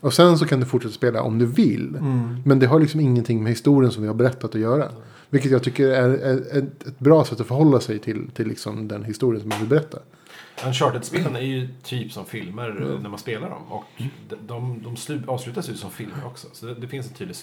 Och 0.00 0.14
sen 0.14 0.38
så 0.38 0.46
kan 0.46 0.60
du 0.60 0.66
fortsätta 0.66 0.94
spela 0.94 1.22
om 1.22 1.38
du 1.38 1.46
vill. 1.46 1.96
Mm. 1.96 2.36
Men 2.44 2.58
det 2.58 2.66
har 2.66 2.80
liksom 2.80 3.00
ingenting 3.00 3.42
med 3.42 3.52
historien 3.52 3.92
som 3.92 4.02
vi 4.02 4.08
har 4.08 4.14
berättat 4.14 4.54
att 4.54 4.60
göra. 4.60 4.88
Vilket 5.30 5.50
jag 5.50 5.62
tycker 5.62 5.88
är, 5.88 6.10
är 6.10 6.58
ett, 6.58 6.86
ett 6.86 6.98
bra 6.98 7.24
sätt 7.24 7.40
att 7.40 7.46
förhålla 7.46 7.80
sig 7.80 7.98
till, 7.98 8.30
till 8.30 8.48
liksom 8.48 8.88
den 8.88 9.04
historien 9.04 9.40
som 9.40 9.48
man 9.48 9.58
vill 9.58 9.68
berätta. 9.68 9.98
Uncharted-spelen 10.66 11.36
är 11.36 11.40
ju 11.40 11.68
typ 11.82 12.12
som 12.12 12.24
filmer 12.24 12.70
Mm. 12.70 13.02
när 13.02 13.10
man 13.10 13.18
spelar 13.18 13.50
dem. 13.50 13.72
Och 13.72 13.84
de, 14.28 14.36
de, 14.46 14.82
de 14.84 14.96
slu, 14.96 15.22
avslutas 15.26 15.70
ju 15.70 15.74
som 15.74 15.90
filmer 15.90 16.26
också. 16.26 16.46
Så 16.52 16.66
det, 16.66 16.74
det 16.74 16.88
finns 16.88 17.08
en 17.08 17.14
tydlig 17.14 17.36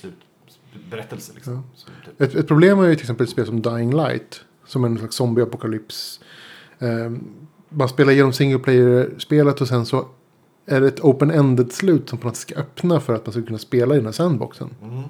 slutberättelse. 0.71 1.31
Liksom, 1.35 1.53
Ja. 1.53 1.61
typ, 2.05 2.21
Ett, 2.21 2.35
ett 2.35 2.47
problem 2.47 2.79
är 2.79 2.87
ju 2.87 2.95
till 2.95 3.03
exempel 3.03 3.23
ett 3.23 3.29
spel 3.29 3.45
som 3.45 3.61
Dying 3.61 3.93
Light. 3.95 4.41
Som 4.65 4.83
en 4.85 4.97
slags 4.97 5.15
zombie-apokalyps 5.19 6.19
Eh, 6.79 7.11
man 7.69 7.89
spelar 7.89 8.11
igenom 8.13 8.33
single 8.33 8.59
player-spelet 8.59 9.61
och 9.61 9.67
sen 9.67 9.85
så 9.85 10.07
är 10.65 10.81
det 10.81 10.87
ett 10.87 10.99
open-ended 10.99 11.69
slut 11.69 12.09
som 12.09 12.19
på 12.19 12.27
något 12.27 12.35
sätt 12.35 12.49
ska 12.49 12.59
öppna 12.59 12.99
för 12.99 13.13
att 13.15 13.25
man 13.25 13.33
ska 13.33 13.41
kunna 13.41 13.57
spela 13.59 13.93
i 13.93 13.97
den 13.97 14.05
här 14.05 14.11
sandboxen. 14.11 14.69
Mm. 14.81 15.03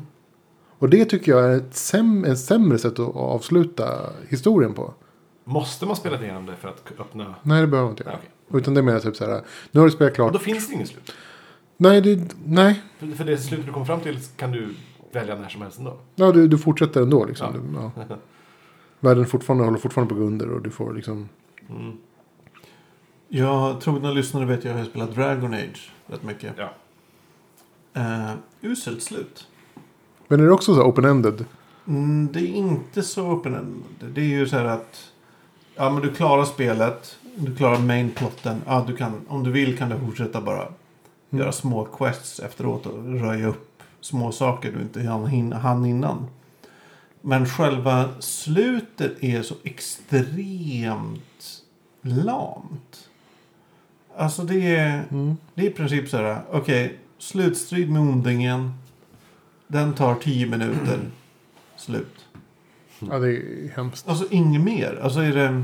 Och 0.78 0.90
det 0.90 1.06
tycker 1.06 1.32
jag 1.32 1.46
är 1.46 1.58
ett, 1.58 1.76
säm 1.76 2.26
ett 2.26 2.40
sämre 2.40 2.78
sätt 2.78 3.00
att 3.00 3.16
avsluta 3.16 4.10
historien 4.30 4.74
på. 4.74 4.94
Måste 5.44 5.86
man 5.86 5.96
spela 5.96 6.22
igenom 6.24 6.46
det 6.46 6.56
för 6.56 6.68
att 6.70 6.84
öppna? 7.00 7.36
Nej, 7.44 7.62
det 7.62 7.68
behöver 7.68 7.88
man 7.88 7.94
inte 7.94 8.04
göra. 8.04 8.16
okej. 8.48 8.60
Utan 8.60 8.74
det 8.74 8.80
är 8.80 8.84
mer 8.84 9.00
typ 9.00 9.16
så 9.16 9.26
här, 9.26 9.42
nu 9.72 9.80
har 9.80 9.88
du 9.88 9.92
spelat 9.92 10.12
Och 10.12 10.16
klart. 10.16 10.34
då 10.34 10.40
finns 10.40 10.68
det 10.68 10.74
inget 10.74 10.88
slut. 10.88 11.12
Nej, 11.78 12.02
det, 12.02 12.36
nej. 12.46 12.82
För, 13.00 13.08
för 13.08 13.24
det 13.26 13.38
slutet 13.38 13.66
du 13.66 13.72
kommer 13.74 13.86
fram 13.86 14.00
till 14.00 14.20
kan 14.38 14.52
du 14.52 14.70
välja 15.16 15.36
när 15.36 15.50
som 15.50 15.62
helst 15.62 15.80
ändå. 15.80 15.98
Ja, 16.16 16.32
du, 16.32 16.48
du 16.48 16.58
fortsätter 16.58 17.02
ändå 17.02 17.26
liksom. 17.26 17.48
Ja. 17.76 17.92
Du, 17.96 18.02
ja. 18.10 18.16
Världen 19.00 19.26
fortfarande 19.26 19.66
håller 19.66 19.78
fortfarande 19.78 20.14
på 20.14 20.16
att 20.16 20.22
gå 20.22 20.28
under 20.28 20.50
och 20.50 20.62
du 20.62 20.70
får 20.70 20.94
liksom. 20.94 21.30
Mm. 21.70 21.98
Jag 23.28 23.82
trogna 23.82 24.12
lyssnare 24.12 24.46
vet 24.46 24.66
jag 24.66 24.74
har 24.74 24.86
spelat 24.86 25.16
Dragon 25.16 25.54
Age 25.54 25.92
rätt 26.08 26.24
mycket. 26.24 26.54
Ja. 26.58 26.70
Uh, 27.98 28.32
uselt 28.62 29.04
slut. 29.04 29.48
Men 30.28 30.40
är 30.40 30.44
det 30.44 30.52
också 30.52 30.76
så 30.76 30.84
open-ended? 30.84 31.46
Mm, 31.88 32.30
det 32.34 32.40
är 32.40 32.48
inte 32.48 33.04
så 33.04 33.40
öppen 33.40 33.84
Det 34.00 34.22
är 34.22 34.26
ju 34.26 34.48
så 34.48 34.58
här 34.58 34.66
att 34.66 35.12
ja, 35.76 35.90
men 35.90 36.02
du 36.02 36.14
klarar 36.14 36.46
spelet. 36.46 37.18
Du 37.36 37.56
klarar 37.56 37.80
main-plotten. 37.80 38.62
Ja, 38.66 38.84
du 38.88 38.96
kan, 38.96 39.22
om 39.28 39.44
du 39.44 39.52
vill 39.52 39.78
kan 39.78 39.90
du 39.90 40.00
fortsätta 40.00 40.42
bara 40.42 40.68
göra 41.30 41.52
små 41.52 41.86
quests 41.86 42.40
efteråt 42.40 42.86
och 42.86 43.20
röja 43.22 43.48
upp 43.48 43.71
små 44.02 44.32
saker 44.32 44.72
du 44.72 44.82
inte 44.82 45.02
hann, 45.58 45.86
innan. 45.86 46.28
Men 47.22 47.46
själva 47.46 48.10
slutet 48.20 49.24
är 49.24 49.42
så 49.42 49.56
extremt 49.64 51.64
lamt. 52.02 53.10
Alltså 54.16 54.44
det 54.44 54.76
är, 54.76 55.04
Mm. 55.12 55.38
det 55.56 55.62
är 55.62 55.68
i 55.68 55.74
princip 55.74 56.10
så 56.10 56.18
här. 56.18 56.42
Okej, 56.52 57.00
slutstrid 57.18 57.90
med 57.92 58.02
ondingen. 58.02 58.74
Den 59.68 59.94
tar 59.94 60.16
tio 60.16 60.48
minuter. 60.48 61.00
Slut. 61.78 62.26
Ja, 63.00 63.20
det 63.20 63.38
är 63.38 63.72
hemskt. 63.76 64.08
Alltså 64.08 64.26
inget 64.32 64.62
mer. 64.62 65.00
Alltså 65.04 65.20
är 65.20 65.34
det... 65.36 65.64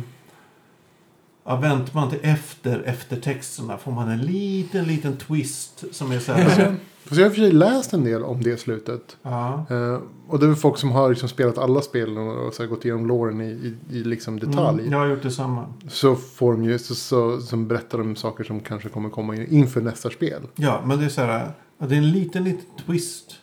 Ja, 1.50 1.56
väntar 1.56 1.94
man 1.94 2.10
till 2.10 2.20
efter 2.22 2.84
eftertexterna 2.86 3.78
får 3.78 3.92
man 3.92 4.10
en 4.10 4.22
liten, 4.22 4.86
liten 4.86 5.18
twist 5.18 5.84
som 5.92 6.12
är 6.12 6.20
så 6.20 6.32
här. 6.34 6.76
Fast 7.04 7.20
jag 7.20 7.26
har 7.26 7.30
för 7.30 7.42
sig 7.42 7.52
läst 7.52 7.94
en 7.94 8.04
del 8.04 8.24
om 8.24 8.44
det 8.44 8.58
slutet. 8.58 9.18
ja. 9.22 9.66
Eh, 9.70 10.00
och 10.28 10.40
det 10.40 10.46
är 10.46 10.54
folk 10.54 10.78
som 10.78 10.92
har 10.92 11.10
liksom 11.10 11.30
spelat 11.30 11.58
alla 11.58 11.82
spel 11.82 12.18
och, 12.18 12.54
så 12.54 12.68
gått 12.68 12.86
igenom 12.86 13.08
låren 13.08 13.42
i, 13.42 13.46
i, 13.46 13.98
i 13.98 14.04
liksom 14.04 14.40
detalj. 14.40 14.80
Mm, 14.80 14.92
jag 14.92 15.00
har 15.00 15.08
gjort 15.08 15.24
detsamma. 15.24 15.66
Så 15.88 16.16
får 16.16 16.52
de 16.52 16.64
ju, 16.64 16.80
så, 16.80 16.96
så, 16.96 17.42
som 17.42 17.68
berättar 17.68 17.98
de 17.98 18.16
saker 18.16 18.44
som 18.44 18.60
kanske 18.60 18.90
kommer 18.90 19.10
komma 19.10 19.36
in, 19.36 19.48
inför 19.48 19.82
nästa 19.82 20.10
spel. 20.10 20.42
Ja, 20.56 20.82
men 20.86 21.00
det 21.00 21.06
är 21.06 21.10
så 21.10 21.22
här. 21.22 21.52
Det 21.78 21.96
är 21.96 21.98
en 21.98 22.12
liten, 22.12 22.44
liten 22.44 22.86
twist. 22.86 23.36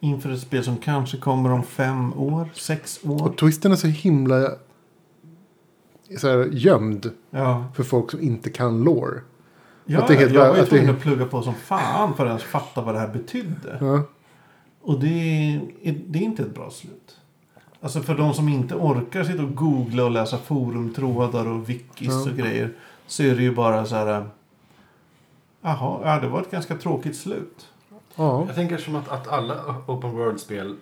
Inför 0.00 0.30
ett 0.30 0.40
spel 0.40 0.64
som 0.64 0.76
kanske 0.76 1.16
kommer 1.16 1.52
om 1.52 1.62
fem 1.62 2.12
år, 2.12 2.48
sex 2.54 3.00
år. 3.04 3.28
Och 3.28 3.36
twisten 3.36 3.72
är 3.72 3.76
så 3.76 3.86
himla 3.86 4.50
så 6.18 6.28
här, 6.28 6.48
gömd 6.52 7.10
Ja, 7.30 7.64
för 7.74 7.82
folk 7.82 8.10
som 8.10 8.20
inte 8.20 8.50
kan 8.50 8.84
lore. 8.84 9.20
ja 9.84 9.98
Att 9.98 10.08
det 10.08 10.14
är 10.14 10.18
helt- 10.18 10.32
jag 10.32 10.48
var 10.48 10.54
ju 10.56 10.62
att 10.62 10.70
det- 10.70 10.76
tvungen 10.76 10.94
att 10.94 11.00
plugga 11.02 11.26
på 11.26 11.42
som 11.42 11.54
fan 11.54 12.14
för 12.16 12.24
att 12.24 12.28
ens 12.28 12.42
fatta 12.42 12.80
vad 12.82 12.94
det 12.94 12.98
här 12.98 13.08
betydde. 13.08 13.78
Ja. 13.80 14.02
Och 14.82 15.00
det 15.00 15.06
är, 15.08 15.60
det 16.06 16.18
är 16.18 16.22
inte 16.22 16.42
ett 16.42 16.54
bra 16.54 16.70
slut. 16.70 17.16
Alltså 17.80 18.00
för 18.00 18.14
de 18.14 18.34
som 18.34 18.48
inte 18.48 18.74
orkar 18.74 19.24
sitta 19.24 19.42
och 19.42 19.54
googla 19.54 20.04
och 20.04 20.10
läsa 20.10 20.38
forumtrådar 20.38 21.46
och 21.48 21.68
wikis 21.70 22.08
Ja. 22.08 22.30
och 22.30 22.36
grejer. 22.36 22.72
Så 23.06 23.22
är 23.22 23.34
det 23.36 23.42
ju 23.42 23.54
bara 23.54 23.84
så 23.86 23.94
här. 23.94 24.26
Jaha, 25.62 26.00
ja 26.04 26.20
det 26.20 26.28
var 26.28 26.40
ett 26.40 26.50
ganska 26.50 26.76
tråkigt 26.76 27.16
slut. 27.16 27.68
ja. 28.14 28.44
Jag 28.46 28.54
tänker 28.54 28.76
som 28.78 28.96
att, 28.96 29.08
att 29.08 29.28
alla 29.28 29.54
open 29.86 30.10
world-spel 30.10 30.76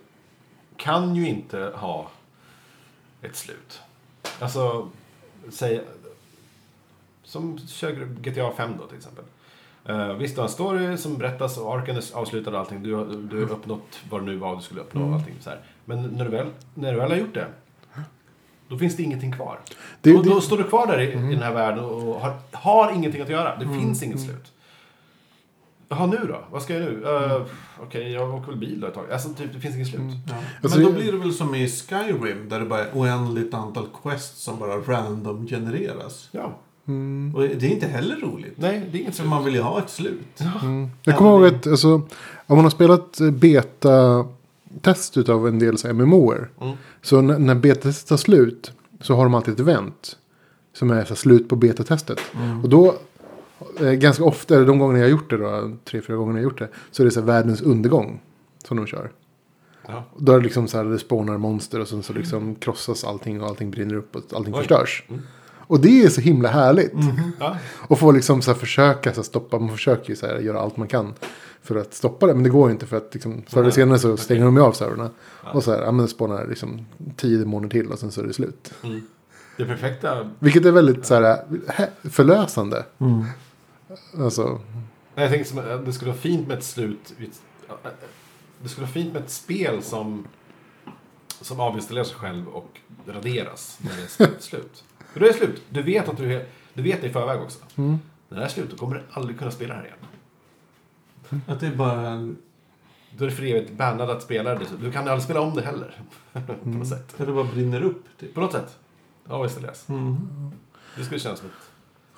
kan 0.77 1.15
ju 1.15 1.27
inte 1.27 1.71
ha 1.75 2.07
ett 3.21 3.35
slut. 3.35 3.81
Alltså, 4.39 4.87
säg... 5.49 5.81
Som 7.23 7.59
kör 7.67 7.91
GTA 8.21 8.51
5 8.57 8.73
då 8.79 8.85
till 8.87 8.97
exempel. 8.97 9.23
Uh, 9.89 10.13
visst, 10.13 10.35
du 10.35 10.41
har 10.41 10.47
en 10.47 10.53
story 10.53 10.97
som 10.97 11.17
berättas 11.17 11.57
och 11.57 11.75
arken 11.77 11.95
är 11.97 12.03
avslutad 12.13 12.51
och 12.51 12.59
allting. 12.59 12.83
Du, 12.83 12.93
har- 12.93 13.05
du 13.31 13.45
har 13.45 13.51
uppnått 13.51 13.99
vad 14.09 14.21
det 14.21 14.25
nu 14.25 14.37
var 14.37 14.55
du 14.55 14.61
skulle 14.61 14.81
uppnå 14.81 15.07
och 15.07 15.13
allting 15.15 15.35
så 15.41 15.49
här. 15.49 15.59
Men 15.85 16.03
när 16.03 16.25
du, 16.25 16.31
väl, 16.31 16.47
när 16.73 16.93
du 16.93 16.99
väl 16.99 17.09
har 17.11 17.17
gjort 17.17 17.33
det, 17.33 17.47
då 18.67 18.77
finns 18.77 18.97
det 18.97 19.03
ingenting 19.03 19.31
kvar. 19.31 19.59
Det- 20.01 20.13
då, 20.13 20.21
det- 20.21 20.29
då 20.29 20.41
står 20.41 20.57
du 20.57 20.63
kvar 20.63 20.87
där 20.87 20.99
i, 21.01 21.11
i 21.11 21.15
den 21.15 21.41
här 21.43 21.53
världen 21.53 21.83
och 21.85 22.15
har, 22.21 22.33
har 22.51 22.91
ingenting 22.93 23.21
att 23.21 23.29
göra. 23.29 23.55
Det 23.57 23.65
finns 23.65 24.03
inget 24.03 24.19
slut. 24.21 24.51
Jaha, 25.89 26.05
nu 26.05 26.17
då? 26.27 26.43
Vad 26.51 26.61
ska 26.61 26.73
jag 26.73 26.81
nu? 26.81 27.01
Uh, 27.01 27.41
Okej, 27.79 28.11
jag 28.11 28.35
åker 28.35 28.47
väl 28.47 28.59
bil 28.59 28.79
då 28.79 28.87
ett 28.87 28.93
tag. 28.93 29.11
Alltså, 29.11 29.29
typ, 29.29 29.53
det 29.53 29.59
finns 29.59 29.75
inget 29.75 29.87
slut. 29.87 30.01
Ja. 30.27 30.35
Alltså, 30.63 30.79
Men 30.79 30.87
då 30.87 30.93
blir 30.93 31.11
det 31.11 31.17
väl 31.17 31.33
som 31.33 31.55
i 31.55 31.67
Skyrim 31.67 32.49
där 32.49 32.59
det 32.59 32.65
bara 32.65 32.79
är 32.79 32.89
oändligt 32.93 33.53
antal 33.53 33.87
quests 34.03 34.41
som 34.41 34.59
bara 34.59 34.75
random 34.77 35.47
genereras. 35.47 36.29
Ja. 36.31 36.57
Mm. 36.87 37.35
Och 37.35 37.41
det 37.41 37.63
är 37.67 37.71
inte 37.71 37.87
heller 37.87 38.15
roligt. 38.15 38.53
Nej, 38.55 38.89
det 38.91 38.97
är 38.97 39.01
inget 39.01 39.15
För 39.15 39.21
slut. 39.21 39.29
man 39.29 39.45
vill 39.45 39.53
ju 39.53 39.61
ha 39.61 39.79
ett 39.79 39.89
slut. 39.89 40.41
Mm. 40.61 40.89
Jag 41.03 41.17
kommer 41.17 41.31
ihåg 41.31 41.45
att 41.45 41.67
alltså, 41.67 41.93
om 42.45 42.55
man 42.55 42.63
har 42.63 42.69
spelat 42.69 43.19
eh, 43.19 43.31
beta-test 43.31 45.17
utav 45.17 45.47
en 45.47 45.59
del 45.59 45.77
så 45.77 45.93
MMOer. 45.93 46.49
Mm. 46.61 46.77
Så 47.01 47.21
när, 47.21 47.39
när 47.39 47.55
betatestet 47.55 48.09
tar 48.09 48.17
slut 48.17 48.71
så 49.01 49.15
har 49.15 49.23
de 49.23 49.33
alltid 49.33 49.53
ett 49.53 49.59
event. 49.59 50.17
Som 50.73 50.91
är 50.91 51.03
så 51.03 51.09
här, 51.09 51.15
slut 51.15 51.49
på 51.49 51.55
betatestet. 51.55 52.19
Mm. 52.35 52.61
Och 52.63 52.69
då, 52.69 52.95
ganska 53.79 54.23
ofta, 54.23 54.55
eller 54.55 54.65
de 54.65 54.79
gångerna 54.79 54.99
jag 54.99 55.05
har 55.05 55.11
gjort 55.11 55.29
det 55.29 55.37
då, 55.37 55.71
tre, 55.85 56.01
fyra 56.01 56.17
gånger 56.17 56.31
jag 56.31 56.37
har 56.37 56.43
gjort 56.43 56.59
det. 56.59 56.69
Så 56.91 57.03
är 57.03 57.05
det 57.05 57.11
så 57.11 57.19
här 57.19 57.27
världens 57.27 57.61
undergång 57.61 58.21
som 58.63 58.77
de 58.77 58.85
kör. 58.87 59.11
Ja. 59.87 60.03
Då 60.17 60.31
är 60.31 60.37
det 60.37 60.43
liksom 60.43 60.67
så 60.67 60.77
här, 60.77 60.85
det 60.85 60.99
spånar 60.99 61.37
monster 61.37 61.79
och 61.79 61.87
sen 61.87 62.03
så 62.03 62.13
liksom 62.13 62.55
krossas 62.55 63.03
allting 63.03 63.41
och 63.41 63.47
allting 63.47 63.71
brinner 63.71 63.95
upp 63.95 64.15
och 64.15 64.23
allting 64.33 64.53
Oj. 64.53 64.59
förstörs. 64.59 65.03
Mm. 65.09 65.21
Och 65.69 65.79
det 65.79 66.03
är 66.03 66.09
så 66.09 66.21
himla 66.21 66.49
härligt. 66.49 66.93
Ja. 67.39 67.57
Och 67.63 67.99
få 67.99 68.11
liksom 68.11 68.41
så 68.41 68.51
här 68.51 68.59
försöka 68.59 69.11
så 69.11 69.15
här 69.15 69.23
stoppa, 69.23 69.59
man 69.59 69.69
försöker 69.69 70.09
ju 70.09 70.15
så 70.15 70.25
här 70.27 70.39
göra 70.39 70.59
allt 70.59 70.77
man 70.77 70.87
kan. 70.87 71.13
För 71.61 71.75
att 71.75 71.93
stoppa 71.93 72.27
det, 72.27 72.33
men 72.33 72.43
det 72.43 72.49
går 72.49 72.69
ju 72.69 72.73
inte 72.73 72.85
för 72.85 72.97
att 72.97 73.13
liksom, 73.13 73.43
förr 73.47 73.61
eller 73.61 73.71
senare 73.71 73.99
så 73.99 74.17
stänger 74.17 74.45
de 74.45 74.55
ju 74.55 74.61
av 74.61 74.71
servrarna. 74.71 75.09
Ja. 75.43 75.51
Och 75.51 75.63
så 75.63 75.71
här, 75.71 75.81
ja 75.81 75.91
men 75.91 76.05
det 76.05 76.11
spånar 76.11 76.47
liksom 76.47 76.85
tio 77.15 77.37
demoner 77.37 77.69
till 77.69 77.91
och 77.91 77.99
sen 77.99 78.11
så 78.11 78.21
är 78.21 78.25
det 78.27 78.33
slut. 78.33 78.73
Mm. 78.83 79.01
Det 79.57 79.65
perfekta... 79.65 80.29
Vilket 80.39 80.65
är 80.65 80.71
väldigt 80.71 81.05
så 81.05 81.13
här 81.13 81.37
hä- 81.67 82.09
förlösande. 82.09 82.85
Mm. 82.99 83.25
Alltså, 84.17 84.61
Nej, 85.15 85.25
jag 85.25 85.29
tänkte 85.29 85.49
som 85.49 85.59
att 85.59 85.85
det 85.85 85.93
skulle 85.93 86.11
vara 86.11 86.21
fint 86.21 86.47
med 86.47 86.57
ett 86.57 86.63
slut. 86.63 87.13
Det 88.61 88.69
skulle 88.69 88.85
vara 88.85 88.93
fint 88.93 89.13
med 89.13 89.23
ett 89.23 89.29
spel 89.29 89.83
som, 89.83 90.27
som 91.41 91.59
avinstallerar 91.59 92.05
sig 92.05 92.15
själv 92.17 92.47
och 92.47 92.79
raderas 93.07 93.79
när 93.81 93.91
det 93.97 94.01
är 94.03 94.39
slut. 94.39 94.83
För 95.13 95.19
då 95.19 95.25
är 95.25 95.29
det 95.29 95.37
slut. 95.37 95.61
Du 95.69 95.81
vet 95.81 96.09
att 96.09 96.17
du, 96.17 96.33
är, 96.33 96.45
du 96.73 96.81
vet 96.81 97.01
det 97.01 97.07
i 97.07 97.11
förväg 97.13 97.41
också. 97.41 97.59
mm. 97.75 97.99
När 98.29 98.37
det 98.37 98.43
här 98.43 98.49
är 98.49 98.53
slut, 98.53 98.69
då 98.71 98.77
kommer 98.77 98.95
du 98.95 99.01
aldrig 99.11 99.39
kunna 99.39 99.51
spela 99.51 99.73
det 99.73 99.79
här 99.79 99.85
igen. 99.85 101.41
Att 101.47 101.59
det 101.59 101.67
är 101.67 101.75
bara 101.75 102.09
en... 102.09 102.37
Då 103.17 103.25
är 103.25 103.29
det 103.29 103.35
för 103.35 103.43
evigt 103.43 103.71
bannad 103.71 104.09
att 104.09 104.23
spela 104.23 104.55
det. 104.55 104.65
Du 104.81 104.91
kan 104.91 105.07
aldrig 105.07 105.23
spela 105.23 105.41
om 105.41 105.55
det 105.55 105.61
heller. 105.61 106.01
på 106.63 106.69
något 106.69 106.87
sätt. 106.87 107.15
Att 107.19 107.27
det 107.27 107.33
bara 107.33 107.43
brinner 107.43 107.81
upp. 107.81 108.03
Typ. 108.19 108.33
På 108.33 108.41
något 108.41 108.51
sätt. 108.51 108.77
Avinstalleras. 109.27 109.89
Mm. 109.89 110.17
Det 110.97 111.03
skulle 111.03 111.19
kännas 111.19 111.39
som 111.39 111.47
ett 111.47 111.68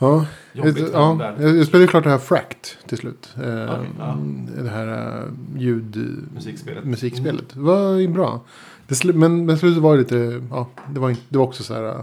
ja. 0.01 0.25
jobbigt 0.53 0.89
ja, 0.93 1.33
jag, 1.39 1.65
spelade 1.67 1.83
ju 1.83 1.87
klart 1.87 2.03
det 2.03 2.09
här 2.09 2.17
Fract 2.17 2.77
till 2.87 2.97
slut. 2.97 3.29
Eh, 3.37 3.43
Okej, 3.43 3.89
ja. 3.99 4.17
Det 4.63 4.69
här 4.69 4.87
eh, 5.17 5.61
ljud... 5.61 6.17
Musikspelet. 6.33 6.83
Musikspelet. 6.83 7.45
Det 7.53 7.59
var 7.59 7.93
ju 7.93 8.07
bra. 8.07 8.41
Det 8.87 9.03
men, 9.13 9.45
men 9.45 9.57
slutet 9.57 9.83
var 9.83 9.97
lite, 9.97 10.41
ja, 10.51 10.67
det 10.89 10.99
var, 10.99 11.09
inte, 11.09 11.21
det 11.29 11.37
var 11.37 11.45
också 11.45 11.63
så 11.63 11.73
här. 11.73 11.83
eh, 11.83 12.01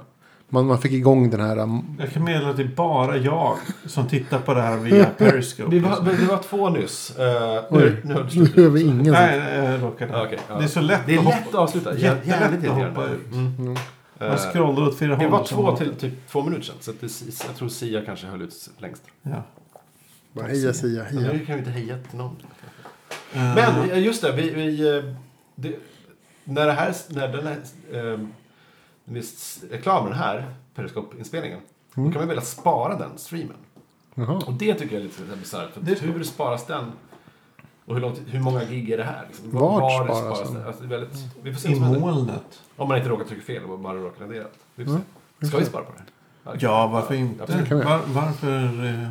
Man, 0.50 0.66
man 0.66 0.78
fick 0.78 0.92
igång 0.92 1.30
den 1.30 1.40
här, 1.40 1.56
Jag 1.98 2.12
kan 2.12 2.24
meddela 2.24 2.50
att 2.50 2.56
det 2.56 2.62
är 2.62 2.70
bara 2.76 3.16
jag 3.16 3.56
som 3.86 4.06
tittar 4.06 4.38
på 4.38 4.54
det 4.54 4.62
här 4.62 4.76
via 4.76 5.04
Periscope. 5.18 5.70
Vi 5.70 5.78
var, 5.78 6.00
vi 6.18 6.24
var 6.24 6.36
två 6.36 6.68
nyss. 6.70 7.16
Uh, 7.18 7.24
nu, 7.24 7.62
Oj. 7.70 7.96
nu 8.04 8.14
har 8.14 8.20
det 8.20 8.24
nu 8.24 8.30
slut. 8.30 8.54
behöver 8.54 8.80
ingen 8.80 9.12
Nej, 9.12 9.38
nej, 9.40 9.64
jag 9.64 9.82
råkade. 9.82 10.22
Okej, 10.22 10.38
ja. 10.48 10.58
Det 10.58 10.64
är 10.64 10.68
så 10.68 10.80
lätt 10.80 11.00
Det 11.06 11.14
är 11.14 11.18
att 11.18 11.24
lätt 11.24 11.34
hoppa. 11.34 11.48
att 11.48 11.54
avsluta. 11.54 11.92
Jä- 11.94 12.16
Jättelätt 12.24 12.70
att 12.70 12.76
hoppa 12.88 13.04
ut. 13.08 13.32
Mm. 13.32 13.52
Mm. 13.58 13.76
Eh, 14.18 14.28
Man 14.28 14.38
scrollar 14.38 14.88
åt 14.88 14.98
fyra 14.98 15.14
håll. 15.14 15.24
Det 15.24 15.30
var 15.30 15.44
två 15.44 15.76
till 15.76 15.94
typ 15.94 16.28
två 16.28 16.42
minuter 16.42 16.64
sedan. 16.64 16.76
Så 16.80 16.90
att 16.90 17.00
det, 17.00 17.20
jag 17.46 17.56
tror 17.56 17.68
Sia 17.68 18.04
kanske 18.04 18.26
höll 18.26 18.42
ut 18.42 18.70
längst. 18.78 19.02
Ja. 19.22 19.42
Bara 20.32 20.46
heja 20.46 20.74
Sia, 20.74 21.02
heja. 21.04 21.32
nu 21.32 21.46
kan 21.46 21.54
vi 21.54 21.58
inte 21.58 21.70
heja 21.70 21.98
till 21.98 22.18
någon. 22.18 22.36
Eh, 23.32 23.54
Men 23.54 23.90
eh, 23.90 23.98
just 23.98 24.22
det, 24.22 24.32
vi... 24.32 24.50
vi 24.50 24.96
eh, 24.96 25.14
det, 25.54 25.76
när 26.44 26.66
det 26.66 26.72
här... 26.72 26.94
När 27.08 27.28
den 27.28 27.46
här... 27.46 27.58
Eh, 27.92 28.18
den 30.04 30.18
här 30.18 30.54
Periscope-inspelningen. 30.74 31.60
Då 31.94 32.02
kan 32.02 32.12
man 32.14 32.28
vilja 32.28 32.42
spara 32.42 32.98
den 32.98 33.18
streamen. 33.18 33.56
Jaha. 34.14 34.42
Och 34.46 34.52
det 34.52 34.74
tycker 34.74 34.94
jag 34.94 35.00
är 35.00 35.04
lite 35.04 35.36
bisarrt. 35.36 35.70
Hur 36.00 36.24
sparas 36.24 36.66
den? 36.66 36.92
Och 37.88 37.94
hur, 37.94 38.00
långt, 38.00 38.20
hur 38.26 38.40
många 38.40 38.64
gig 38.64 38.90
är 38.90 38.96
det 38.96 39.04
här? 39.04 39.24
Liksom? 39.28 39.50
Vart 39.50 40.06
det 40.06 40.14
sparas 40.14 40.52
den? 40.52 40.66
Alltså, 40.66 40.82
det 40.82 40.94
är 40.94 40.98
väldigt, 41.00 41.18
vi 41.42 41.52
får 41.52 41.60
se 41.60 41.72
I 41.72 41.80
molnet. 41.80 42.62
Om 42.76 42.88
man 42.88 42.96
inte 42.96 43.08
råkar 43.10 43.24
trycka 43.24 43.42
fel 43.42 43.64
och 43.64 43.78
bara 43.78 43.94
råkar 43.94 44.24
radera. 44.24 44.44
Vi 44.74 44.84
får 44.84 44.92
se. 45.40 45.46
Ska 45.46 45.58
vi 45.58 45.64
spara 45.64 45.84
på 45.84 45.92
det 45.92 45.98
här? 45.98 46.58
Ja, 46.60 46.86
varför 46.86 47.14
inte? 47.14 47.74
Var, 47.74 48.00
varför... 48.06 48.86
Eh, 48.86 49.08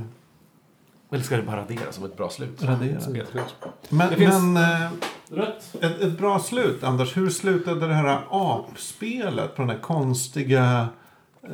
Eller 1.11 1.23
ska 1.23 1.37
det 1.37 1.43
bara 1.43 1.57
radera 1.57 1.91
som 1.91 2.05
ett 2.05 2.17
bra 2.17 2.29
slut? 2.29 2.63
Radera. 2.63 2.99
Men 3.89 4.09
Det 4.17 4.27
men 4.27 4.57
eh, 4.57 4.89
Rött. 5.29 5.75
ett, 5.81 6.01
ett 6.01 6.17
bra 6.17 6.39
slut, 6.39 6.83
Anders. 6.83 7.17
Hur 7.17 7.29
slutade 7.29 7.87
det 7.87 7.93
här 7.93 8.19
apspelet 8.29 9.55
på 9.55 9.61
den 9.61 9.69
här 9.69 9.79
konstiga 9.79 10.87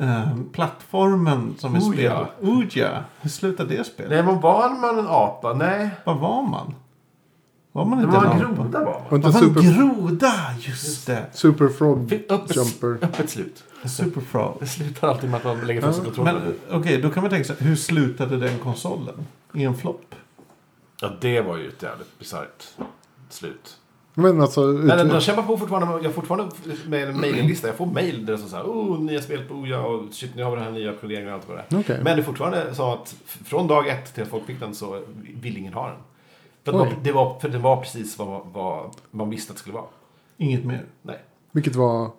eh, 0.00 0.36
plattformen 0.52 1.54
som 1.58 1.72
vi 1.72 1.78
Ouya. 1.80 1.92
spelade? 1.92 2.26
Ouya. 2.40 3.04
Hur 3.20 3.30
slutade 3.30 3.76
det 3.76 3.84
spelet? 3.84 4.10
Nej, 4.10 4.22
men 4.22 4.40
var 4.40 4.68
man 4.80 4.98
en 4.98 5.06
apa? 5.08 5.52
Nej. 5.52 5.90
Vad 6.04 6.16
var 6.16 6.42
man? 6.42 6.74
Var 7.76 7.84
man 7.84 7.98
Det 7.98 8.04
inte 8.04 8.16
var 8.16 8.24
en 8.24 8.32
en 8.32 8.38
groda 8.56 8.84
var 8.84 9.02
man. 9.10 9.14
inte 9.16 9.28
var 9.30 9.42
en 9.42 9.54
super, 9.54 9.60
groda? 9.60 10.32
Just 10.60 11.06
det. 11.06 11.26
super 11.32 11.68
Frog 11.68 12.10
Fick 12.10 12.32
öppet, 12.32 12.56
Jumper. 12.56 13.06
öppet 13.06 13.30
slut. 13.30 13.64
Superfrog. 13.84 14.56
Det 14.60 14.66
slutar 14.66 15.08
alltid 15.08 15.30
med 15.30 15.36
att 15.38 15.44
man 15.44 15.66
lägger 15.66 15.80
sig 15.80 15.90
Men 15.90 16.04
kontrollen. 16.04 16.54
okej, 16.70 17.02
då 17.02 17.10
kan 17.10 17.22
man 17.22 17.30
tänka 17.30 17.44
sig, 17.54 17.56
hur 17.58 17.76
slutade 17.76 18.36
den 18.36 18.58
konsolen? 18.58 19.14
I 19.54 19.64
en 19.64 19.74
flopp? 19.74 20.14
Ja, 21.00 21.10
det 21.20 21.40
var 21.40 21.56
ju 21.56 21.68
ett 21.68 21.82
jävligt 21.82 22.18
bisarrt 22.18 22.64
slut. 23.30 23.76
Men 24.14 24.40
alltså, 24.40 24.60
Men 24.60 25.06
ut, 25.06 25.12
de 25.12 25.20
kämpar 25.20 25.42
på 25.42 25.58
fortfarande. 25.58 25.94
Jag 25.96 26.04
har 26.04 26.10
fortfarande 26.12 26.54
med 26.86 27.08
en 27.08 27.20
mailinglista. 27.20 27.66
Jag 27.68 27.76
får 27.76 27.86
mail 27.86 28.26
där 28.26 28.32
det 28.32 28.38
står 28.38 28.48
så 28.48 28.56
här. 28.56 28.64
Oh, 28.64 29.00
nya 29.00 29.22
spel 29.22 29.44
på 29.48 29.54
Oja 29.54 29.80
och 29.80 30.02
shit, 30.14 30.30
nu 30.36 30.42
har 30.42 30.50
vi 30.50 30.56
den 30.56 30.64
här 30.64 30.72
nya 30.72 30.92
koderingen 30.92 31.28
och 31.28 31.34
allt 31.34 31.48
vad 31.48 31.56
det 31.56 31.64
är. 31.76 31.80
Okej. 31.80 32.00
Men 32.04 32.16
det 32.16 32.22
är 32.22 32.24
fortfarande 32.24 32.74
så 32.74 32.92
att 32.92 33.14
från 33.44 33.66
dag 33.66 33.88
ett 33.88 34.14
till 34.14 34.22
att 34.22 34.28
folk 34.28 34.46
fick 34.46 34.60
den 34.60 34.74
så 34.74 35.02
vill 35.42 35.56
ingen 35.56 35.72
ha 35.74 35.86
den. 35.88 35.96
För, 36.64 36.72
att 36.72 36.78
det, 36.90 36.94
var, 36.94 37.02
det 37.02 37.12
var, 37.12 37.38
för 37.40 37.48
det 37.48 37.58
var 37.58 37.76
precis 37.76 38.18
vad, 38.18 38.40
vad 38.52 38.90
man 39.10 39.30
visste 39.30 39.50
att 39.50 39.56
det 39.56 39.60
skulle 39.60 39.74
vara. 39.74 39.86
Inget 40.36 40.64
mer? 40.64 40.84
Nej. 41.02 41.18
vilket 41.52 41.74
var... 41.76 42.10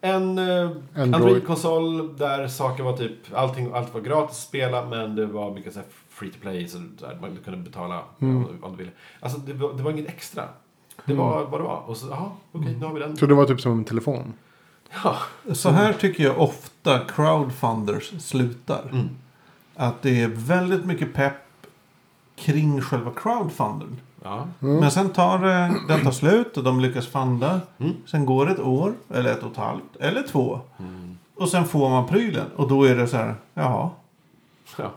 En 0.00 0.38
eh, 0.38 0.70
Android. 0.94 1.14
Android-konsol 1.14 2.16
där 2.16 2.48
saker 2.48 2.82
var 2.82 2.96
typ, 2.96 3.12
allting, 3.34 3.70
allt 3.74 3.94
var 3.94 4.00
gratis 4.00 4.30
att 4.30 4.42
spela 4.42 4.86
men 4.86 5.16
det 5.16 5.26
var 5.26 5.54
mycket 5.54 5.72
så 5.72 5.78
här 5.78 5.88
free 6.08 6.30
to 6.30 6.36
play 6.40 6.68
så 6.68 6.78
där, 6.78 7.18
man 7.20 7.38
kunde 7.44 7.58
betala 7.60 8.02
Mm. 8.20 8.36
om, 8.36 8.58
om 8.62 8.70
du 8.70 8.76
ville. 8.76 8.90
Alltså 9.20 9.38
det 9.38 9.52
var, 9.52 9.72
det 9.72 9.82
var 9.82 9.90
inget 9.90 10.08
extra. 10.08 10.44
Det 11.04 11.14
var 11.14 11.44
vad 11.44 11.60
det 11.60 11.64
var. 11.64 11.82
Och 11.86 11.96
så, 11.96 12.06
jaha, 12.08 12.30
okej, 12.52 12.76
nu 12.80 12.86
har 12.86 12.94
vi 12.94 13.00
den. 13.00 13.16
Så 13.16 13.26
det 13.26 13.34
var 13.34 13.44
typ 13.44 13.60
som 13.60 13.72
en 13.72 13.84
telefon? 13.84 14.32
Ja. 15.04 15.16
Så 15.54 15.70
här 15.70 15.92
tycker 15.92 16.24
jag 16.24 16.40
ofta 16.40 16.98
crowdfunders 16.98 18.22
slutar. 18.22 18.82
Mm. 18.92 19.08
Att 19.74 20.02
det 20.02 20.22
är 20.22 20.28
väldigt 20.28 20.84
mycket 20.84 21.14
pepp 21.14 21.34
kring 22.36 22.80
själva 22.80 23.10
crowdfunden. 23.10 23.96
ja. 24.22 24.46
Mm. 24.62 24.76
Men 24.80 24.90
sen 24.90 25.08
tar 25.10 25.38
det, 25.38 25.74
den 25.88 26.04
tar 26.04 26.10
slut 26.10 26.56
och 26.56 26.64
de 26.64 26.80
lyckas 26.80 27.06
funda. 27.06 27.60
Mm. 27.78 27.92
Sen 28.06 28.26
går 28.26 28.50
ett 28.50 28.60
år, 28.60 28.94
eller 29.14 29.30
ett 29.32 29.42
och 29.42 29.50
ett 29.50 29.56
halvt, 29.56 29.96
eller 30.00 30.22
två. 30.22 30.60
Mm. 30.78 31.18
Och 31.34 31.48
sen 31.48 31.64
får 31.64 31.90
man 31.90 32.06
prylen. 32.06 32.46
Och 32.56 32.68
då 32.68 32.84
är 32.84 32.94
det 32.96 33.06
så 33.08 33.16
här, 33.16 33.34
jaha. 33.54 33.90
ja. 34.78 34.92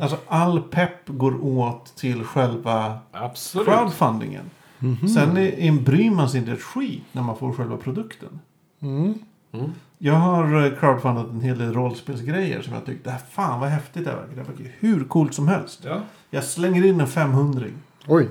Alltså 0.00 0.16
all 0.28 0.62
pepp 0.62 1.00
går 1.08 1.44
åt 1.44 1.96
till 1.96 2.24
själva 2.24 2.98
Absolut. 3.12 3.66
crowdfundingen. 3.68 4.50
Mhm. 4.78 5.08
Sen 5.08 5.36
är, 5.36 5.58
är, 5.58 5.72
bryr 5.72 6.10
man 6.10 6.28
sig 6.30 6.40
inte 6.40 6.52
ett 6.52 6.62
skit 6.62 7.02
när 7.12 7.22
man 7.22 7.36
får 7.36 7.52
själva 7.52 7.76
produkten. 7.76 8.40
Mm. 8.82 9.14
Mm. 9.52 9.72
Jag 9.98 10.14
har 10.14 10.64
eh, 10.66 10.78
crowdfundat 10.78 11.26
en 11.30 11.40
hel 11.40 11.58
del 11.58 11.72
rollspelsgrejer 11.74 12.62
som 12.62 12.72
jag 12.74 12.86
tyckte, 12.86 13.10
"Äh, 13.10 13.16
fan 13.30 13.60
vad 13.60 13.68
häftigt 13.68 14.04
det 14.04 14.10
här 14.10 14.16
verkar. 14.18 14.36
Det 14.36 14.42
verkar 14.42 14.72
hur 14.78 15.04
coolt 15.04 15.34
som 15.34 15.48
helst. 15.48 15.80
Ja. 15.84 16.00
Jag 16.34 16.44
slänger 16.44 16.86
in 16.86 17.00
en 17.00 17.06
500 17.06 17.66
Oj. 18.06 18.28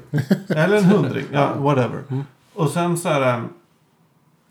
Eller 0.50 0.78
en 0.78 0.84
hundring, 0.84 1.26
ja 1.32 1.56
whatever. 1.56 2.04
Mm. 2.10 2.24
Och 2.54 2.70
sen 2.70 2.98
så 2.98 3.10
här, 3.10 3.38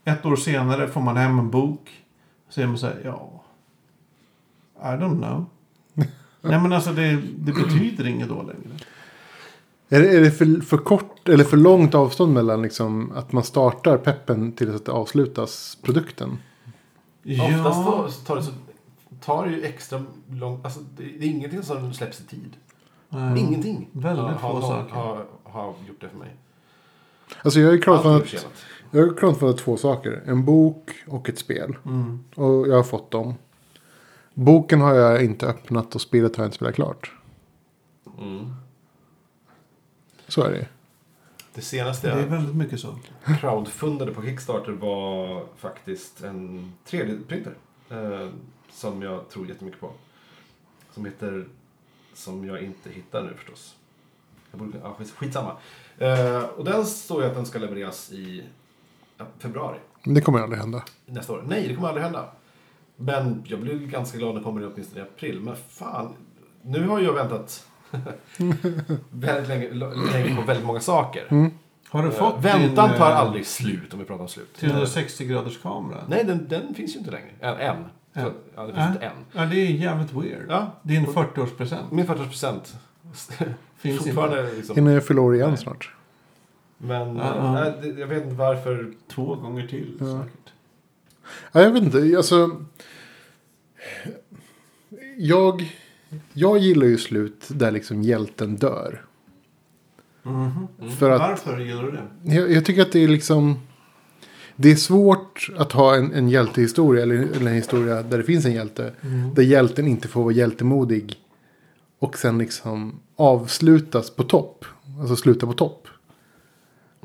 eh, 0.05 0.15
ett 0.15 0.27
år 0.27 0.37
senare 0.37 0.89
får 0.89 1.01
man 1.01 1.17
hem 1.17 1.39
en 1.39 1.51
bok. 1.51 1.91
Så 2.49 2.61
är 2.61 2.67
man 2.67 2.79
så 2.79 2.87
här, 2.87 3.01
ja. 3.05 3.43
I 4.77 4.85
don't 4.85 5.17
know. 5.17 5.47
Nej 6.41 6.61
men 6.61 6.73
alltså 6.73 6.93
det, 6.93 7.23
det 7.37 7.53
betyder 7.53 8.07
inget 8.07 8.29
då 8.29 8.35
längre. 8.35 8.79
Är 9.89 10.01
det, 10.01 10.17
är 10.17 10.21
det 10.21 10.31
för, 10.31 10.61
för 10.61 10.79
kort 10.79 11.29
eller 11.29 11.45
för 11.45 11.57
långt 11.57 11.95
avstånd 11.95 12.33
mellan 12.33 12.63
liksom, 12.63 13.13
att 13.13 13.33
man 13.33 13.45
startar 13.45 13.97
peppen 13.97 14.53
till 14.53 14.75
att 14.75 14.85
det 14.85 14.93
avslutas 14.93 15.79
produkten? 15.83 16.39
Oftast 17.25 17.85
då, 17.87 18.09
så 18.11 18.21
tar 18.25 18.37
det, 18.37 18.43
så, 18.43 18.53
tar 19.25 19.47
det 19.47 19.53
ju 19.53 19.65
extra 19.65 20.05
lång... 20.31 20.61
Alltså, 20.65 20.81
det, 20.97 21.05
det 21.05 21.25
är 21.25 21.29
ingenting 21.29 21.63
som 21.63 21.95
släpps 21.95 22.21
i 22.21 22.25
tid. 22.25 22.57
Nej. 23.15 23.41
Ingenting. 23.41 23.89
Väldigt 23.93 24.41
få 24.41 24.47
har, 24.47 24.61
saker. 24.61 24.95
Har, 24.95 25.27
har 25.43 25.75
gjort 25.89 26.01
det 26.01 26.09
för 26.09 26.19
mig. 26.19 26.37
Alltså 27.43 27.61
jag 27.61 27.67
har 27.67 27.73
ju 27.73 27.79
Allt 27.79 27.87
är 27.87 28.03
crowdfundat, 28.03 28.47
jag 28.91 29.07
har 29.07 29.17
crowdfundat 29.17 29.59
två 29.59 29.77
saker. 29.77 30.23
En 30.27 30.45
bok 30.45 30.91
och 31.07 31.29
ett 31.29 31.39
spel. 31.39 31.77
Mm. 31.85 32.25
Och 32.35 32.69
jag 32.69 32.77
har 32.77 32.83
fått 32.83 33.11
dem. 33.11 33.35
Boken 34.35 34.81
har 34.81 34.95
jag 34.95 35.25
inte 35.25 35.47
öppnat 35.47 35.95
och 35.95 36.01
spelet 36.01 36.37
har 36.37 36.45
jag 36.45 36.49
inte 36.49 36.57
spelat 36.57 36.75
klart. 36.75 37.13
Mm. 38.19 38.55
Så 40.29 40.43
är 40.43 40.51
det 40.51 40.67
Det 41.55 41.61
senaste 41.61 42.09
Det 42.09 42.15
är 42.15 42.21
jag 42.21 42.27
väldigt 42.27 42.57
mycket 42.57 42.81
så. 42.81 42.99
crowdfundade 43.41 44.13
på 44.13 44.23
Kickstarter 44.23 44.73
var 44.73 45.45
faktiskt 45.57 46.23
en 46.23 46.73
3D-printer. 46.87 47.55
Eh, 47.91 48.29
som 48.73 49.03
jag 49.03 49.29
tror 49.29 49.49
jättemycket 49.49 49.81
på. 49.81 49.91
Som 50.95 51.05
heter... 51.05 51.47
Som 52.15 52.45
jag 52.45 52.63
inte 52.63 52.91
hittar 52.91 53.23
nu 53.23 53.35
förstås. 53.37 53.75
Jag 54.51 54.61
borde, 54.61 54.79
skits- 54.79 55.13
skitsamma. 55.17 55.57
Eh, 55.99 56.43
och 56.45 56.65
den 56.65 56.87
står 56.87 57.23
ju 57.23 57.29
att 57.29 57.35
den 57.35 57.47
ska 57.47 57.59
levereras 57.59 58.13
i 58.13 58.43
ja, 59.19 59.25
februari 59.39 59.79
Men 60.05 60.15
det 60.15 60.21
kommer 60.21 60.39
aldrig 60.41 60.61
hända. 60.61 60.83
nästa 61.07 61.33
år. 61.33 61.45
Nej, 61.47 61.69
det 61.69 61.75
kommer 61.75 61.89
aldrig 61.89 62.05
hända. 62.05 62.25
Men 62.97 63.43
jag 63.47 63.61
blir 63.61 63.79
ganska 63.79 64.19
glad 64.19 64.31
när 64.35 64.41
det 64.41 64.45
kommer 64.45 64.71
åtminstone 64.75 65.01
i 65.01 65.03
april. 65.03 65.41
Men 65.41 65.57
fan, 65.69 66.15
nu 66.63 66.89
har 66.89 67.01
jag 67.01 67.13
väntat 67.13 67.67
väldigt 69.11 69.49
länge, 69.49 69.71
länge 70.13 70.37
på 70.37 70.43
väldigt 70.43 70.67
många 70.67 70.81
saker. 70.81 71.27
Mm. 71.31 71.51
Har 71.89 72.03
du 72.03 72.09
Eh, 72.09 72.15
fått 72.15 72.45
Väntan 72.45 72.89
din, 72.89 72.99
tar 72.99 73.11
eh, 73.11 73.19
aldrig 73.19 73.47
slut 73.47 73.93
om 73.93 73.99
vi 73.99 74.05
pratar 74.05 74.23
om 74.23 74.29
slut. 74.29 74.55
360 74.57 75.25
graders 75.27 75.63
kamera? 75.63 76.05
Nej, 76.09 76.25
den, 76.25 76.49
den 76.49 76.75
finns 76.75 76.95
ju 76.95 76.99
inte 76.99 77.11
längre. 77.11 77.31
Än. 77.41 77.57
än. 77.77 77.85
Så, 78.15 78.33
ja, 78.55 78.63
det 78.67 78.73
finns 78.73 78.79
Äh? 78.87 78.93
inte 78.93 79.07
än. 79.07 79.13
Ja, 79.33 79.45
det 79.47 79.57
är 79.57 79.67
jävligt 79.71 80.13
weird. 80.13 80.47
Ja, 80.49 80.73
Din 80.83 81.07
40-årspresent 81.07 81.83
min 81.91 82.07
40 82.07 82.25
procent. 82.25 82.75
finns 83.77 84.07
inte. 84.07 84.51
Liksom. 84.57 84.75
Hinner 84.77 84.93
jag 84.93 85.07
fylla 85.07 85.21
år 85.21 85.35
igen 85.35 85.49
Nej. 85.49 85.59
snart. 85.59 85.95
Men 86.79 87.17
ja. 87.17 87.53
nej, 87.53 87.95
jag 88.01 88.07
vet 88.07 88.23
inte 88.23 88.35
varför. 88.37 88.93
Två 89.09 89.35
gånger 89.35 89.67
till 89.67 89.97
Ja. 90.01 90.07
säkert. 90.23 90.53
Ja, 91.53 91.61
jag 91.63 91.71
vet 91.71 91.83
inte. 91.83 92.17
Alltså, 92.17 92.51
jag, 95.17 95.73
jag 96.33 96.59
gillar 96.59 96.87
ju 96.87 96.99
slut 96.99 97.45
där 97.49 97.71
liksom 97.71 98.03
hjälten 98.03 98.57
dör. 98.57 99.05
Mhm. 100.23 100.69
För 100.99 101.11
att 101.11 101.21
Varför 101.21 101.59
gillar 101.59 101.83
du 101.83 101.91
det? 101.91 102.35
jag, 102.35 102.51
jag 102.53 102.65
tycker 102.65 102.83
att 102.83 102.93
det 102.93 103.05
är 103.05 103.09
liksom... 103.09 103.59
Det 104.57 104.71
är 104.71 104.77
svårt 104.77 105.51
att 105.57 105.73
ha 105.73 105.97
en, 105.97 106.13
en 106.13 106.29
hjältehistoria 106.29 107.03
eller, 107.03 107.15
eller 107.15 107.51
en 107.51 107.57
historia 107.57 108.03
där 108.03 108.19
det 108.19 108.25
finns 108.25 108.45
en 108.45 108.53
hjälte. 108.53 108.93
Där 109.35 109.43
hjälten 109.43 109.89
inte 109.89 110.09
får 110.09 110.23
vara 110.23 110.33
hjältemodig. 110.33 111.17
Och 111.99 112.19
sen 112.19 112.39
liksom 112.39 113.01
avslutas 113.17 114.11
på 114.11 114.23
topp. 114.23 114.65
Alltså 115.01 115.17
sluta 115.17 115.47
på 115.47 115.53
topp. 115.53 115.89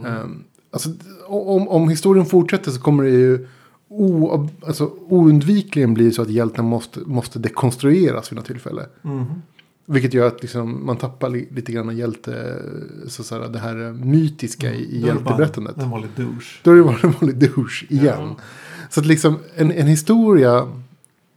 Ehm, 0.06 0.44
alltså, 0.72 0.90
om, 1.28 1.68
om 1.68 1.90
historien 1.90 2.26
fortsätter 2.26 2.72
så 2.72 2.82
kommer 2.82 3.04
det 3.04 3.10
ju 3.10 3.48
o, 3.88 4.50
alltså, 4.68 4.92
oundvikligen 5.08 5.94
bli 5.94 6.12
så 6.12 6.22
att 6.22 6.30
hjälten 6.30 6.66
måste, 6.66 7.00
måste 7.00 7.40
dekonstrueras 7.40 8.32
vid 8.32 8.38
något 8.38 8.46
tillfälle. 8.46 8.86
Mhm. 9.02 9.42
Vilket 9.90 10.14
gör 10.14 10.28
att 10.28 10.42
liksom, 10.42 10.86
man 10.86 10.98
tappar 10.98 11.30
li, 11.30 11.48
lite 11.52 11.72
grann 11.72 11.90
av 11.90 11.96
hjälte, 11.96 12.62
så, 13.08 13.24
så 13.24 13.36
här, 13.36 13.50
det 13.50 13.60
här 13.60 13.76
mytiska 14.06 14.74
i, 14.74 14.98
i 14.98 15.02
Då 15.02 15.08
är 15.08 15.14
det 15.14 15.20
bara 15.20 15.30
hjälteberättandet. 15.30 15.78
En 15.78 15.90
vanlig 15.90 16.10
douche. 16.16 16.60
Då 16.64 16.72
är 16.72 16.76
det 16.76 16.84
bara 16.84 17.00
en 17.04 17.12
vanlig 17.12 17.38
douche 17.38 17.86
igen. 17.90 18.36
Så 18.90 19.00
att 19.00 19.06
liksom 19.06 19.40
en, 19.56 19.72
en 19.72 19.88
historia 19.88 20.72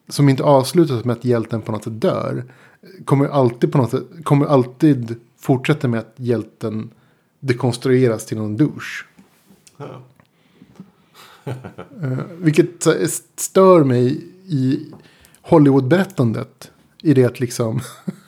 som 0.09 0.29
inte 0.29 0.43
avslutas 0.43 1.05
med 1.05 1.17
att 1.17 1.25
hjälten 1.25 1.63
på 1.63 1.73
något 1.73 1.85
sätt 1.85 2.01
dör. 2.01 2.45
Kommer 3.05 3.29
alltid 3.29 3.73
på 3.73 3.79
något 3.79 3.91
sätt, 3.91 4.05
kommer 4.23 4.47
alltid 4.47 5.17
fortsätta 5.39 5.89
med 5.89 6.01
att 6.01 6.15
hjälten 6.17 6.91
dekonstrueras 7.41 8.27
till 8.27 8.37
någon 8.39 8.57
douche. 8.57 9.05
Ja. 9.77 10.03
Eh, 12.03 12.19
vilket 12.39 12.87
stör 13.37 13.85
mig 13.85 14.25
i 14.47 14.93
Hollywood-berättandet. 15.43 16.71
I 17.03 17.15
det 17.15 17.25
att 17.25 17.41
liksom 17.41 17.81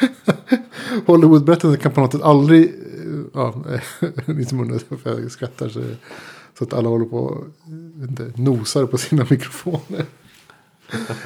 Hollywood-berättandet 1.06 1.80
kan 1.80 1.92
på 1.92 2.00
något 2.00 2.12
sätt 2.12 2.22
aldrig. 2.22 2.64
eh, 2.64 2.70
Ja, 3.34 3.54
ni 4.26 4.44
som 4.44 4.60
undrar 4.60 4.80
varför 4.88 5.20
jag 5.20 5.30
skrattar 5.30 5.68
så, 5.68 5.80
så 6.58 6.64
att 6.64 6.72
alla 6.72 6.88
håller 6.88 7.04
på 7.06 7.16
och 7.18 7.44
inte, 8.08 8.32
nosar 8.36 8.86
på 8.86 8.98
sina 8.98 9.26
mikrofoner. 9.30 10.04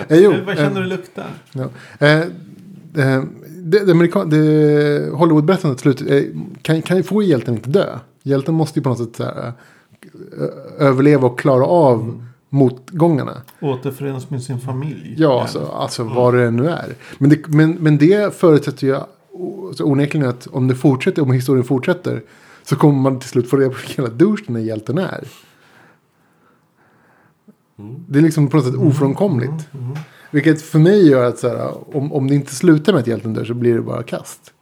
Eh, 0.09 0.19
jo, 0.19 0.35
Vad 0.47 0.57
känner 0.57 0.77
eh, 0.81 0.83
du 0.83 0.85
luktar? 0.97 1.27
Ja. 1.53 1.69
Eh, 1.99 2.19
eh, 2.21 3.23
det, 3.49 3.85
det, 3.85 3.93
amerikan- 3.93 4.31
det 4.31 5.11
Hollywood-berättandet 5.13 5.81
slutet, 5.81 6.11
eh, 6.11 6.23
kan, 6.63 6.83
kan 6.83 6.97
ju 6.97 7.03
få 7.03 7.23
hjälten 7.23 7.55
inte 7.55 7.71
dö. 7.71 7.99
Hjälten 8.23 8.55
måste 8.55 8.79
ju 8.79 8.83
på 8.83 8.89
något 8.89 8.99
sätt 8.99 9.17
så 9.17 9.25
här, 9.25 9.53
eh, 10.39 10.49
överleva 10.87 11.27
och 11.29 11.39
klara 11.39 11.65
av 11.67 12.25
motgångarna. 12.55 13.43
Återförenas 13.61 14.31
med 14.31 14.43
sin 14.43 14.61
familj. 14.61 15.15
Ja, 15.19 15.43
alltså, 15.43 15.67
alltså 15.67 16.05
vad 16.05 16.35
det 16.35 16.51
nu 16.51 16.69
är. 16.69 16.95
Men 17.19 17.31
det, 17.31 17.49
men, 17.49 17.73
men 17.73 17.99
det 17.99 18.35
förutsätter 18.35 18.87
ju 18.87 18.97
alltså, 19.69 19.85
onekligen 19.85 20.29
att 20.29 20.47
om 20.47 20.69
det 20.69 20.75
fortsätter, 20.75 21.23
om 21.23 21.33
historien 21.33 21.65
fortsätter. 21.65 22.23
Så 22.63 22.77
kommer 22.77 23.01
man 23.01 23.21
till 23.21 23.29
slut 23.29 23.51
få 23.51 23.57
reda 23.57 23.71
på 23.71 23.77
vilken 23.77 24.05
jävla 24.05 24.19
douche 24.19 24.45
den 24.47 24.57
här 24.57 24.63
hjälten 24.63 24.99
är. 24.99 25.25
Det 28.09 28.19
är 28.19 28.23
liksom 28.23 28.49
på 28.49 28.57
något 28.57 28.67
sätt 28.67 28.75
ofrånkomligt. 28.75 29.69
Vilket 30.31 30.63
för 30.63 30.79
mig 30.79 31.09
gör 31.09 31.25
att 31.25 31.39
så 31.39 31.49
här, 31.49 31.97
om, 31.97 32.13
om 32.13 32.29
det 32.29 32.35
inte 32.35 32.55
slutar 32.55 32.93
med 32.93 33.01
att 33.01 33.07
hjälten 33.07 33.35
dör 33.35 33.45
så 33.45 33.55
blir 33.55 33.75
det 33.75 33.83
bara 33.83 34.03
kast. 34.03 34.54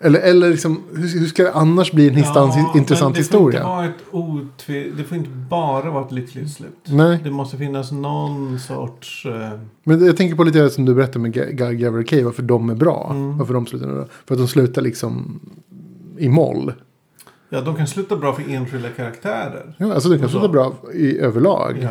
Eller, 0.00 0.20
eller 0.20 0.50
liksom, 0.50 0.82
hur, 0.94 1.18
hur 1.20 1.26
ska 1.26 1.42
det 1.42 1.52
annars 1.52 1.92
bli 1.92 2.08
en 2.08 2.18
Ja, 2.18 2.72
intressant 2.76 3.14
det 3.14 3.22
får 3.22 3.38
historia? 3.38 3.58
Inte 3.60 3.68
vara 3.70 3.84
ett 3.86 3.94
otve... 4.10 4.90
Det 4.96 5.04
får 5.04 5.16
inte 5.18 5.30
bara 5.30 5.90
vara 5.90 6.04
ett 6.04 6.12
lyckligt 6.12 6.50
slut. 6.52 6.78
Nej. 6.84 7.20
Det 7.24 7.30
måste 7.30 7.56
finnas 7.56 7.92
någon 7.92 8.58
sorts... 8.60 9.26
Eh, 9.26 9.60
Men 9.84 10.06
jag 10.06 10.16
tänker 10.16 10.36
på 10.36 10.44
lite 10.44 10.58
det 10.58 10.70
som 10.70 10.84
du 10.84 10.94
berättade 10.94 11.18
med 11.18 11.34
Ga- 11.34 11.50
Ga- 11.52 11.72
Gavin 11.72 12.04
Kay, 12.04 12.22
varför 12.22 12.42
de 12.42 12.70
är 12.70 12.74
bra. 12.74 13.08
Mm. 13.10 13.38
Varför 13.38 13.54
de 13.54 13.66
slutar 13.66 13.86
bra. 13.94 14.06
För 14.26 14.34
att 14.34 14.38
de 14.40 14.48
slutar 14.48 14.82
liksom 14.82 15.40
i 16.18 16.28
moll. 16.28 16.72
ja, 17.48 17.60
de 17.60 17.76
kan 17.76 17.86
sluta 17.86 18.16
bra 18.16 18.32
för 18.32 18.50
enskilda 18.54 18.88
karaktärer. 18.88 19.74
Ja, 19.78 19.94
alltså 19.94 20.08
det 20.08 20.18
kan 20.18 20.28
sluta 20.28 20.48
bra 20.48 20.74
i 20.94 21.18
överlag. 21.18 21.78
Ja. 21.82 21.90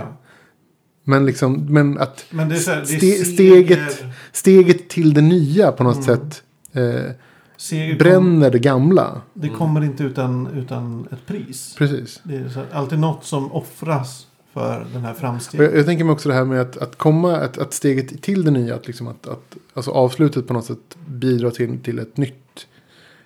Men, 1.04 1.26
liksom, 1.26 1.66
men 1.74 1.98
att 1.98 2.26
Men 2.30 2.52
här, 2.52 2.58
Ste- 2.58 3.24
steget- 3.24 4.06
steget 4.32 4.90
till 4.90 5.14
det 5.14 5.22
nya 5.22 5.72
på 5.72 5.84
något 5.84 6.08
Mm. 6.08 6.18
sätt 6.20 6.44
eh, 6.74 7.12
seger 7.58 8.00
bränner 8.00 8.52
det 8.52 8.60
gamla. 8.60 9.22
Det 9.34 9.50
kommer 9.50 9.84
inte 9.84 10.04
utan, 10.04 10.48
utan 10.48 11.08
ett 11.12 11.26
pris. 11.26 11.76
Precis. 11.78 12.22
Det 12.24 12.36
är 12.36 12.50
här, 12.50 12.66
alltid 12.72 13.00
något 13.00 13.26
som 13.26 13.52
offras 13.52 14.28
för 14.54 14.86
den 14.94 15.02
här 15.02 15.14
framstegen. 15.14 15.66
jag, 15.66 15.78
jag 15.78 15.86
tänker 15.86 16.04
mig 16.04 16.14
också 16.14 16.30
det 16.30 16.36
här 16.36 16.46
med 16.46 16.62
att, 16.62 16.78
att 16.78 16.96
komma, 16.98 17.36
att, 17.36 17.58
att 17.58 17.74
steget 17.74 18.22
till 18.22 18.46
det 18.46 18.52
nya, 18.52 18.76
att, 18.76 18.88
liksom 18.88 19.08
att, 19.08 19.28
att 19.28 19.56
alltså 19.74 19.92
avslutet 19.92 20.48
på 20.48 20.54
något 20.54 20.66
sätt 20.66 20.98
bidrar 21.08 21.50
till, 21.50 21.80
till 21.80 22.00
ett 22.00 22.18
nytt, 22.18 22.68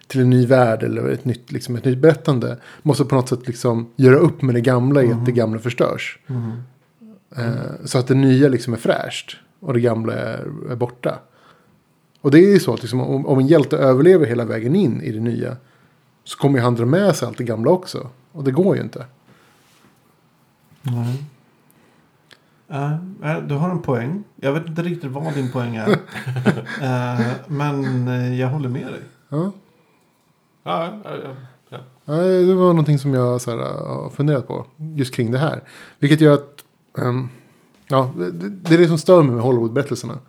till 0.08 0.22
en 0.22 0.30
ny 0.30 0.46
värld 0.46 0.84
eller 0.84 1.10
ett 1.10 1.26
nytt, 1.26 1.52
liksom 1.52 1.76
ett 1.76 1.86
nytt 1.86 1.98
berättande. 1.98 2.58
Måste 2.82 3.06
på 3.06 3.16
något 3.16 3.30
sätt 3.30 3.48
liksom 3.48 3.90
göra 3.96 4.16
upp 4.16 4.42
med 4.42 4.56
det 4.56 4.62
gamla 4.62 5.04
i 5.04 5.12
att 5.12 5.26
det 5.26 5.32
gamla 5.32 5.60
förstörs. 5.60 6.20
Mm. 6.28 6.52
Eh, 7.36 7.86
så 7.86 7.98
att 7.98 8.08
det 8.08 8.16
nya 8.16 8.50
liksom 8.50 8.74
är 8.74 8.78
fräscht 8.78 9.38
och 9.60 9.74
det 9.74 9.80
gamla 9.80 10.14
är, 10.14 10.72
är 10.72 10.76
borta. 10.76 11.20
Och 12.22 12.32
det 12.32 12.38
är 12.40 12.54
ju 12.54 12.60
så 12.60 12.74
att 12.74 12.82
liksom, 12.82 13.02
om, 13.02 13.26
om 13.26 13.40
en 13.40 13.48
hjälte 13.48 13.78
överlever 13.78 14.26
hela 14.26 14.46
vägen 14.46 14.76
in 14.76 15.02
i 15.02 15.12
det 15.12 15.20
nya. 15.20 15.58
Så 16.24 16.38
kommer 16.38 16.58
ju 16.60 16.64
han 16.64 16.76
dra 16.76 16.86
med 16.86 17.16
sig 17.16 17.28
allt 17.28 17.38
det 17.38 17.44
gamla 17.44 17.72
också. 17.72 18.10
Och 18.32 18.44
det 18.44 18.52
går 18.52 18.76
ju 18.76 18.82
inte. 18.82 19.06
Nej. 20.82 21.24
Ja, 22.68 23.00
nej, 23.20 23.42
du 23.48 23.56
har 23.56 23.70
en 23.70 23.82
poäng. 23.82 24.24
Jag 24.36 24.54
vet 24.54 24.68
inte 24.68 24.82
riktigt 24.82 25.12
vad 25.12 25.34
din 25.34 25.52
poäng 25.52 25.76
är. 25.76 25.88
Eh, 26.82 27.22
men 27.48 28.38
jag 28.38 28.48
håller 28.48 28.70
med 28.70 28.88
dig. 28.88 29.02
Ja. 29.30 29.52
Ja, 30.64 30.94
ja, 31.04 31.78
ja, 32.06 32.14
det 32.16 32.54
var 32.54 32.68
någonting 32.68 33.00
som 33.00 33.14
jag 33.14 33.42
så 33.42 33.52
här, 33.52 33.58
har 33.58 34.10
funderat 34.10 34.48
på. 34.48 34.66
Just 34.96 35.14
kring 35.16 35.32
det 35.32 35.38
här. 35.38 35.64
Vilket 36.00 36.22
gör 36.22 36.34
att. 36.34 36.64
ehm, 36.98 37.30
ja, 37.88 38.14
det, 38.18 38.32
det 38.50 38.74
är 38.74 38.78
det 38.78 38.88
som 38.88 38.98
stör 38.98 39.24
mig 39.24 39.36
med 39.36 39.44
Hollywood-berättelserna. 39.44 40.20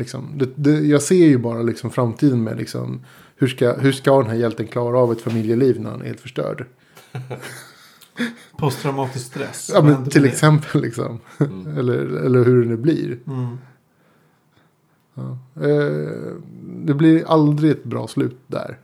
Liksom, 0.00 0.38
det, 0.38 0.48
det, 0.54 0.70
jag 0.70 1.02
ser 1.02 1.26
ju 1.26 1.38
bara 1.38 1.62
liksom 1.62 1.90
framtiden 1.90 2.42
med 2.42 2.56
liksom. 2.56 3.00
Hur 3.36 3.48
ska, 3.48 3.72
hur 3.76 3.92
ska 3.92 4.20
den 4.20 4.30
här 4.30 4.36
hjälten 4.36 4.66
klara 4.66 4.98
av 4.98 5.12
ett 5.12 5.20
familjeliv 5.20 5.80
när 5.80 5.90
han 5.90 6.02
är 6.02 6.06
helt 6.06 6.20
förstörd? 6.20 6.66
Posttraumatisk 8.58 9.26
stress. 9.26 9.70
Ja, 9.74 9.82
men 9.82 10.10
till 10.10 10.22
det? 10.22 10.28
exempel 10.28 10.82
liksom. 10.82 11.20
eller, 11.78 11.98
eller 11.98 12.44
hur 12.44 12.62
det 12.62 12.68
nu 12.68 12.76
blir. 12.76 13.18
Mm. 13.26 13.58
Ja. 15.14 15.38
Eh, 15.62 16.34
det 16.62 16.94
blir 16.94 17.24
aldrig 17.26 17.70
ett 17.70 17.84
bra 17.84 18.08
slut 18.08 18.38
där. 18.46 18.78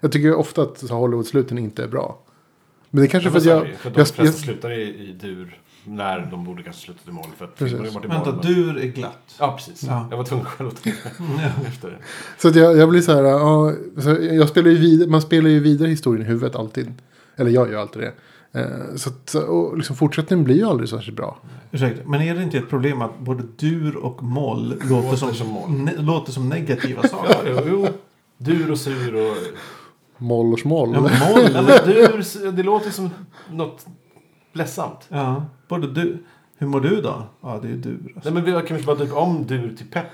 Jag 0.00 0.12
tycker 0.12 0.34
ofta 0.34 0.62
att 0.62 0.90
Hollywood-sluten 0.90 1.58
inte 1.58 1.84
är 1.84 1.88
bra. 1.88 2.18
Men 2.90 3.00
det 3.00 3.06
är 3.06 3.10
kanske 3.10 3.28
Ja, 3.28 3.32
för 3.32 3.38
att 3.38 3.44
jag... 3.44 3.76
För 3.76 3.90
de 3.90 3.98
jag, 4.00 4.08
flesta 4.08 4.24
jag 4.24 4.34
slutar 4.34 4.70
i, 4.70 5.08
i 5.08 5.12
dur 5.12 5.61
när 5.84 6.28
de 6.30 6.44
borde 6.44 6.62
kanske 6.62 6.82
slutat 6.82 7.08
i 7.08 7.10
mål. 7.10 7.24
För 7.38 7.44
att 7.44 7.56
Precis. 7.58 7.78
varit 7.78 7.90
i 7.90 7.94
mål. 7.94 8.06
Vänta, 8.08 8.32
men- 8.32 8.40
dur 8.54 8.78
är 8.78 8.86
glatt. 8.86 9.34
Ja, 9.38 9.52
precis. 9.56 9.82
Ja. 9.82 10.06
Jag 10.10 10.16
var 10.16 10.24
tvungen 10.24 10.44
själv 10.46 10.68
att 10.68 10.82
tänka 10.82 10.98
Ja. 11.18 11.68
efter 11.68 11.88
det. 11.90 11.96
så 12.38 12.48
att 12.48 12.56
jag, 12.56 12.76
jag 12.76 12.88
blir 12.88 13.00
så 13.00 13.12
här... 13.12 13.22
Ja, 13.22 13.72
så 14.02 14.10
jag 14.20 14.48
spelar 14.48 14.70
ju 14.70 14.76
vidare, 14.78 15.08
man 15.10 15.22
spelar 15.22 15.50
ju 15.50 15.60
vidare 15.60 15.88
historien 15.88 16.26
i 16.26 16.28
huvudet 16.28 16.56
alltid. 16.56 16.94
Eller 17.36 17.50
jag 17.50 17.70
gör 17.72 17.80
alltid 17.80 18.02
det. 18.02 18.12
Eh, 18.60 18.94
så 18.96 19.10
att, 19.10 19.34
och 19.34 19.76
liksom 19.76 19.96
fortsättningen 19.96 20.44
blir 20.44 20.56
ju 20.56 20.64
aldrig 20.66 20.88
särskilt 20.88 21.16
bra. 21.16 21.38
Ursäkta, 21.70 22.02
men 22.08 22.22
är 22.22 22.34
det 22.34 22.42
inte 22.42 22.58
ett 22.58 22.70
problem 22.70 23.02
att 23.02 23.18
både 23.18 23.42
dur 23.56 23.96
och 23.96 24.22
moll 24.22 24.74
låter 24.90 25.16
som, 25.16 25.34
som 25.34 25.46
moll. 25.48 25.70
Ne- 25.70 26.02
låter 26.02 26.32
som 26.32 26.48
negativa 26.48 27.02
saker? 27.08 27.50
Ja, 27.54 27.62
jo, 27.66 27.86
jo. 27.86 27.86
Dur 28.38 28.70
och 28.70 28.78
sur 28.78 29.14
och... 29.14 29.36
Moll 30.18 30.52
och 30.52 30.58
smoll. 30.58 30.90
Ja, 30.94 31.00
moll. 31.00 31.52
Dur, 31.86 32.52
det 32.52 32.62
låter 32.62 32.90
som 32.90 33.10
något 33.50 33.86
ledsamt. 34.52 35.06
Ja, 35.08 35.44
både 35.68 35.86
du. 35.86 36.18
Hur 36.56 36.66
mår 36.66 36.80
du 36.80 37.00
då? 37.00 37.26
Ja, 37.40 37.58
det 37.62 37.68
är 37.68 37.72
dur. 37.72 38.12
Alltså. 38.14 38.30
Nej, 38.30 38.42
men 38.42 38.60
vi 38.60 38.66
kan 38.68 38.76
vi 38.76 38.82
bara 38.82 38.96
döpa 38.96 39.14
om 39.14 39.46
dur 39.46 39.76
till 39.76 39.86
pepp. 39.86 40.06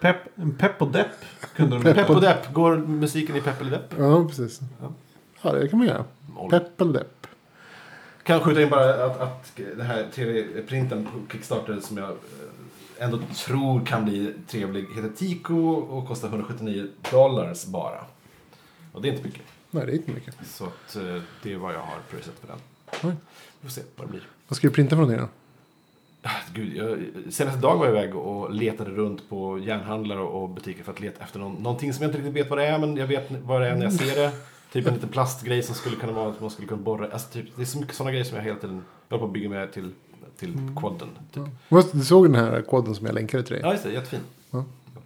Pepp, 0.00 0.16
pepp 0.58 0.82
och 0.82 0.88
depp 0.88 1.24
kunde 1.56 1.78
de 1.78 1.94
Pepp 1.94 2.10
och 2.10 2.20
depp. 2.20 2.52
Går 2.52 2.76
musiken 2.76 3.36
i 3.36 3.40
pepp 3.40 3.60
eller 3.60 3.70
depp? 3.70 3.94
Ja, 3.98 4.24
precis. 4.28 4.60
Ja, 5.42 5.52
det 5.52 5.68
kan 5.68 5.78
man 5.78 5.88
göra. 5.88 6.04
Moll. 6.34 6.50
Pepp 6.50 6.80
eller 6.80 6.92
depp. 6.92 7.26
Kan 8.22 8.40
skjuta 8.40 8.62
in 8.62 8.70
bara 8.70 9.04
att, 9.06 9.20
att 9.20 9.52
den 9.56 9.86
här 9.86 10.06
3D-printen 10.14 11.04
på 11.04 11.32
Kickstarter 11.32 11.80
som 11.80 11.96
jag 11.96 12.10
eh, 12.10 12.16
ändå 12.98 13.18
tror 13.46 13.86
kan 13.86 14.04
bli 14.04 14.34
trevlig 14.46 14.86
heter 14.94 15.10
Tico 15.16 15.54
och 15.70 16.08
kostar 16.08 16.28
179 16.28 16.86
dollars 17.10 17.66
bara. 17.66 18.04
Och 18.92 19.02
det 19.02 19.08
är 19.08 19.12
inte 19.12 19.24
mycket. 19.24 19.42
Nej, 19.70 19.86
det 19.86 19.92
är 19.92 19.96
inte 19.96 20.10
mycket. 20.10 20.34
Så 20.46 20.64
att, 20.64 20.96
eh, 20.96 21.22
det 21.42 21.52
är 21.52 21.56
vad 21.56 21.74
jag 21.74 21.80
har 21.80 21.98
pröjsat 22.10 22.34
för 22.40 22.48
den. 22.48 22.58
Oj. 23.02 23.16
Vi 23.64 23.70
får 23.70 23.74
se 23.74 23.82
vad 23.96 24.06
det 24.06 24.10
blir. 24.10 24.22
Vad 24.48 24.56
ska 24.56 24.68
du 24.68 24.74
printa 24.74 24.90
för 24.90 25.02
någonting 25.02 25.20
då? 25.20 25.28
Ah, 26.22 26.30
Gud, 26.54 26.76
jag, 26.76 26.98
senaste 27.32 27.60
dag 27.60 27.76
var 27.78 27.86
jag 27.86 27.94
iväg 27.96 28.16
och 28.16 28.54
letade 28.54 28.90
runt 28.90 29.28
på 29.28 29.58
järnhandlare 29.58 30.20
och 30.20 30.48
butiker 30.48 30.84
för 30.84 30.92
att 30.92 31.00
leta 31.00 31.24
efter 31.24 31.38
någon, 31.38 31.62
någonting 31.62 31.92
som 31.92 32.02
jag 32.02 32.08
inte 32.08 32.18
riktigt 32.18 32.34
vet 32.34 32.50
vad 32.50 32.58
det 32.58 32.66
är, 32.66 32.78
men 32.78 32.96
jag 32.96 33.06
vet 33.06 33.30
vad 33.30 33.60
det 33.60 33.68
är 33.68 33.76
när 33.76 33.82
jag 33.82 33.92
ser 33.92 34.16
det. 34.16 34.32
Typ 34.72 34.86
en 34.86 34.94
liten 34.94 35.08
plastgrej 35.08 35.62
som 35.62 35.74
skulle 35.74 35.96
kunna 35.96 36.12
vara 36.12 36.30
att 36.30 36.40
man 36.40 36.50
skulle 36.50 36.68
kunna 36.68 36.82
borra. 36.82 37.08
Alltså 37.12 37.28
typ, 37.32 37.56
det 37.56 37.62
är 37.62 37.66
så 37.66 37.78
mycket 37.78 37.94
sådana 37.94 38.10
grejer 38.10 38.24
som 38.24 38.36
jag 38.36 38.44
hela 38.44 38.58
tiden 38.58 38.84
håller 39.08 39.20
på 39.20 39.26
att 39.26 39.32
bygga 39.32 39.48
med 39.48 39.72
till, 39.72 39.90
till 40.36 40.54
quaden. 40.80 41.08
Typ. 41.32 41.42
Ja. 41.68 41.82
Du 41.92 42.04
såg 42.04 42.24
den 42.24 42.34
här 42.34 42.62
koden 42.62 42.94
som 42.94 43.06
jag 43.06 43.14
länkade 43.14 43.42
till 43.42 43.52
dig? 43.52 43.62
Ja, 43.62 43.72
just 43.72 43.84
det. 43.84 43.92
Jättefin. 43.92 44.20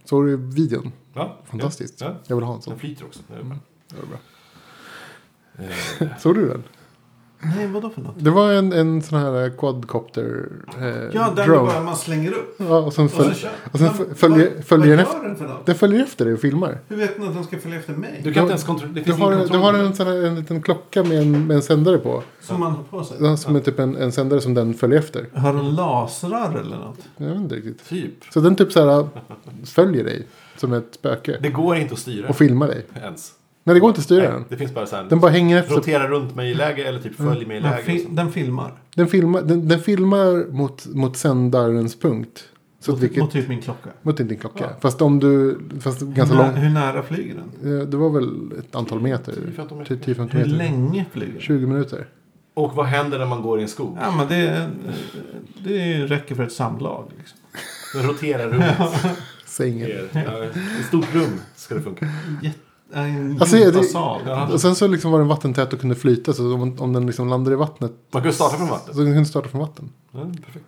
Såg 0.03 0.25
du 0.25 0.37
videon? 0.37 0.91
Ja, 1.13 1.37
Fantastiskt. 1.45 2.01
Ja, 2.01 2.15
Jag 2.27 2.35
vill 2.35 2.45
ha 2.45 2.53
en 2.53 2.57
ja. 2.57 2.61
sån. 2.61 2.71
Den 2.71 2.79
flyter 2.79 3.05
också. 3.05 3.19
Det 3.27 3.33
är 3.33 3.43
bra. 3.43 3.57
Det 3.87 3.95
var 3.95 4.05
bra. 4.05 4.19
Såg 6.19 6.35
du 6.35 6.47
den? 6.47 6.63
Nej, 7.41 7.67
vadå 7.67 7.89
för 7.89 8.01
något? 8.01 8.13
Det 8.17 8.29
var 8.29 8.51
en, 8.53 8.73
en 8.73 9.01
sån 9.01 9.19
här 9.19 9.49
quadcopter 9.57 10.49
eh, 10.79 10.85
Ja, 11.13 11.33
där 11.35 11.45
drone. 11.45 11.59
bara 11.71 11.81
man 11.83 11.95
slänger 11.95 12.31
upp. 12.31 12.55
Ja, 12.57 12.77
och 12.79 12.93
sen, 12.93 13.05
Och 13.05 13.11
kör. 13.11 13.49
och 13.71 13.79
sen 13.79 13.89
Men 14.07 14.15
följer, 14.15 14.51
vad- 14.55 14.65
följer 14.65 14.89
den 14.97 14.99
efter. 14.99 15.23
den? 15.23 15.35
Den 15.65 15.75
följer 15.75 16.03
efter 16.03 16.25
dig 16.25 16.33
och 16.33 16.39
filmar. 16.39 16.79
Hur 16.87 16.97
vet 16.97 17.15
den 17.19 17.27
att 17.27 17.33
den 17.33 17.43
ska 17.43 17.57
följa 17.59 17.79
efter 17.79 17.93
mig? 17.93 18.21
du 18.23 18.33
kan 18.33 18.43
inte 18.43 18.51
ens 18.51 18.63
kontrollera. 18.63 18.93
Det 19.05 19.11
Du 19.11 19.11
har, 19.11 19.33
ingen 19.33 19.47
du 19.47 19.57
har 19.57 19.73
en, 19.73 19.95
sån 19.95 20.07
här, 20.07 20.25
en 20.25 20.35
liten 20.35 20.61
klocka 20.61 21.03
med 21.03 21.17
en, 21.21 21.47
med 21.47 21.55
en 21.55 21.61
sändare 21.61 21.97
på. 21.97 22.23
Som 22.41 22.59
man 22.59 22.71
har 22.71 22.83
på 22.83 23.03
sig? 23.03 23.17
Ja, 23.21 23.37
Som 23.37 23.55
är 23.55 23.59
typ 23.59 23.79
en, 23.79 23.95
en 23.97 24.11
sändare 24.11 24.41
som 24.41 24.53
den 24.53 24.73
följer 24.73 24.99
efter. 24.99 25.25
Har 25.33 25.53
den 25.53 25.75
lasrar 25.75 26.59
eller 26.59 26.77
något? 26.77 26.99
Jag 27.17 27.27
vet 27.27 27.37
inte 27.37 27.55
riktigt. 27.55 27.89
Typ. 27.89 28.13
Så 28.33 28.39
den 28.39 28.55
typ 28.55 28.71
så 28.71 28.89
här 28.89 29.07
följer 29.65 30.03
dig 30.03 30.27
som 30.57 30.73
ett 30.73 30.87
spöke. 30.95 31.37
Det 31.41 31.49
går 31.49 31.75
inte 31.77 31.93
att 31.93 31.99
styra 31.99 32.29
Och 32.29 32.35
filmar 32.35 32.67
dig. 32.67 32.85
ens. 33.03 33.31
Nej, 33.69 33.73
det 33.75 33.79
går 33.79 33.89
inte 33.89 33.99
att 33.99 34.05
styra 34.05 34.23
Nej, 34.23 34.31
den. 34.31 34.45
det 34.49 34.57
finns 34.57 34.73
bara 34.73 34.85
så 34.85 34.95
här. 34.95 35.03
Den 35.09 35.19
bara 35.19 35.31
hänger 35.31 35.57
efter. 35.57 35.75
Rotera 35.75 36.07
runt 36.07 36.35
mig 36.35 36.51
i 36.51 36.53
läge 36.53 36.83
eller 36.83 36.99
typ 36.99 37.15
följ 37.15 37.45
mig 37.45 37.57
i 37.57 37.59
Den, 37.61 37.71
läge. 37.71 37.83
fi- 37.83 37.97
och 37.99 38.01
så. 38.03 38.09
den 38.09 38.31
filmar. 38.31 38.73
Den 38.95 39.07
filmar, 39.07 39.41
den, 39.41 39.67
den 39.67 39.79
filmar 39.79 40.51
mot, 40.51 40.85
mot 40.85 41.17
sändarens 41.17 41.99
punkt. 41.99 42.43
Så 42.81 42.91
Mot, 42.91 43.01
vilket, 43.01 43.19
mot 43.23 43.31
typ 43.31 43.47
min 43.49 43.61
klocka. 43.61 43.89
mot 44.01 44.17
din 44.17 44.37
klocka. 44.37 44.63
Ja. 44.63 44.69
Fast 44.81 45.01
om 45.01 45.19
du, 45.19 45.59
fast 45.81 46.01
ganska 46.01 46.35
hur, 46.35 46.41
nä- 46.43 46.47
långt. 46.51 46.63
hur 46.63 46.69
nära 46.69 47.03
flyger 47.03 47.35
den? 47.61 47.89
Det 47.89 47.97
var 47.97 48.09
väl 48.09 48.51
ett 48.59 48.75
antal 48.75 49.01
meter. 49.01 49.33
10-15 49.33 49.77
meter. 49.79 49.95
10-15 49.95 50.15
Hur 50.31 50.39
meter. 50.39 50.45
länge 50.45 51.05
flyger 51.11 51.31
den? 51.33 51.41
20 51.41 51.67
minuter. 51.67 52.05
Och 52.53 52.75
vad 52.75 52.85
händer 52.85 53.19
när 53.19 53.25
man 53.25 53.41
går 53.41 53.59
i 53.59 53.61
en 53.61 53.67
skog? 53.69 53.97
Ja, 54.01 54.11
men 54.11 54.27
det, 54.27 54.69
det 55.63 56.05
räcker 56.05 56.35
för 56.35 56.43
ett 56.43 56.51
samlag. 56.51 57.11
Liksom. 57.17 57.37
Den 57.93 58.03
roterar 58.09 58.47
runt. 58.49 59.17
Sängen. 59.45 59.89
Ett 60.13 60.85
stort 60.87 61.15
rum 61.15 61.39
ska 61.55 61.75
det 61.75 61.81
funka. 61.81 62.07
Jätte, 62.43 62.59
en 62.93 63.37
Alltså, 63.41 63.55
det-. 63.55 63.89
Ja. 63.93 64.49
Och 64.53 64.61
sen 64.61 64.75
så 64.75 64.87
liksom 64.87 65.11
var 65.11 65.19
den 65.19 65.27
vattentät 65.27 65.73
och 65.73 65.79
kunde 65.79 65.95
flyta. 65.95 66.33
Så 66.33 66.53
om, 66.53 66.75
om 66.79 66.93
den 66.93 67.05
liksom 67.05 67.29
landade 67.29 67.53
i 67.53 67.57
vattnet. 67.57 67.91
Man 68.11 68.23
ju 68.23 68.31
starta 68.31 68.57
från 68.57 68.67
Så 68.67 68.73
vatten. 68.73 68.95
den 68.95 69.13
kunde 69.13 69.25
starta 69.25 69.49
från 69.49 69.61
vatten. 69.61 69.89
Ja, 70.11 70.19
perfekt. 70.45 70.65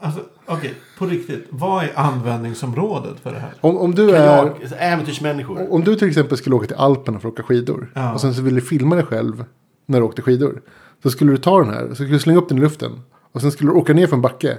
Alltså, 0.00 0.20
Okej, 0.46 0.74
på 0.98 1.06
riktigt. 1.06 1.46
Vad 1.50 1.84
är 1.84 1.90
användningsområdet 1.94 3.20
för 3.20 3.32
det 3.32 3.38
här? 3.38 3.54
Om, 3.60 3.76
om, 3.76 3.94
du 3.94 4.10
är, 4.10 4.42
Kajak, 4.42 4.72
äventyrsmänniskor. 4.78 5.72
om 5.72 5.84
du 5.84 5.96
till 5.96 6.08
exempel 6.08 6.38
skulle 6.38 6.56
åka 6.56 6.66
till 6.66 6.76
Alperna 6.76 7.20
för 7.20 7.28
att 7.28 7.34
åka 7.34 7.42
skidor. 7.42 7.92
Ja. 7.94 8.12
Och 8.12 8.20
sen 8.20 8.34
så 8.34 8.42
vill 8.42 8.54
du 8.54 8.60
filma 8.60 8.94
dig 8.94 9.04
själv 9.04 9.44
när 9.86 10.00
du 10.00 10.06
åkte 10.06 10.22
skidor. 10.22 10.62
Så 11.02 11.10
skulle 11.10 11.32
du 11.32 11.38
ta 11.38 11.58
den 11.58 11.74
här, 11.74 11.88
så 11.88 11.94
skulle 11.94 12.08
du 12.08 12.18
slänga 12.18 12.38
upp 12.38 12.48
den 12.48 12.58
i 12.58 12.60
luften. 12.60 13.00
Och 13.32 13.40
sen 13.40 13.52
skulle 13.52 13.70
du 13.70 13.74
åka 13.76 13.94
ner 13.94 14.06
för 14.06 14.16
en 14.16 14.22
backe. 14.22 14.58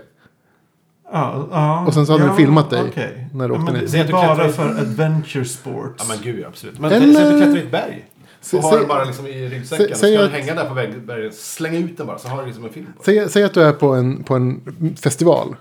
Ja, 1.13 1.47
ja, 1.51 1.85
Och 1.87 1.93
sen 1.93 2.05
så 2.05 2.11
hade 2.11 2.23
ja, 2.23 2.27
den 2.27 2.37
filmat 2.37 2.69
dig 2.69 2.83
okej. 2.89 3.27
när 3.33 3.47
du 3.47 3.53
ja, 3.53 3.59
åkte 3.59 3.65
men 3.71 3.73
ner. 3.73 3.81
det, 3.81 3.87
Säg 3.91 4.03
det 4.03 4.15
att 4.17 4.23
är 4.23 4.29
du 4.31 4.37
bara 4.43 4.49
för 4.49 4.69
adventure 4.81 5.45
sports. 5.45 5.95
Ja 5.97 6.05
men 6.07 6.17
gud 6.23 6.45
absolut. 6.45 6.79
Men 6.79 6.91
Eller- 6.91 7.13
säg 7.13 7.23
att 7.23 7.31
du 7.31 7.37
klättrar 7.37 7.57
i 7.57 7.63
ett 7.65 7.71
berg. 7.71 8.05
Och 8.53 8.59
har 8.63 8.69
säg- 8.71 8.79
den 8.79 8.87
bara 8.87 9.03
liksom 9.03 9.27
i 9.27 9.47
ryggsäcken. 9.49 9.85
Sä- 9.87 9.91
och 9.91 9.97
säg 9.97 10.15
ska 10.15 10.25
att- 10.25 10.31
den 10.31 10.41
hänga 10.41 10.55
där 10.55 10.69
på 10.69 10.73
berget. 11.05 11.35
Släng 11.35 11.75
ut 11.75 11.97
den 11.97 12.07
bara 12.07 12.17
så 12.17 12.27
har 12.27 12.41
du 12.41 12.45
liksom 12.47 12.65
en 12.65 12.69
film 12.73 12.85
på. 12.97 13.03
Säg, 13.03 13.29
säg 13.29 13.43
att 13.43 13.53
du 13.53 13.61
är 13.61 13.71
på 13.73 13.93
en, 13.93 14.23
på 14.23 14.35
en 14.35 14.61
festival. 15.01 15.55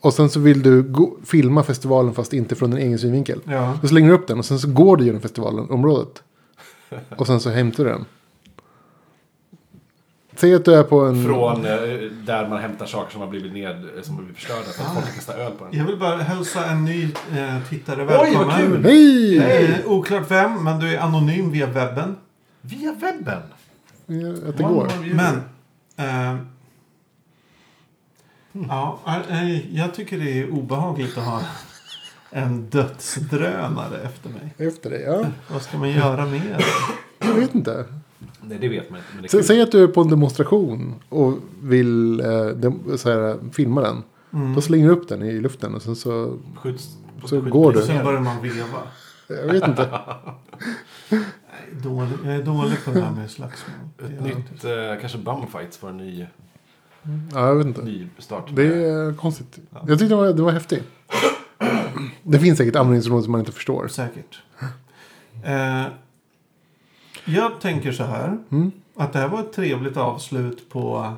Och 0.00 0.14
sen 0.14 0.28
så 0.30 0.40
vill 0.40 0.62
du 0.62 0.82
gå, 0.82 1.16
filma 1.24 1.62
festivalen 1.62 2.14
fast 2.14 2.32
inte 2.32 2.54
från 2.54 2.70
din 2.70 2.80
egen 2.80 2.98
synvinkel. 2.98 3.40
Ja. 3.44 3.74
Då 3.82 3.88
slänger 3.88 4.08
du 4.08 4.14
upp 4.14 4.26
den 4.26 4.38
och 4.38 4.44
sen 4.44 4.58
så 4.58 4.68
går 4.68 4.96
du 4.96 5.04
genom 5.04 5.20
festivalenområdet. 5.20 6.22
Och 7.16 7.26
sen 7.26 7.40
så 7.40 7.50
hämtar 7.50 7.84
du 7.84 7.90
den. 7.90 8.04
Säg 10.36 10.54
att 10.54 10.64
du 10.64 10.74
är 10.74 10.82
på 10.82 11.00
en... 11.00 11.24
Från 11.24 11.64
eh, 11.66 11.72
där 12.24 12.48
man 12.48 12.58
hämtar 12.60 12.86
saker 12.86 13.12
som 13.12 13.20
har 13.20 13.28
blivit 13.28 13.52
ned, 13.52 13.88
som 14.02 14.14
har 14.14 14.22
blivit 14.22 14.36
förstörda 14.36 14.62
för 14.62 14.84
att 14.84 14.94
folk 14.94 15.14
kastar 15.14 15.34
öl 15.38 15.52
på 15.52 15.64
den. 15.64 15.78
Jag 15.78 15.84
vill 15.84 15.98
bara 15.98 16.16
hälsa 16.16 16.64
en 16.66 16.84
ny 16.84 17.04
eh, 17.04 17.58
tittare 17.68 18.04
vad 18.04 18.20
välkommen. 18.20 18.56
kul! 18.56 18.84
Hej! 18.84 19.64
Eh, 19.64 19.86
oklart 19.92 20.30
vem, 20.30 20.64
men 20.64 20.78
du 20.80 20.94
är 20.96 21.00
anonym 21.00 21.50
via 21.50 21.66
webben. 21.66 22.16
Via 22.60 22.92
webben! 22.92 23.42
Ja, 24.06 24.48
Att 24.48 24.56
det 24.56 24.62
går. 24.62 24.88
Men... 25.14 25.34
Eh, 25.96 26.36
Ja, 28.68 28.98
eh, 29.30 29.76
jag 29.76 29.94
tycker 29.94 30.18
det 30.18 30.38
är 30.38 30.50
obehagligt 30.50 31.18
att 31.18 31.24
ha 31.24 31.40
en 32.30 32.66
dödsdrönare 32.70 33.98
efter 34.04 34.28
mig. 34.30 34.68
Efter 34.68 34.90
det, 34.90 35.00
ja. 35.00 35.24
Vad 35.52 35.62
ska 35.62 35.78
man 35.78 35.90
göra 35.90 36.26
med 36.26 36.40
det? 36.40 36.64
Jag 37.26 37.34
vet 37.34 37.54
inte. 37.54 37.84
Nej, 38.42 38.58
det 38.60 38.68
vet 38.68 38.90
man 38.90 38.98
inte. 38.98 39.08
Men 39.14 39.22
det 39.22 39.42
säg 39.42 39.62
att 39.62 39.72
du 39.72 39.82
är 39.82 39.88
på 39.88 40.00
en 40.00 40.08
demonstration 40.08 40.94
och 41.08 41.34
vill 41.62 42.20
eh, 42.20 42.46
dem, 42.46 42.82
så 42.96 43.10
här, 43.10 43.36
filma 43.52 43.80
den. 43.80 44.02
Mm. 44.32 44.54
Då 44.54 44.60
slänger 44.60 44.86
du 44.86 44.92
upp 44.92 45.08
den 45.08 45.22
i 45.22 45.32
luften 45.40 45.74
och 45.74 45.82
sen 45.82 45.96
så... 45.96 46.38
Skjuts, 46.56 46.88
Så 47.24 47.36
skjuts- 47.36 47.50
går 47.50 47.72
du. 47.72 47.80
Sen 47.82 48.04
börjar 48.04 48.20
man 48.20 48.42
veva. 48.42 48.78
Jag 49.28 49.52
vet 49.52 49.68
inte. 49.68 49.88
Nej, 51.10 51.20
dålig, 51.82 52.12
jag 52.24 52.34
är 52.34 52.42
dålig 52.42 52.84
på 52.84 52.90
det 52.90 53.00
här 53.00 53.12
med 53.12 53.30
slagsmål. 53.30 53.76
Ett 53.98 54.24
nytt, 54.24 54.64
eh, 54.64 55.00
kanske 55.00 55.18
Bumfights 55.18 55.76
får 55.76 55.88
en 55.88 55.96
ny, 55.96 56.26
Ja, 57.32 57.46
jag 57.48 57.54
vet 57.56 57.66
inte. 57.66 57.82
ny 57.82 58.06
start. 58.18 58.44
Det 58.52 58.62
är 58.62 59.14
konstigt. 59.14 59.58
Jag 59.72 59.88
tyckte 59.98 60.04
det 60.04 60.14
var, 60.14 60.32
det 60.32 60.42
var 60.42 60.52
häftigt. 60.52 60.82
Det 62.22 62.38
finns 62.38 62.58
säkert 62.58 62.76
användningsområden 62.76 63.22
som 63.24 63.32
man 63.32 63.40
inte 63.40 63.52
förstår. 63.52 63.88
Säkert. 63.88 64.38
Eh, 65.44 65.82
jag 67.24 67.60
tänker 67.60 67.92
så 67.92 68.04
här. 68.04 68.38
Mm. 68.50 68.72
Att 68.96 69.12
det 69.12 69.18
här 69.18 69.28
var 69.28 69.40
ett 69.40 69.52
trevligt 69.52 69.96
avslut 69.96 70.70
på 70.70 71.12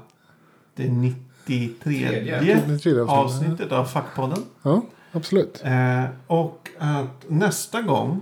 det 0.74 0.88
93 0.88 1.68
Tredje. 1.82 2.40
Det 2.40 2.52
är 2.52 2.78
tredje 2.78 3.02
avsnittet. 3.02 3.08
avsnittet 3.08 3.72
av 3.72 3.84
Fackpodden. 3.84 4.42
Ja, 4.62 4.82
absolut. 5.12 5.62
Eh, 5.64 6.04
och 6.26 6.68
att 6.78 7.24
nästa 7.28 7.82
gång 7.82 8.20